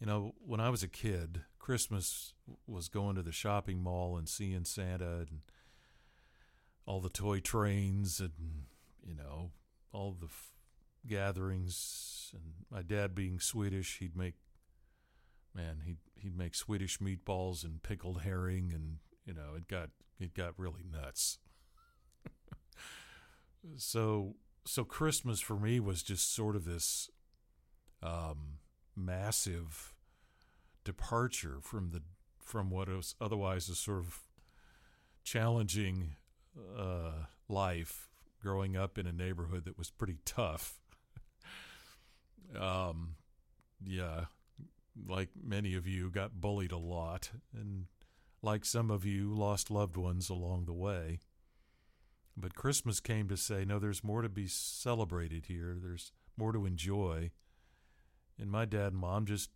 You 0.00 0.06
know, 0.06 0.34
when 0.38 0.60
I 0.60 0.68
was 0.68 0.82
a 0.82 0.88
kid, 0.88 1.42
Christmas 1.58 2.34
was 2.66 2.88
going 2.88 3.16
to 3.16 3.22
the 3.22 3.32
shopping 3.32 3.82
mall 3.82 4.16
and 4.16 4.28
seeing 4.28 4.64
Santa 4.64 5.26
and 5.28 5.40
all 6.84 7.00
the 7.00 7.08
toy 7.08 7.40
trains 7.40 8.20
and 8.20 8.66
you 9.04 9.14
know 9.14 9.50
all 9.92 10.14
the 10.18 10.26
f- 10.26 10.52
gatherings 11.06 12.32
and 12.34 12.52
my 12.70 12.82
dad 12.82 13.14
being 13.14 13.40
Swedish, 13.40 13.98
he'd 13.98 14.16
make 14.16 14.34
man, 15.54 15.82
he'd 15.84 15.98
he'd 16.14 16.36
make 16.36 16.54
Swedish 16.54 16.98
meatballs 16.98 17.64
and 17.64 17.82
pickled 17.82 18.22
herring 18.22 18.72
and 18.74 18.98
you 19.24 19.34
know, 19.34 19.54
it 19.56 19.66
got 19.66 19.90
it 20.20 20.34
got 20.34 20.58
really 20.58 20.84
nuts. 20.90 21.38
so 23.76 24.36
so 24.64 24.84
Christmas 24.84 25.40
for 25.40 25.56
me 25.56 25.80
was 25.80 26.02
just 26.02 26.34
sort 26.34 26.56
of 26.56 26.64
this 26.64 27.10
um, 28.06 28.58
massive 28.94 29.94
departure 30.84 31.58
from 31.60 31.90
the 31.90 32.02
from 32.42 32.70
what 32.70 32.88
was 32.88 33.16
otherwise 33.20 33.68
a 33.68 33.74
sort 33.74 33.98
of 33.98 34.20
challenging 35.24 36.14
uh, 36.78 37.26
life 37.48 38.08
growing 38.40 38.76
up 38.76 38.96
in 38.96 39.06
a 39.06 39.12
neighborhood 39.12 39.64
that 39.64 39.76
was 39.76 39.90
pretty 39.90 40.18
tough. 40.24 40.78
um, 42.58 43.16
yeah, 43.84 44.26
like 45.08 45.30
many 45.42 45.74
of 45.74 45.86
you, 45.88 46.08
got 46.10 46.40
bullied 46.40 46.70
a 46.70 46.78
lot, 46.78 47.30
and 47.52 47.86
like 48.42 48.64
some 48.64 48.90
of 48.90 49.04
you, 49.04 49.34
lost 49.34 49.70
loved 49.70 49.96
ones 49.96 50.30
along 50.30 50.66
the 50.66 50.72
way. 50.72 51.18
But 52.36 52.54
Christmas 52.54 53.00
came 53.00 53.28
to 53.28 53.36
say, 53.36 53.64
no, 53.64 53.78
there's 53.80 54.04
more 54.04 54.22
to 54.22 54.28
be 54.28 54.46
celebrated 54.46 55.46
here. 55.46 55.76
There's 55.82 56.12
more 56.36 56.52
to 56.52 56.66
enjoy. 56.66 57.32
And 58.38 58.50
my 58.50 58.64
dad 58.64 58.92
and 58.92 58.96
mom 58.96 59.26
just 59.26 59.50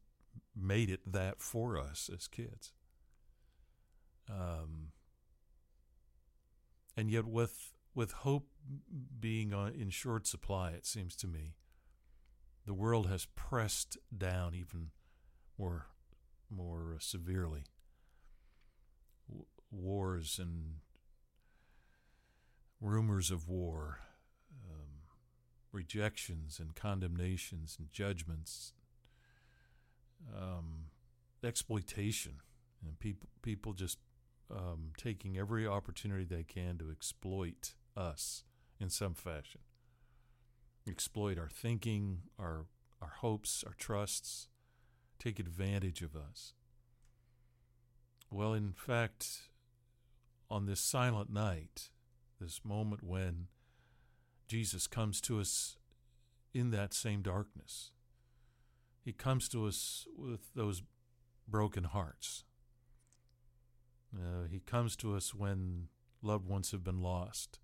made 0.57 0.91
it 0.91 1.01
that 1.11 1.41
for 1.41 1.79
us 1.79 2.11
as 2.15 2.27
kids. 2.27 2.73
Um, 4.29 4.93
and 6.97 7.11
yet, 7.11 7.27
with 7.27 7.73
with 7.95 8.13
hope 8.13 8.47
being 9.19 9.53
on, 9.53 9.75
in 9.75 9.91
short 9.91 10.27
supply, 10.27 10.71
it 10.71 10.87
seems 10.87 11.17
to 11.17 11.27
me, 11.27 11.55
the 12.67 12.75
world 12.75 13.09
has 13.09 13.27
pressed 13.35 13.97
down 14.17 14.55
even 14.55 14.91
more 15.59 15.87
more 16.51 16.97
severely. 17.01 17.65
W- 19.29 19.47
wars 19.71 20.39
and 20.41 20.77
rumors 22.81 23.31
of 23.31 23.49
war, 23.49 24.01
rejections 25.73 26.59
and 26.59 26.75
condemnations 26.75 27.77
and 27.79 27.91
judgments, 27.93 28.73
um, 30.37 30.87
exploitation, 31.45 32.35
and 32.85 32.99
people 32.99 33.29
people 33.43 33.73
just 33.73 33.99
um, 34.51 34.93
taking 34.97 35.39
every 35.39 35.67
opportunity 35.67 36.25
they 36.25 36.43
can 36.43 36.79
to 36.79 36.91
exploit 36.91 37.75
us 37.97 38.45
in 38.79 38.91
some 38.91 39.15
fashion, 39.15 39.61
exploit 40.89 41.39
our 41.39 41.49
thinking, 41.49 42.23
our 42.39 42.67
our 43.01 43.13
hopes, 43.21 43.65
our 43.67 43.75
trusts, 43.75 44.49
take 45.19 45.39
advantage 45.39 46.03
of 46.03 46.15
us. 46.15 46.55
Well, 48.31 48.55
in 48.55 48.73
fact, 48.73 49.49
on 50.51 50.67
this 50.67 50.81
silent 50.81 51.33
night, 51.33 51.91
this 52.41 52.61
moment 52.65 53.03
when 53.03 53.49
Jesus 54.51 54.89
comes 54.89 55.21
to 55.21 55.39
us 55.39 55.77
in 56.53 56.73
that 56.73 56.93
same 56.93 57.23
darkness. 57.23 57.93
He 59.01 59.13
comes 59.13 59.49
to 59.51 59.65
us 59.65 60.09
with 60.19 60.53
those 60.57 60.83
broken 61.47 61.85
hearts. 61.85 62.43
Uh, 64.13 64.49
he 64.51 64.59
comes 64.59 64.97
to 64.97 65.15
us 65.15 65.33
when 65.33 65.87
loved 66.21 66.49
ones 66.49 66.73
have 66.73 66.83
been 66.83 67.01
lost. 67.01 67.61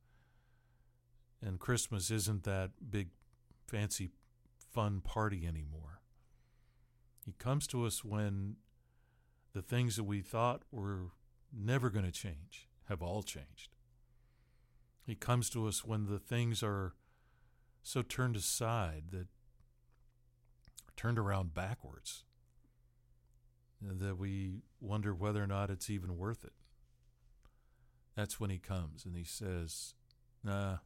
And 1.43 1.59
Christmas 1.59 2.09
isn't 2.13 2.45
that 2.45 2.71
big, 2.89 3.09
fancy, 3.67 4.11
fun 4.57 5.01
party 5.01 5.45
anymore. 5.45 6.03
He 7.25 7.33
comes 7.33 7.67
to 7.67 7.85
us 7.85 8.05
when 8.05 8.59
the 9.55 9.63
things 9.63 9.97
that 9.97 10.05
we 10.05 10.21
thought 10.21 10.63
were 10.71 11.07
never 11.53 11.91
going 11.91 12.05
to 12.05 12.13
change 12.13 12.69
have 12.89 13.03
all 13.03 13.25
changed. 13.25 13.76
He 15.07 15.15
comes 15.15 15.49
to 15.51 15.69
us 15.69 15.85
when 15.85 16.07
the 16.07 16.19
things 16.19 16.65
are 16.65 16.95
so 17.83 18.03
turned 18.03 18.35
aside 18.35 19.05
that 19.13 19.29
turned 20.97 21.19
around 21.19 21.55
backwards 21.55 22.25
that 23.81 24.19
we 24.19 24.63
wonder 24.81 25.15
whether 25.15 25.43
or 25.43 25.47
not 25.47 25.71
it's 25.71 25.89
even 25.89 26.17
worth 26.17 26.45
it. 26.45 26.55
That's 28.17 28.41
when 28.41 28.51
he 28.51 28.59
comes 28.59 29.05
and 29.05 29.15
he 29.15 29.23
says, 29.23 29.95
Nah, 30.43 30.79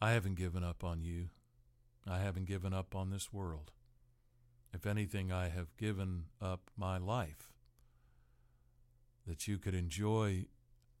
I 0.00 0.12
haven't 0.12 0.36
given 0.36 0.62
up 0.62 0.84
on 0.84 1.02
you. 1.02 1.30
I 2.06 2.18
haven't 2.18 2.46
given 2.46 2.72
up 2.72 2.94
on 2.94 3.10
this 3.10 3.32
world. 3.32 3.72
If 4.72 4.86
anything, 4.86 5.32
I 5.32 5.48
have 5.48 5.76
given 5.76 6.26
up 6.40 6.70
my 6.76 6.98
life 6.98 7.50
that 9.26 9.48
you 9.48 9.58
could 9.58 9.74
enjoy 9.74 10.44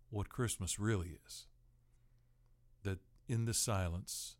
what 0.08 0.28
Christmas 0.28 0.80
really 0.80 1.18
is 1.24 1.46
in 3.30 3.44
the 3.44 3.54
silence, 3.54 4.34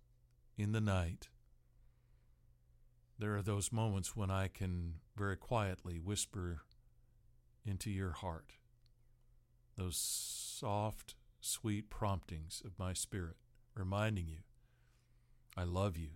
in 0.59 0.73
the 0.73 0.81
night, 0.81 1.29
there 3.21 3.37
are 3.37 3.43
those 3.43 3.71
moments 3.71 4.17
when 4.17 4.33
I 4.33 4.49
can 4.49 4.95
very 5.17 5.37
quietly 5.37 6.01
whisper 6.01 6.63
into 7.65 7.89
your 7.89 8.11
heart 8.11 8.55
those 9.77 9.97
soft, 9.97 11.15
sweet 11.41 11.89
promptings 11.89 12.61
of 12.67 12.79
my 12.79 12.93
spirit, 12.93 13.37
reminding 13.75 14.27
you, 14.27 14.41
I 15.57 15.63
love 15.63 15.97
you. 15.97 16.11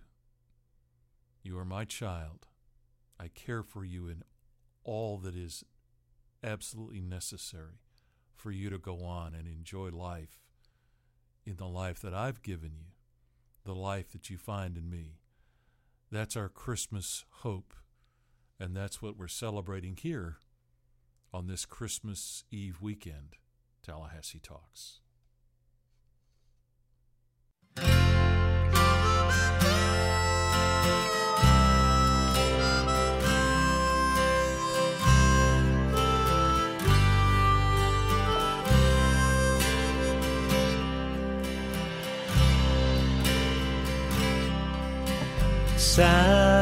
You 1.41 1.57
are 1.57 1.65
my 1.65 1.83
child. 1.85 2.45
I 3.19 3.29
care 3.29 3.63
for 3.63 3.83
you 3.83 4.07
in 4.07 4.21
all 4.83 5.17
that 5.19 5.35
is 5.35 5.63
absolutely 6.43 7.01
necessary 7.01 7.79
for 8.35 8.51
you 8.51 8.69
to 8.69 8.77
go 8.77 9.03
on 9.03 9.33
and 9.33 9.47
enjoy 9.47 9.89
life 9.89 10.44
in 11.45 11.57
the 11.57 11.67
life 11.67 11.99
that 12.01 12.13
I've 12.13 12.41
given 12.41 12.71
you, 12.75 12.87
the 13.63 13.75
life 13.75 14.11
that 14.11 14.29
you 14.29 14.37
find 14.37 14.77
in 14.77 14.89
me. 14.89 15.19
That's 16.11 16.35
our 16.35 16.49
Christmas 16.49 17.25
hope, 17.41 17.73
and 18.59 18.75
that's 18.75 19.01
what 19.01 19.17
we're 19.17 19.27
celebrating 19.27 19.97
here 20.01 20.37
on 21.33 21.47
this 21.47 21.65
Christmas 21.65 22.43
Eve 22.51 22.81
weekend, 22.81 23.35
Tallahassee 23.83 24.39
Talks. 24.39 25.01
Silent 45.95 46.54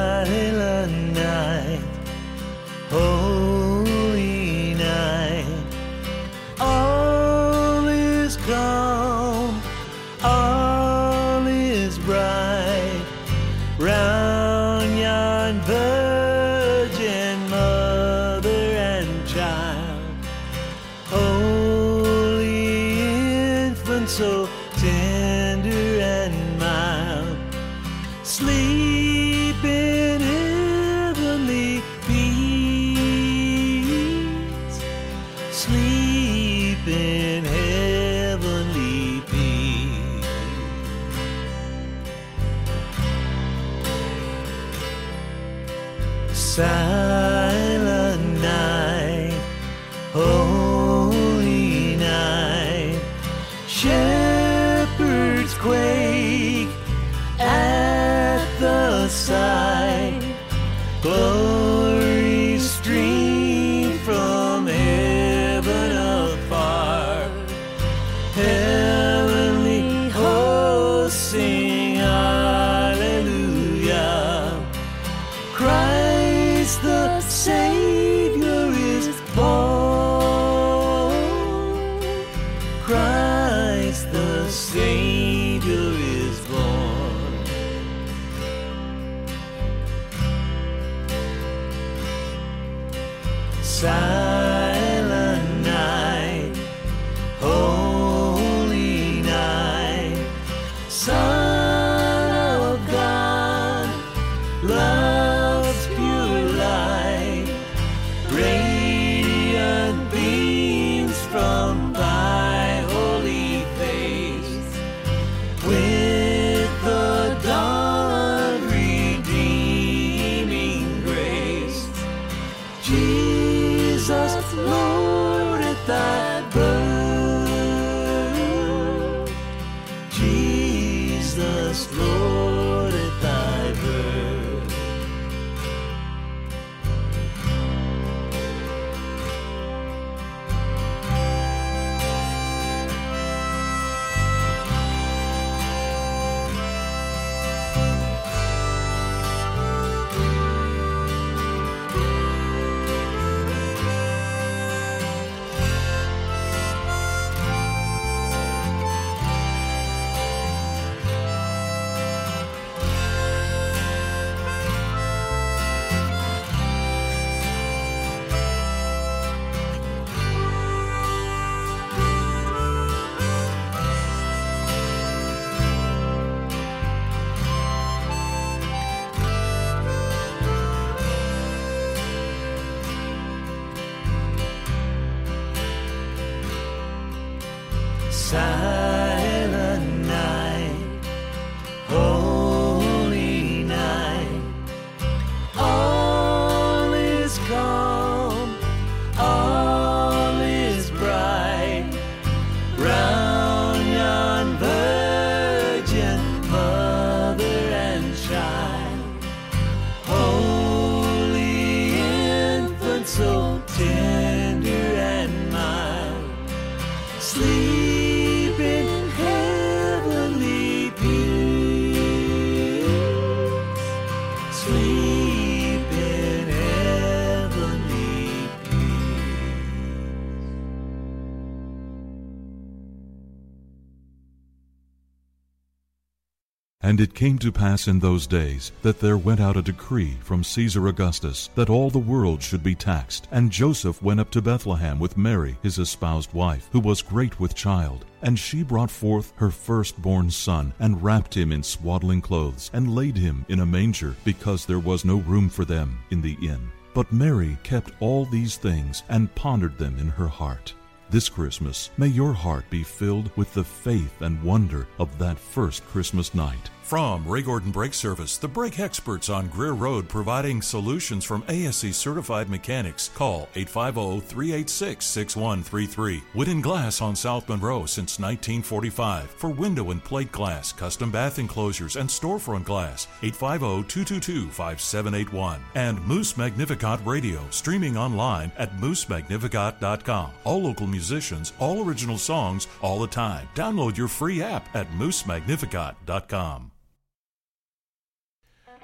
And 236.94 237.02
it 237.02 237.16
came 237.16 237.40
to 237.40 237.52
pass 237.52 237.88
in 237.88 237.98
those 237.98 238.28
days 238.28 238.72
that 238.84 239.00
there 239.00 239.18
went 239.18 239.40
out 239.40 239.58
a 239.58 239.64
decree 239.64 240.16
from 240.22 240.44
Caesar 240.44 240.88
Augustus 240.90 241.50
that 241.56 241.68
all 241.72 241.90
the 241.90 241.98
world 241.98 242.44
should 242.44 242.62
be 242.62 242.76
taxed. 242.76 243.28
And 243.32 243.50
Joseph 243.50 244.00
went 244.04 244.20
up 244.20 244.30
to 244.30 244.44
Bethlehem 244.44 245.00
with 245.00 245.18
Mary, 245.18 245.58
his 245.64 245.80
espoused 245.80 246.32
wife, 246.34 246.70
who 246.72 246.80
was 246.80 247.02
great 247.02 247.40
with 247.40 247.56
child. 247.56 248.06
And 248.22 248.38
she 248.38 248.62
brought 248.62 248.92
forth 248.92 249.34
her 249.38 249.50
firstborn 249.50 250.30
son, 250.30 250.72
and 250.78 251.04
wrapped 251.04 251.36
him 251.36 251.52
in 251.52 251.64
swaddling 251.64 252.22
clothes, 252.22 252.70
and 252.74 252.94
laid 252.94 253.18
him 253.18 253.44
in 253.50 253.62
a 253.62 253.66
manger, 253.66 254.16
because 254.24 254.68
there 254.68 254.78
was 254.78 255.04
no 255.04 255.16
room 255.22 255.50
for 255.50 255.66
them 255.66 255.98
in 256.12 256.22
the 256.22 256.38
inn. 256.44 256.72
But 256.94 257.12
Mary 257.12 257.58
kept 257.64 257.90
all 258.02 258.26
these 258.26 258.58
things, 258.58 259.02
and 259.10 259.34
pondered 259.34 259.80
them 259.80 259.98
in 259.98 260.10
her 260.10 260.28
heart. 260.28 260.76
This 261.10 261.30
Christmas, 261.30 261.92
may 261.98 262.08
your 262.08 262.34
heart 262.34 262.68
be 262.72 262.82
filled 262.82 263.30
with 263.38 263.54
the 263.54 263.64
faith 263.64 264.22
and 264.22 264.42
wonder 264.42 264.88
of 264.98 265.20
that 265.20 265.38
first 265.38 265.86
Christmas 265.86 266.34
night. 266.34 266.72
From 266.94 267.28
Ray 267.28 267.42
Gordon 267.42 267.72
Brake 267.72 267.96
Service, 267.96 268.38
the 268.38 268.48
brake 268.48 268.80
experts 268.80 269.28
on 269.28 269.48
Greer 269.48 269.72
Road 269.74 270.08
providing 270.08 270.62
solutions 270.62 271.26
from 271.26 271.44
ASE 271.50 271.98
certified 271.98 272.52
mechanics. 272.52 273.10
Call 273.16 273.50
850 273.56 274.20
386 274.28 275.04
6133. 275.04 276.24
Whidden 276.36 276.62
Glass 276.62 277.02
on 277.02 277.16
South 277.16 277.50
Monroe 277.50 277.88
since 277.88 278.20
1945. 278.20 279.32
For 279.32 279.50
window 279.50 279.90
and 279.90 280.04
plate 280.04 280.32
glass, 280.32 280.72
custom 280.72 281.10
bath 281.10 281.40
enclosures, 281.40 281.96
and 281.96 282.08
storefront 282.08 282.66
glass. 282.66 283.08
850 283.24 283.90
222 283.90 284.52
5781. 284.52 285.62
And 285.74 286.00
Moose 286.06 286.38
Magnificat 286.38 287.00
Radio, 287.04 287.42
streaming 287.50 287.98
online 287.98 288.52
at 288.56 288.78
moosemagnificat.com. 288.78 290.30
All 290.44 290.62
local 290.62 290.86
musicians, 290.86 291.54
all 291.58 291.84
original 291.84 292.20
songs, 292.20 292.68
all 292.84 293.00
the 293.00 293.08
time. 293.08 293.50
Download 293.56 293.98
your 293.98 294.08
free 294.08 294.44
app 294.44 294.70
at 294.76 294.92
moosemagnificat.com. 294.92 296.70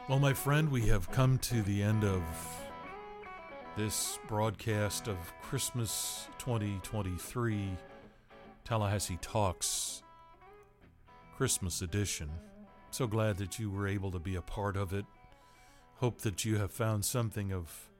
Well, 0.10 0.18
my 0.18 0.34
friend, 0.34 0.72
we 0.72 0.88
have 0.88 1.12
come 1.12 1.38
to 1.38 1.62
the 1.62 1.84
end 1.84 2.04
of 2.04 2.24
this 3.78 4.18
broadcast 4.28 5.08
of 5.08 5.18
Christmas 5.44 6.28
2023 6.40 7.78
Tallahassee 8.66 9.20
Talks 9.22 10.02
Christmas 11.38 11.84
edition. 11.84 12.32
So 12.90 13.06
glad 13.06 13.38
that 13.38 13.60
you 13.60 13.70
were 13.70 13.88
able 13.88 14.10
to 14.10 14.18
be 14.18 14.36
a 14.36 14.42
part 14.42 14.76
of 14.76 14.94
it. 14.94 15.06
Hope 15.98 16.22
that 16.22 16.44
you 16.44 16.58
have 16.58 16.72
found 16.72 17.06
something 17.06 17.54
of 17.54 17.92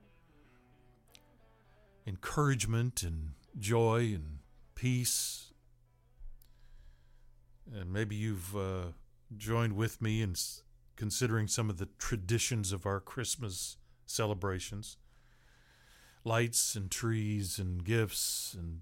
encouragement 2.08 3.04
and 3.04 3.34
joy 3.60 4.14
and 4.16 4.40
peace. 4.74 5.54
And 7.72 7.94
maybe 7.94 8.16
you've 8.16 8.58
uh, 8.58 8.94
joined 9.38 9.74
with 9.74 10.02
me 10.02 10.24
in 10.24 10.34
considering 11.00 11.48
some 11.48 11.70
of 11.70 11.78
the 11.78 11.88
traditions 11.98 12.74
of 12.74 12.86
our 12.86 13.00
Christmas 13.00 13.78
celebrations 14.06 14.98
lights 16.26 16.76
and 16.76 16.92
trees 16.92 17.58
and 17.58 17.86
gifts 17.86 18.54
and 18.54 18.82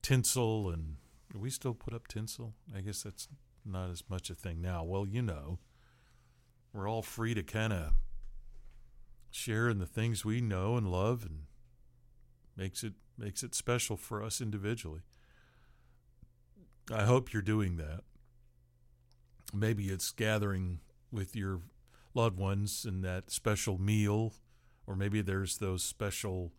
tinsel. 0.00 0.70
And 0.70 0.98
we 1.34 1.50
still 1.50 1.74
put 1.74 1.92
up 1.92 2.06
tinsel? 2.06 2.54
I 2.72 2.82
guess 2.82 3.02
that's 3.02 3.26
not 3.64 3.90
as 3.90 4.04
much 4.08 4.30
a 4.30 4.34
thing 4.36 4.62
now. 4.62 4.84
Well, 4.84 5.04
you 5.04 5.22
know, 5.22 5.58
we're 6.72 6.88
all 6.88 7.02
free 7.02 7.34
to 7.34 7.42
kind 7.42 7.72
of 7.72 7.94
share 9.32 9.68
in 9.68 9.78
the 9.78 9.86
things 9.86 10.24
we 10.24 10.40
know 10.40 10.76
and 10.76 10.88
love 10.88 11.24
and 11.24 11.46
makes 12.56 12.84
it 12.84 12.92
makes 13.18 13.42
it 13.42 13.56
special 13.56 13.96
for 13.96 14.22
us 14.22 14.40
individually. 14.40 15.00
I 16.92 17.02
hope 17.02 17.32
you're 17.32 17.42
doing 17.42 17.76
that. 17.78 18.02
Maybe 19.52 19.86
it's 19.86 20.12
gathering 20.12 20.78
with 21.12 21.36
your 21.36 21.60
loved 22.14 22.38
ones 22.38 22.84
in 22.88 23.02
that 23.02 23.30
special 23.30 23.80
meal, 23.80 24.34
or 24.86 24.96
maybe 24.96 25.20
there's 25.20 25.58
those 25.58 25.82
special 25.82 26.52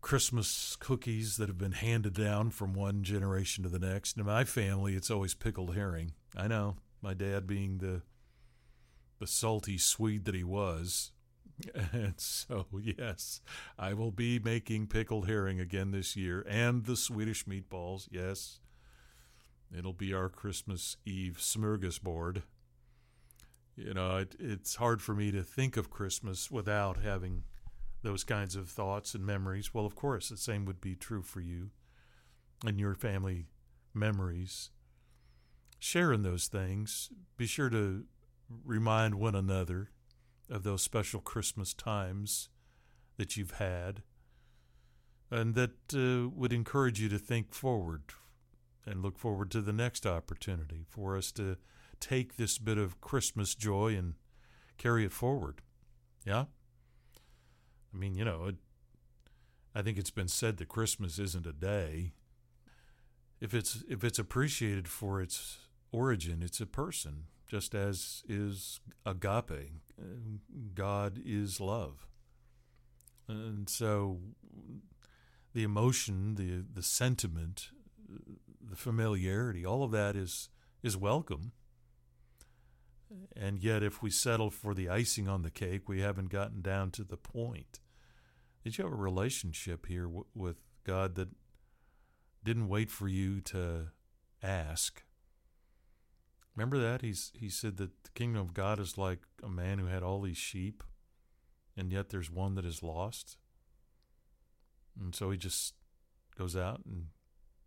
Christmas 0.00 0.76
cookies 0.76 1.36
that 1.36 1.48
have 1.48 1.58
been 1.58 1.72
handed 1.72 2.14
down 2.14 2.50
from 2.50 2.72
one 2.72 3.02
generation 3.02 3.64
to 3.64 3.68
the 3.68 3.78
next. 3.78 4.16
In 4.16 4.24
my 4.24 4.44
family, 4.44 4.94
it's 4.94 5.10
always 5.10 5.34
pickled 5.34 5.74
herring. 5.74 6.12
I 6.36 6.46
know, 6.48 6.76
my 7.02 7.14
dad 7.14 7.46
being 7.46 7.78
the 7.78 8.02
the 9.18 9.26
salty 9.26 9.78
Swede 9.78 10.24
that 10.26 10.34
he 10.34 10.44
was. 10.44 11.12
And 11.92 12.14
so, 12.18 12.66
yes, 12.80 13.40
I 13.76 13.92
will 13.92 14.12
be 14.12 14.38
making 14.38 14.86
pickled 14.86 15.26
herring 15.26 15.58
again 15.58 15.90
this 15.90 16.16
year 16.16 16.46
and 16.48 16.84
the 16.84 16.94
Swedish 16.94 17.46
meatballs. 17.46 18.06
Yes, 18.12 18.60
it'll 19.76 19.92
be 19.92 20.14
our 20.14 20.28
Christmas 20.28 20.98
Eve 21.04 21.38
smorgasbord. 21.40 22.42
You 23.78 23.94
know, 23.94 24.16
it, 24.16 24.34
it's 24.40 24.74
hard 24.74 25.00
for 25.00 25.14
me 25.14 25.30
to 25.30 25.44
think 25.44 25.76
of 25.76 25.88
Christmas 25.88 26.50
without 26.50 26.96
having 27.00 27.44
those 28.02 28.24
kinds 28.24 28.56
of 28.56 28.68
thoughts 28.68 29.14
and 29.14 29.24
memories, 29.24 29.72
well, 29.72 29.86
of 29.86 29.94
course, 29.94 30.28
the 30.28 30.36
same 30.36 30.64
would 30.64 30.80
be 30.80 30.96
true 30.96 31.22
for 31.22 31.40
you 31.40 31.70
and 32.66 32.80
your 32.80 32.96
family 32.96 33.46
memories. 33.94 34.70
Share 35.78 36.12
in 36.12 36.22
those 36.22 36.48
things. 36.48 37.10
Be 37.36 37.46
sure 37.46 37.70
to 37.70 38.04
remind 38.64 39.14
one 39.14 39.36
another 39.36 39.90
of 40.50 40.64
those 40.64 40.82
special 40.82 41.20
Christmas 41.20 41.72
times 41.72 42.48
that 43.16 43.36
you've 43.36 43.52
had 43.52 44.02
and 45.30 45.54
that 45.54 45.70
uh, 45.94 46.28
would 46.30 46.52
encourage 46.52 47.00
you 47.00 47.08
to 47.10 47.18
think 47.18 47.54
forward 47.54 48.02
and 48.84 49.02
look 49.02 49.18
forward 49.18 49.52
to 49.52 49.60
the 49.60 49.72
next 49.72 50.04
opportunity 50.04 50.84
for 50.88 51.16
us 51.16 51.30
to 51.32 51.58
take 52.00 52.36
this 52.36 52.58
bit 52.58 52.78
of 52.78 53.00
Christmas 53.00 53.54
joy 53.54 53.94
and 53.96 54.14
carry 54.76 55.04
it 55.04 55.12
forward. 55.12 55.62
Yeah? 56.24 56.44
I 57.92 57.96
mean, 57.96 58.14
you 58.14 58.24
know, 58.24 58.46
it, 58.46 58.56
I 59.74 59.82
think 59.82 59.98
it's 59.98 60.10
been 60.10 60.28
said 60.28 60.56
that 60.58 60.68
Christmas 60.68 61.18
isn't 61.18 61.46
a 61.46 61.52
day. 61.52 62.12
If 63.40 63.54
it's 63.54 63.84
if 63.88 64.02
it's 64.02 64.18
appreciated 64.18 64.88
for 64.88 65.22
its 65.22 65.58
origin, 65.92 66.42
it's 66.42 66.60
a 66.60 66.66
person, 66.66 67.24
just 67.46 67.74
as 67.74 68.24
is 68.28 68.80
agape. 69.06 69.70
God 70.74 71.20
is 71.24 71.60
love. 71.60 72.08
And 73.28 73.68
so 73.68 74.18
the 75.54 75.62
emotion, 75.62 76.34
the 76.34 76.64
the 76.72 76.82
sentiment, 76.82 77.70
the 78.60 78.76
familiarity, 78.76 79.64
all 79.64 79.84
of 79.84 79.92
that 79.92 80.16
is 80.16 80.48
is 80.82 80.96
welcome. 80.96 81.52
And 83.36 83.58
yet, 83.58 83.82
if 83.82 84.02
we 84.02 84.10
settle 84.10 84.50
for 84.50 84.74
the 84.74 84.88
icing 84.88 85.28
on 85.28 85.42
the 85.42 85.50
cake, 85.50 85.88
we 85.88 86.00
haven't 86.00 86.30
gotten 86.30 86.60
down 86.60 86.90
to 86.92 87.04
the 87.04 87.16
point. 87.16 87.80
Did 88.64 88.76
you 88.76 88.84
have 88.84 88.92
a 88.92 88.96
relationship 88.96 89.86
here 89.86 90.04
w- 90.04 90.26
with 90.34 90.56
God 90.84 91.14
that 91.14 91.28
didn't 92.44 92.68
wait 92.68 92.90
for 92.90 93.08
you 93.08 93.40
to 93.42 93.88
ask? 94.42 95.04
Remember 96.54 96.78
that 96.78 97.02
he's 97.02 97.32
he 97.38 97.48
said 97.48 97.76
that 97.76 98.02
the 98.02 98.10
kingdom 98.14 98.42
of 98.42 98.52
God 98.52 98.80
is 98.80 98.98
like 98.98 99.20
a 99.44 99.48
man 99.48 99.78
who 99.78 99.86
had 99.86 100.02
all 100.02 100.20
these 100.20 100.36
sheep, 100.36 100.82
and 101.76 101.92
yet 101.92 102.08
there's 102.08 102.30
one 102.30 102.56
that 102.56 102.64
is 102.64 102.82
lost. 102.82 103.38
And 105.00 105.14
so 105.14 105.30
he 105.30 105.38
just 105.38 105.74
goes 106.36 106.56
out 106.56 106.80
and 106.84 107.06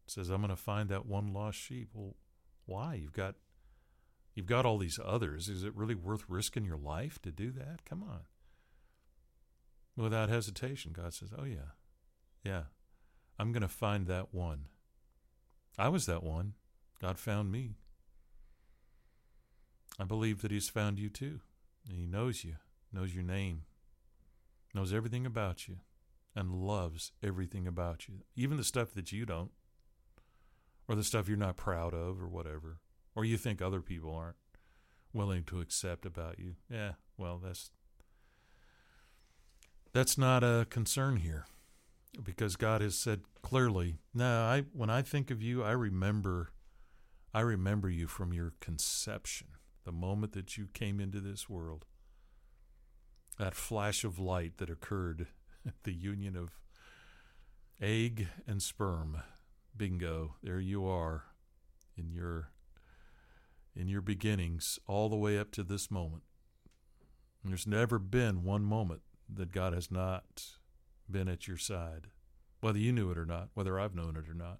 says, 0.07 0.30
"I'm 0.30 0.41
going 0.41 0.49
to 0.49 0.57
find 0.57 0.89
that 0.89 1.05
one 1.05 1.31
lost 1.31 1.57
sheep." 1.57 1.91
Well, 1.93 2.18
why? 2.65 2.95
You've 2.95 3.13
got 3.13 3.35
You've 4.34 4.45
got 4.45 4.66
all 4.66 4.78
these 4.78 4.99
others. 5.03 5.49
Is 5.49 5.64
it 5.64 5.76
really 5.76 5.95
worth 5.95 6.26
risking 6.28 6.66
your 6.66 6.78
life 6.78 7.22
to 7.24 7.32
do 7.32 7.52
that? 7.52 7.84
Come 7.86 8.03
on. 8.03 8.22
Without 9.98 10.30
hesitation, 10.30 10.94
God 10.94 11.14
says, 11.14 11.30
Oh, 11.38 11.44
yeah. 11.44 11.74
Yeah. 12.44 12.64
I'm 13.38 13.52
going 13.52 13.62
to 13.62 13.68
find 13.68 14.08
that 14.08 14.34
one. 14.34 14.68
I 15.78 15.90
was 15.90 16.06
that 16.06 16.24
one. 16.24 16.53
God 17.02 17.18
found 17.18 17.52
me. 17.52 17.76
I 19.99 20.06
believe 20.06 20.41
that 20.41 20.52
He's 20.52 20.70
found 20.70 20.98
you 20.98 21.10
too. 21.10 21.41
And 21.90 21.98
He 21.98 22.06
knows 22.06 22.44
you, 22.44 22.56
knows 22.94 23.14
your 23.14 23.24
name, 23.24 23.64
knows 24.74 24.94
everything 24.94 25.26
about 25.26 25.68
you, 25.68 25.78
and 26.36 26.53
loves 26.53 27.12
everything 27.22 27.68
about 27.68 28.08
you, 28.08 28.22
even 28.36 28.58
the 28.58 28.64
stuff 28.64 28.94
that 28.94 29.12
you 29.12 29.26
don't, 29.26 29.52
or 30.88 30.95
the 30.95 31.03
stuff 31.03 31.28
you're 31.28 31.38
not 31.38 31.58
proud 31.58 31.94
of, 31.94 32.22
or 32.22 32.28
whatever 32.28 32.78
or 33.16 33.26
you 33.26 33.38
think 33.38 33.62
other 33.62 33.82
people 33.82 34.16
aren't 34.16 34.38
willing 35.14 35.44
to 35.46 35.60
accept 35.60 36.06
about 36.06 36.40
you. 36.40 36.56
Yeah, 36.70 36.94
well, 37.18 37.40
that's 37.44 37.72
that's 39.94 40.18
not 40.18 40.44
a 40.44 40.66
concern 40.70 41.18
here 41.18 41.46
because 42.24 42.56
God 42.56 42.82
has 42.82 42.96
said 42.96 43.22
clearly, 43.42 43.98
"No, 44.14 44.44
I 44.44 44.64
when 44.74 44.90
I 44.90 45.02
think 45.02 45.32
of 45.32 45.42
you, 45.42 45.64
I 45.64 45.72
remember 45.72 46.52
I 47.34 47.42
remember 47.42 47.90
you 47.90 48.08
from 48.08 48.34
your 48.34 48.54
conception, 48.60 49.48
the 49.86 49.92
moment 49.92 50.34
that 50.34 50.58
you 50.58 50.68
came 50.74 51.00
into 51.00 51.22
this 51.22 51.50
world. 51.50 51.86
That 53.40 53.56
flash 53.56 54.04
of 54.04 54.20
light 54.20 54.58
that 54.58 54.70
occurred 54.70 55.28
at 55.66 55.74
the 55.84 55.94
union 55.94 56.36
of 56.36 56.60
egg 57.82 58.28
and 58.46 58.62
sperm. 58.62 59.22
Bingo, 59.76 60.36
there 60.44 60.60
you 60.60 60.86
are 60.86 61.24
in 61.98 62.12
your 62.12 62.50
in 63.76 63.88
your 63.88 64.02
beginnings 64.02 64.80
all 64.88 65.10
the 65.10 65.15
way 65.15 65.38
up 65.38 65.52
to 65.52 65.64
this 65.64 65.89
moment. 65.89 66.23
And 67.43 67.52
there's 67.52 67.68
never 67.68 67.99
been 67.99 68.43
one 68.43 68.64
moment 68.64 69.02
that 69.34 69.52
God 69.52 69.73
has 69.73 69.89
not 69.89 70.45
been 71.10 71.27
at 71.27 71.48
your 71.48 71.57
side, 71.57 72.07
whether 72.60 72.77
you 72.77 72.91
knew 72.91 73.11
it 73.11 73.18
or 73.18 73.26
not, 73.26 73.49
whether 73.53 73.80
I've 73.80 73.95
known 73.95 74.15
it 74.15 74.30
or 74.30 74.34
not, 74.34 74.60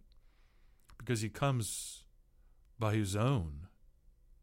because 0.98 1.22
He 1.22 1.30
comes 1.30 2.04
by 2.80 2.94
His 2.94 3.16
own 3.16 3.68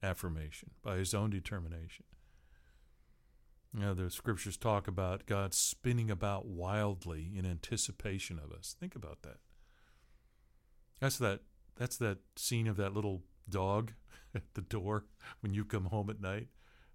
affirmation, 0.02 0.70
by 0.82 0.96
His 0.96 1.14
own 1.14 1.30
determination. 1.30 2.04
You 3.74 3.80
know, 3.80 3.94
the 3.94 4.10
scriptures 4.10 4.56
talk 4.56 4.88
about 4.88 5.26
God 5.26 5.52
spinning 5.52 6.10
about 6.10 6.46
wildly 6.46 7.32
in 7.36 7.44
anticipation 7.44 8.38
of 8.38 8.50
us. 8.50 8.74
Think 8.78 8.94
about 8.94 9.22
that. 9.22 9.38
That's 11.00 11.18
that 11.18 11.40
that's 11.76 11.96
that 11.98 12.18
scene 12.34 12.66
of 12.66 12.76
that 12.76 12.92
little 12.94 13.22
dog 13.48 13.92
at 14.34 14.54
the 14.54 14.60
door 14.60 15.04
when 15.40 15.54
you 15.54 15.64
come 15.64 15.86
home 15.86 16.10
at 16.10 16.20
night. 16.20 16.48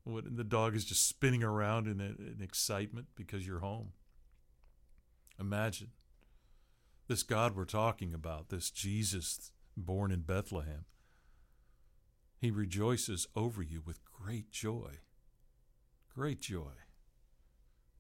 When 0.04 0.36
the 0.36 0.44
dog 0.44 0.76
is 0.76 0.86
just 0.86 1.08
spinning 1.08 1.44
around 1.44 1.88
in, 1.88 2.02
in 2.02 2.40
excitement 2.42 3.08
because 3.16 3.48
you're 3.48 3.60
home. 3.60 3.94
Imagine 5.40 5.92
this 7.08 7.24
God 7.24 7.56
we're 7.56 7.66
talking 7.66 8.14
about, 8.14 8.50
this 8.50 8.70
Jesus 8.70 9.52
born 9.78 10.12
in 10.12 10.22
Bethlehem. 10.22 10.86
He 12.38 12.52
rejoices 12.52 13.28
over 13.36 13.64
you 13.64 13.82
with 13.86 14.04
great 14.04 14.52
joy, 14.52 15.00
great 16.14 16.42
joy, 16.42 16.74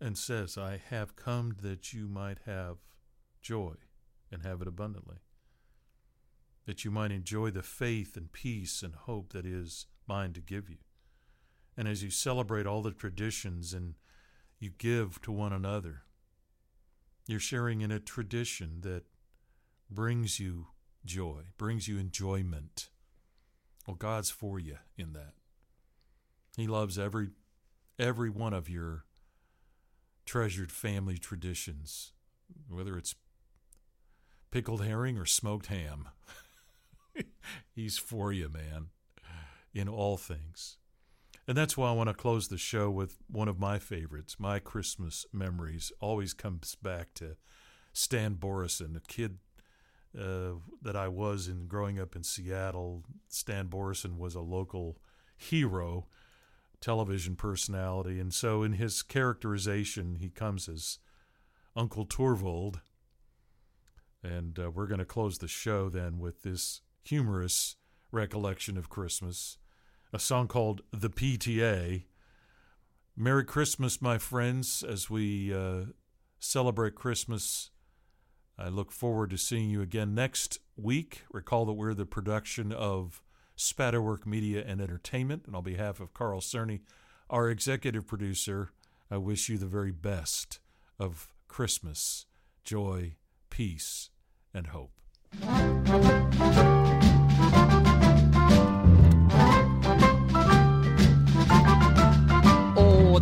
and 0.02 0.18
says, 0.18 0.58
I 0.58 0.82
have 0.90 1.16
come 1.16 1.56
that 1.62 1.94
you 1.94 2.08
might 2.10 2.40
have 2.46 2.78
joy 3.42 3.76
and 4.30 4.44
have 4.44 4.62
it 4.62 4.68
abundantly 4.68 5.18
that 6.66 6.86
you 6.86 6.92
might 6.92 7.12
enjoy 7.12 7.50
the 7.52 7.64
faith 7.64 8.16
and 8.16 8.32
peace 8.32 8.82
and 8.82 8.96
hope 8.96 9.34
that 9.34 9.46
is 9.46 9.86
mine 10.08 10.34
to 10.34 10.42
give 10.42 10.70
you. 10.70 10.78
And 11.76 11.88
as 11.88 12.04
you 12.04 12.10
celebrate 12.10 12.66
all 12.66 12.82
the 12.82 12.92
traditions 12.92 13.74
and 13.74 13.96
you 14.60 14.72
give 14.78 15.22
to 15.24 15.32
one 15.32 15.54
another, 15.54 16.04
you're 17.28 17.40
sharing 17.40 17.82
in 17.82 17.92
a 17.92 18.00
tradition 18.00 18.82
that 18.82 19.04
brings 19.90 20.40
you 20.40 20.68
joy, 21.06 21.42
brings 21.58 21.88
you 21.88 21.98
enjoyment. 21.98 22.90
Well, 23.88 23.96
God's 23.96 24.30
for 24.30 24.60
you 24.60 24.78
in 24.98 25.14
that. 25.14 25.34
He 26.56 26.68
loves 26.68 27.00
every 27.00 27.30
every 28.00 28.30
one 28.30 28.54
of 28.54 28.70
your 28.70 29.06
treasured 30.26 30.72
family 30.72 31.18
traditions, 31.18 32.14
whether 32.70 32.98
it's 32.98 33.16
pickled 34.52 34.84
herring 34.84 35.18
or 35.18 35.26
smoked 35.26 35.68
ham. 35.68 36.10
He's 37.76 37.98
for 37.98 38.32
you, 38.32 38.50
man, 38.50 38.88
in 39.74 39.88
all 39.88 40.18
things. 40.18 40.78
And 41.48 41.58
that's 41.58 41.76
why 41.76 41.90
I 41.90 41.94
want 41.94 42.10
to 42.10 42.14
close 42.14 42.48
the 42.48 42.58
show 42.58 42.90
with 42.90 43.18
one 43.30 43.50
of 43.50 43.60
my 43.60 43.78
favorites. 43.78 44.38
My 44.40 44.60
Christmas 44.60 45.26
memories 45.34 45.92
always 46.00 46.34
comes 46.34 46.76
back 46.76 47.14
to 47.16 47.36
Stan 47.92 48.36
Boreson, 48.36 48.96
a 48.96 49.02
kid 49.02 49.40
uh, 50.18 50.54
that 50.82 50.96
I 50.96 51.10
was 51.10 51.48
in 51.48 51.68
growing 51.68 52.00
up 52.00 52.16
in 52.16 52.24
Seattle. 52.24 53.04
Stan 53.28 53.68
Boreson 53.68 54.18
was 54.18 54.36
a 54.36 54.42
local 54.42 54.98
hero, 55.36 56.08
television 56.80 57.36
personality, 57.36 58.20
and 58.20 58.34
so 58.34 58.64
in 58.64 58.74
his 58.74 59.02
characterization, 59.02 60.16
he 60.16 60.30
comes 60.30 60.70
as 60.70 61.00
Uncle 61.76 62.06
Torvald. 62.06 62.80
And 64.24 64.58
uh, 64.58 64.72
we're 64.72 64.88
going 64.88 65.00
to 65.00 65.06
close 65.06 65.40
the 65.40 65.50
show 65.50 65.90
then 65.90 66.18
with 66.18 66.44
this 66.44 66.80
humorous 67.04 67.76
recollection 68.12 68.78
of 68.78 68.90
Christmas, 68.90 69.58
a 70.12 70.20
song 70.20 70.48
called 70.48 70.82
The 70.92 71.10
PTA. 71.10 72.06
Merry 73.16 73.44
Christmas, 73.44 74.02
my 74.02 74.18
friends, 74.18 74.84
as 74.84 75.10
we 75.10 75.54
uh, 75.54 75.86
celebrate 76.40 76.96
Christmas. 76.96 77.70
I 78.58 78.70
look 78.70 78.92
forward 78.92 79.30
to 79.32 79.38
seeing 79.38 79.70
you 79.70 79.82
again 79.82 80.16
next 80.16 80.60
week. 80.78 81.24
Recall 81.32 81.66
that 81.66 81.74
we're 81.74 81.94
the 81.94 82.06
production 82.06 82.72
of 82.72 83.22
Spatterwork 83.58 84.26
Media 84.26 84.64
and 84.66 84.82
Entertainment, 84.82 85.44
and 85.46 85.56
on 85.56 85.64
behalf 85.64 86.00
of 86.00 86.14
Carl 86.14 86.42
Cerny, 86.42 86.82
our 87.30 87.50
executive 87.50 88.08
producer, 88.08 88.72
I 89.12 89.18
wish 89.18 89.50
you 89.50 89.58
the 89.58 89.66
very 89.66 89.92
best 89.92 90.60
of 91.00 91.34
Christmas, 91.48 92.26
joy, 92.64 93.16
peace, 93.50 94.10
and 94.54 94.68
hope. 94.68 94.92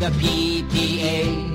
The 0.02 0.10
PTA 0.18 1.52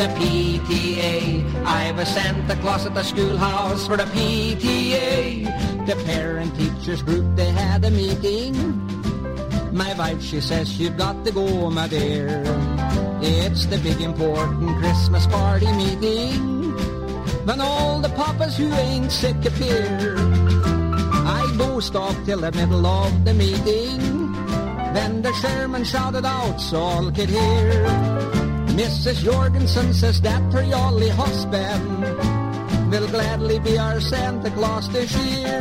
the 0.00 0.06
PTA. 0.16 1.44
I 1.66 1.92
was 1.92 2.08
Santa 2.08 2.56
Claus 2.56 2.86
at 2.86 2.94
the 2.94 3.02
schoolhouse 3.02 3.86
for 3.86 3.98
the 3.98 4.04
PTA. 4.04 5.44
The 5.84 5.96
parent 6.06 6.56
teachers 6.56 7.02
group, 7.02 7.36
they 7.36 7.50
had 7.50 7.84
a 7.84 7.90
meeting. 7.90 8.54
My 9.74 9.92
wife, 9.98 10.22
she 10.22 10.40
says, 10.40 10.80
you've 10.80 10.96
got 10.96 11.22
to 11.26 11.32
go, 11.32 11.68
my 11.68 11.86
dear. 11.86 12.42
It's 13.20 13.66
the 13.66 13.76
big 13.76 14.00
important 14.00 14.78
Christmas 14.78 15.26
party 15.26 15.70
meeting. 15.72 16.72
When 17.44 17.60
all 17.60 18.00
the 18.00 18.08
papas 18.08 18.56
who 18.56 18.72
ain't 18.72 19.12
sick 19.12 19.44
appear. 19.44 20.16
I 21.38 21.54
dozed 21.58 21.94
off 21.94 22.16
till 22.24 22.40
the 22.40 22.52
middle 22.52 22.86
of 22.86 23.26
the 23.26 23.34
meeting. 23.34 24.39
Then 24.94 25.22
the 25.22 25.32
chairman 25.40 25.84
shouted 25.84 26.24
out 26.24 26.60
so 26.60 26.78
all 26.80 27.10
could 27.10 27.28
hear. 27.28 27.70
Mrs. 28.74 29.22
Jorgensen 29.22 29.92
says 29.92 30.20
that 30.22 30.52
her 30.52 30.64
jolly 30.64 31.08
husband 31.10 32.00
will 32.90 33.08
gladly 33.08 33.58
be 33.60 33.78
our 33.78 34.00
Santa 34.00 34.50
Claus 34.50 34.88
this 34.88 35.14
year. 35.16 35.60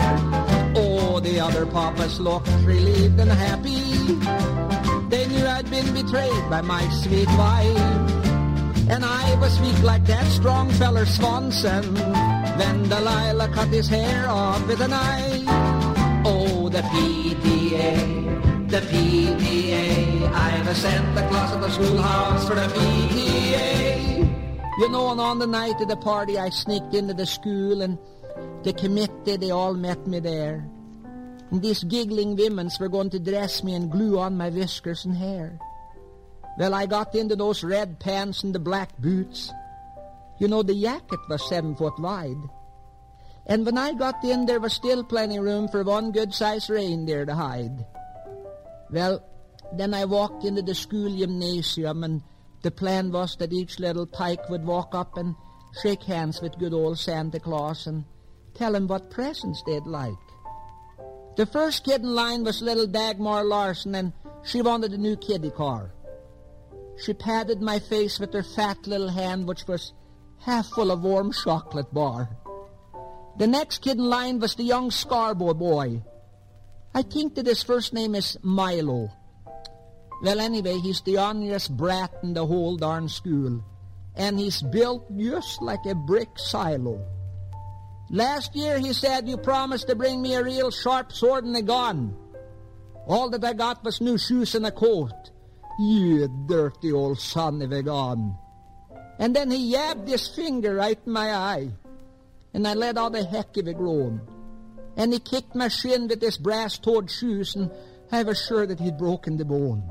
Oh, 0.75 1.19
the 1.19 1.39
other 1.39 1.65
papas 1.65 2.19
looked 2.19 2.49
relieved 2.63 3.19
and 3.19 3.31
happy. 3.31 3.81
They 5.09 5.27
knew 5.27 5.45
I'd 5.45 5.69
been 5.69 5.93
betrayed 5.93 6.49
by 6.49 6.61
my 6.61 6.87
sweet 6.89 7.27
wife. 7.29 8.19
And 8.89 9.05
I 9.05 9.35
was 9.35 9.59
weak 9.61 9.81
like 9.83 10.05
that 10.05 10.25
strong 10.31 10.71
feller 10.71 11.05
Swanson 11.05 11.93
When 12.57 12.89
Delilah 12.89 13.49
cut 13.49 13.67
his 13.67 13.87
hair 13.87 14.27
off 14.27 14.65
with 14.65 14.81
a 14.81 14.87
knife 14.87 15.43
Oh, 16.25 16.69
the 16.69 16.81
PTA, 16.81 18.28
the 18.69 18.81
PTA 18.81 20.31
I 20.31 20.67
was 20.67 20.77
Santa 20.77 21.27
Claus 21.27 21.53
at 21.53 21.61
the 21.61 21.69
schoolhouse 21.71 22.47
for 22.47 22.53
the 22.53 22.67
PTA 22.67 24.19
You 24.77 24.89
know, 24.89 25.09
and 25.11 25.19
on 25.19 25.39
the 25.39 25.47
night 25.47 25.81
of 25.81 25.87
the 25.87 25.97
party 25.97 26.37
I 26.37 26.49
sneaked 26.49 26.93
into 26.93 27.15
the 27.15 27.25
school 27.25 27.81
And 27.81 27.97
the 28.63 28.73
committee, 28.73 29.37
they 29.37 29.49
all 29.49 29.73
met 29.73 30.05
me 30.05 30.19
there 30.19 30.63
And 31.49 31.63
these 31.63 31.83
giggling 31.83 32.35
women's 32.35 32.79
were 32.79 32.89
going 32.89 33.09
to 33.09 33.19
dress 33.19 33.63
me 33.63 33.73
And 33.73 33.91
glue 33.91 34.19
on 34.19 34.37
my 34.37 34.49
whiskers 34.49 35.03
and 35.03 35.17
hair 35.17 35.59
well, 36.59 36.73
I 36.73 36.87
got 36.87 37.15
into 37.15 37.37
those 37.37 37.63
red 37.63 38.01
pants 38.01 38.43
and 38.43 38.53
the 38.53 38.59
black 38.59 38.89
boots. 38.97 39.53
You 40.39 40.49
know, 40.49 40.61
the 40.61 40.75
jacket 40.75 41.19
was 41.29 41.47
seven 41.47 41.73
foot 41.73 41.97
wide. 41.97 42.35
And 43.45 43.65
when 43.65 43.77
I 43.77 43.93
got 43.93 44.21
in, 44.25 44.45
there 44.45 44.59
was 44.59 44.73
still 44.73 45.05
plenty 45.05 45.39
room 45.39 45.69
for 45.69 45.83
one 45.83 46.11
good-sized 46.11 46.69
reindeer 46.69 47.25
to 47.25 47.33
hide. 47.33 47.85
Well, 48.91 49.23
then 49.73 49.93
I 49.93 50.05
walked 50.05 50.45
into 50.45 50.61
the 50.61 50.75
school 50.75 51.15
gymnasium, 51.15 52.03
and 52.03 52.21
the 52.63 52.71
plan 52.71 53.11
was 53.11 53.35
that 53.37 53.53
each 53.53 53.79
little 53.79 54.05
pike 54.05 54.49
would 54.49 54.65
walk 54.65 54.95
up 54.95 55.17
and 55.17 55.35
shake 55.81 56.03
hands 56.03 56.41
with 56.41 56.57
good 56.57 56.73
old 56.73 56.97
Santa 56.97 57.39
Claus 57.39 57.85
and 57.87 58.03
tell 58.55 58.75
him 58.75 58.87
what 58.87 59.11
presents 59.11 59.61
they'd 59.65 59.85
like. 59.85 60.13
The 61.37 61.45
first 61.45 61.85
kid 61.85 62.01
in 62.01 62.15
line 62.15 62.43
was 62.43 62.61
little 62.61 62.87
Dagmar 62.87 63.43
Larson, 63.43 63.95
and 63.95 64.13
she 64.43 64.61
wanted 64.61 64.91
a 64.93 64.97
new 64.97 65.15
kiddie 65.15 65.51
car. 65.51 65.91
She 66.97 67.13
patted 67.13 67.61
my 67.61 67.79
face 67.79 68.19
with 68.19 68.33
her 68.33 68.43
fat 68.43 68.87
little 68.87 69.09
hand, 69.09 69.47
which 69.47 69.65
was 69.67 69.93
half 70.39 70.67
full 70.67 70.91
of 70.91 71.03
warm 71.03 71.31
chocolate 71.31 71.93
bar. 71.93 72.29
The 73.37 73.47
next 73.47 73.83
kid 73.83 73.97
in 73.97 74.09
line 74.09 74.39
was 74.39 74.55
the 74.55 74.63
young 74.63 74.91
Scarborough 74.91 75.53
boy. 75.53 76.01
I 76.93 77.01
think 77.03 77.35
that 77.35 77.45
his 77.45 77.63
first 77.63 77.93
name 77.93 78.15
is 78.15 78.37
Milo. 78.41 79.11
Well, 80.21 80.39
anyway, 80.39 80.79
he's 80.79 81.01
the 81.01 81.17
honest 81.17 81.75
brat 81.75 82.11
in 82.23 82.33
the 82.33 82.45
whole 82.45 82.75
darn 82.75 83.07
school. 83.07 83.63
And 84.15 84.39
he's 84.39 84.61
built 84.61 85.05
just 85.15 85.61
like 85.61 85.85
a 85.85 85.95
brick 85.95 86.29
silo. 86.35 87.05
Last 88.09 88.55
year 88.55 88.79
he 88.79 88.91
said, 88.91 89.29
you 89.29 89.37
promised 89.37 89.87
to 89.87 89.95
bring 89.95 90.21
me 90.21 90.33
a 90.33 90.43
real 90.43 90.71
sharp 90.71 91.13
sword 91.13 91.45
and 91.45 91.55
a 91.55 91.61
gun. 91.61 92.15
All 93.07 93.29
that 93.29 93.43
I 93.45 93.53
got 93.53 93.83
was 93.83 94.01
new 94.01 94.17
shoes 94.17 94.55
and 94.55 94.65
a 94.65 94.71
coat. 94.71 95.31
You 95.79 96.27
dirty 96.47 96.91
old 96.91 97.19
son 97.19 97.61
of 97.61 97.71
a 97.71 97.83
gun. 97.83 98.35
And 99.19 99.35
then 99.35 99.51
he 99.51 99.73
yabbed 99.73 100.07
his 100.07 100.27
finger 100.27 100.75
right 100.75 100.99
in 101.05 101.13
my 101.13 101.33
eye. 101.33 101.69
And 102.53 102.67
I 102.67 102.73
let 102.73 102.97
out 102.97 103.15
a 103.15 103.23
heck 103.23 103.55
of 103.57 103.67
a 103.67 103.73
groan. 103.73 104.21
And 104.97 105.13
he 105.13 105.19
kicked 105.19 105.55
my 105.55 105.67
shin 105.67 106.07
with 106.07 106.21
his 106.21 106.37
brass-toed 106.37 107.09
shoes, 107.09 107.55
and 107.55 107.71
I 108.11 108.23
was 108.23 108.43
sure 108.43 108.65
that 108.65 108.79
he'd 108.79 108.97
broken 108.97 109.37
the 109.37 109.45
bone. 109.45 109.83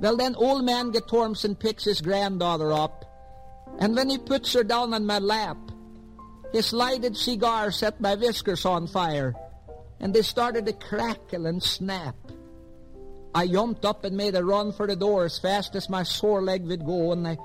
Well, 0.00 0.16
then 0.16 0.34
old 0.34 0.64
man 0.64 0.92
Getormson 0.92 1.58
picks 1.58 1.84
his 1.84 2.00
granddaughter 2.00 2.72
up, 2.72 3.04
and 3.78 3.94
when 3.94 4.10
he 4.10 4.18
puts 4.18 4.52
her 4.52 4.64
down 4.64 4.92
on 4.92 5.06
my 5.06 5.18
lap, 5.18 5.56
his 6.52 6.72
lighted 6.72 7.16
cigar 7.16 7.70
set 7.70 8.00
my 8.00 8.16
whiskers 8.16 8.64
on 8.64 8.86
fire, 8.86 9.34
and 10.00 10.12
they 10.12 10.22
started 10.22 10.66
to 10.66 10.72
crackle 10.72 11.46
and 11.46 11.62
snap. 11.62 12.16
I 13.34 13.46
jumped 13.46 13.84
up 13.84 14.04
and 14.04 14.16
made 14.16 14.34
a 14.34 14.44
run 14.44 14.72
for 14.72 14.86
the 14.86 14.96
door 14.96 15.24
as 15.24 15.38
fast 15.38 15.74
as 15.74 15.88
my 15.88 16.02
sore 16.02 16.42
leg 16.42 16.66
would 16.66 16.84
go, 16.84 17.12
and 17.12 17.26
I 17.26 17.38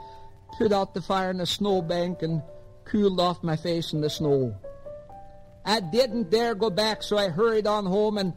put 0.57 0.73
out 0.73 0.93
the 0.93 1.01
fire 1.01 1.29
in 1.29 1.39
a 1.39 1.45
snowbank 1.45 2.23
and 2.23 2.41
cooled 2.83 3.21
off 3.21 3.43
my 3.43 3.55
face 3.55 3.93
in 3.93 4.01
the 4.01 4.09
snow. 4.09 4.55
I 5.67 5.81
didn't 5.81 6.31
dare 6.31 6.55
go 6.55 6.69
back, 6.69 7.03
so 7.03 7.17
I 7.17 7.27
hurried 7.27 7.67
on 7.67 7.85
home 7.85 8.17
and 8.17 8.33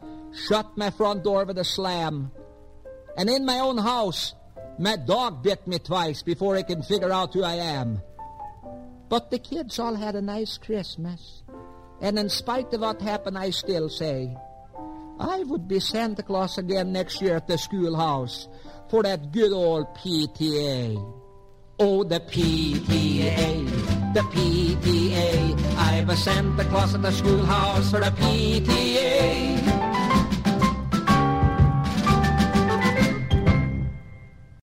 shut 0.47 0.77
my 0.77 0.89
front 0.89 1.23
door 1.23 1.45
with 1.45 1.57
a 1.57 1.63
slam. 1.63 2.29
And 3.17 3.29
in 3.29 3.45
my 3.45 3.59
own 3.59 3.77
house, 3.77 4.35
my 4.77 4.97
dog 4.97 5.41
bit 5.41 5.65
me 5.65 5.79
twice 5.79 6.23
before 6.23 6.57
he 6.57 6.63
can 6.63 6.83
figure 6.83 7.11
out 7.11 7.33
who 7.33 7.43
I 7.43 7.55
am. 7.55 8.01
But 9.07 9.31
the 9.31 9.39
kids 9.39 9.79
all 9.79 9.95
had 9.95 10.15
a 10.15 10.21
nice 10.21 10.57
Christmas. 10.57 11.43
And 12.01 12.19
in 12.19 12.29
spite 12.29 12.73
of 12.73 12.81
what 12.81 13.01
happened, 13.01 13.37
I 13.37 13.51
still 13.51 13.87
say, 13.87 14.35
I 15.19 15.43
would 15.43 15.67
be 15.67 15.79
Santa 15.79 16.23
Claus 16.23 16.57
again 16.57 16.91
next 16.91 17.21
year 17.21 17.35
at 17.37 17.47
the 17.47 17.57
schoolhouse 17.57 18.49
for 18.89 19.03
that 19.03 19.31
good 19.31 19.53
old 19.53 19.87
PTA. 19.95 20.97
Oh, 21.79 22.03
the 22.03 22.19
PTA, 22.19 23.80
the 24.13 24.21
PTA. 24.21 25.75
I've 25.77 26.07
was 26.07 26.23
Santa 26.23 26.65
Claus 26.65 26.93
at 26.93 27.01
the 27.01 27.11
schoolhouse 27.11 27.91
for 27.91 27.99
the 27.99 28.07
PTA. 28.07 29.61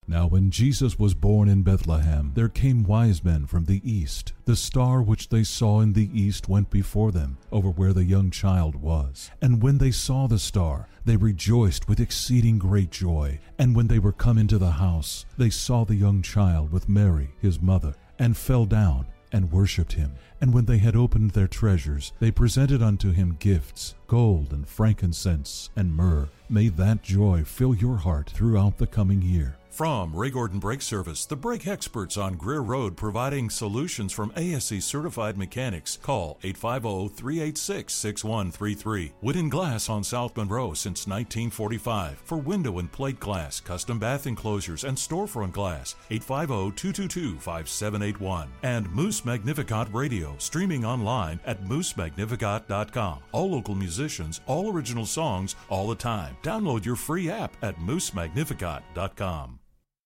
Now, 0.07 0.27
when 0.27 0.51
Jesus 0.51 0.99
was 0.99 1.15
born 1.15 1.49
in 1.49 1.63
Bethlehem, 1.63 2.33
there 2.35 2.49
came 2.49 2.83
wise 2.83 3.25
men 3.25 3.47
from 3.47 3.65
the 3.65 3.81
east. 3.91 4.35
The 4.45 4.57
star 4.57 5.01
which 5.01 5.31
they 5.31 5.45
saw 5.45 5.81
in 5.81 5.95
the 5.95 6.11
east 6.13 6.49
went 6.49 6.69
before 6.69 7.13
them, 7.13 7.39
over 7.51 7.71
where 7.71 7.95
the 7.95 8.05
young 8.05 8.31
child 8.31 8.75
was. 8.75 9.31
And 9.41 9.63
when 9.63 9.79
they 9.79 9.93
saw 9.93 10.27
the 10.27 10.39
star, 10.39 10.89
they 11.07 11.17
rejoiced 11.17 11.89
with 11.89 12.01
exceeding 12.01 12.59
great 12.59 12.91
joy. 12.91 13.39
And 13.59 13.75
when 13.75 13.87
they 13.87 13.99
were 13.99 14.13
come 14.13 14.37
into 14.37 14.59
the 14.59 14.73
house, 14.73 15.25
they 15.39 15.51
saw 15.51 15.85
the 15.85 15.95
young 15.95 16.21
child 16.21 16.71
with 16.71 16.89
Mary, 16.89 17.31
his 17.41 17.63
mother, 17.63 17.95
and 18.19 18.37
fell 18.37 18.67
down 18.67 19.07
and 19.33 19.53
worshipped 19.53 19.93
him. 19.93 20.13
And 20.41 20.55
when 20.55 20.65
they 20.65 20.79
had 20.79 20.97
opened 20.97 21.33
their 21.33 21.49
treasures, 21.49 22.13
they 22.19 22.31
presented 22.31 22.83
unto 22.83 23.13
him 23.13 23.37
gifts, 23.39 23.95
gold 24.07 24.53
and 24.53 24.67
frankincense 24.67 25.69
and 25.77 25.95
myrrh. 25.95 26.29
May 26.49 26.69
that 26.69 27.03
joy 27.03 27.45
fill 27.45 27.75
your 27.75 27.99
heart 27.99 28.31
throughout 28.31 28.79
the 28.79 28.87
coming 28.87 29.21
year. 29.21 29.58
From 29.79 30.13
Ray 30.13 30.31
Gordon 30.31 30.59
Brake 30.59 30.83
Service, 30.83 31.25
the 31.25 31.37
brake 31.37 31.69
experts 31.69 32.17
on 32.17 32.35
Greer 32.35 32.63
Road 32.63 32.97
providing 32.97 33.49
solutions 33.49 34.13
from 34.13 34.33
ASE 34.37 34.85
certified 34.85 35.39
mechanics. 35.39 35.97
Call 36.03 36.37
850 36.43 37.15
386 37.15 37.95
6133. 37.95 39.13
Whidden 39.21 39.49
Glass 39.49 39.89
on 39.89 40.03
South 40.03 40.37
Monroe 40.37 40.75
since 40.75 41.07
1945. 41.07 42.21
For 42.25 42.39
window 42.39 42.81
and 42.81 42.91
plate 42.91 43.21
glass, 43.21 43.61
custom 43.61 44.01
bath 44.01 44.27
enclosures, 44.27 44.83
and 44.83 44.99
storefront 44.99 45.53
glass. 45.53 45.95
850 46.11 46.75
222 46.75 47.39
5781. 47.39 48.49
And 48.65 48.91
Moose 48.91 49.25
Magnificat 49.25 49.87
Radio, 49.93 50.35
streaming 50.39 50.85
online 50.85 51.39
at 51.47 51.63
moosemagnificat.com. 51.63 53.21
All 53.31 53.49
local 53.49 53.77
musicians, 53.77 54.41
all 54.49 54.73
original 54.73 55.07
songs, 55.07 55.55
all 55.69 55.87
the 55.87 55.95
time. 55.95 56.37
Download 56.43 56.85
your 56.85 56.97
free 56.97 57.31
app 57.31 57.57
at 57.63 57.77
moosemagnificat.com. 57.77 59.61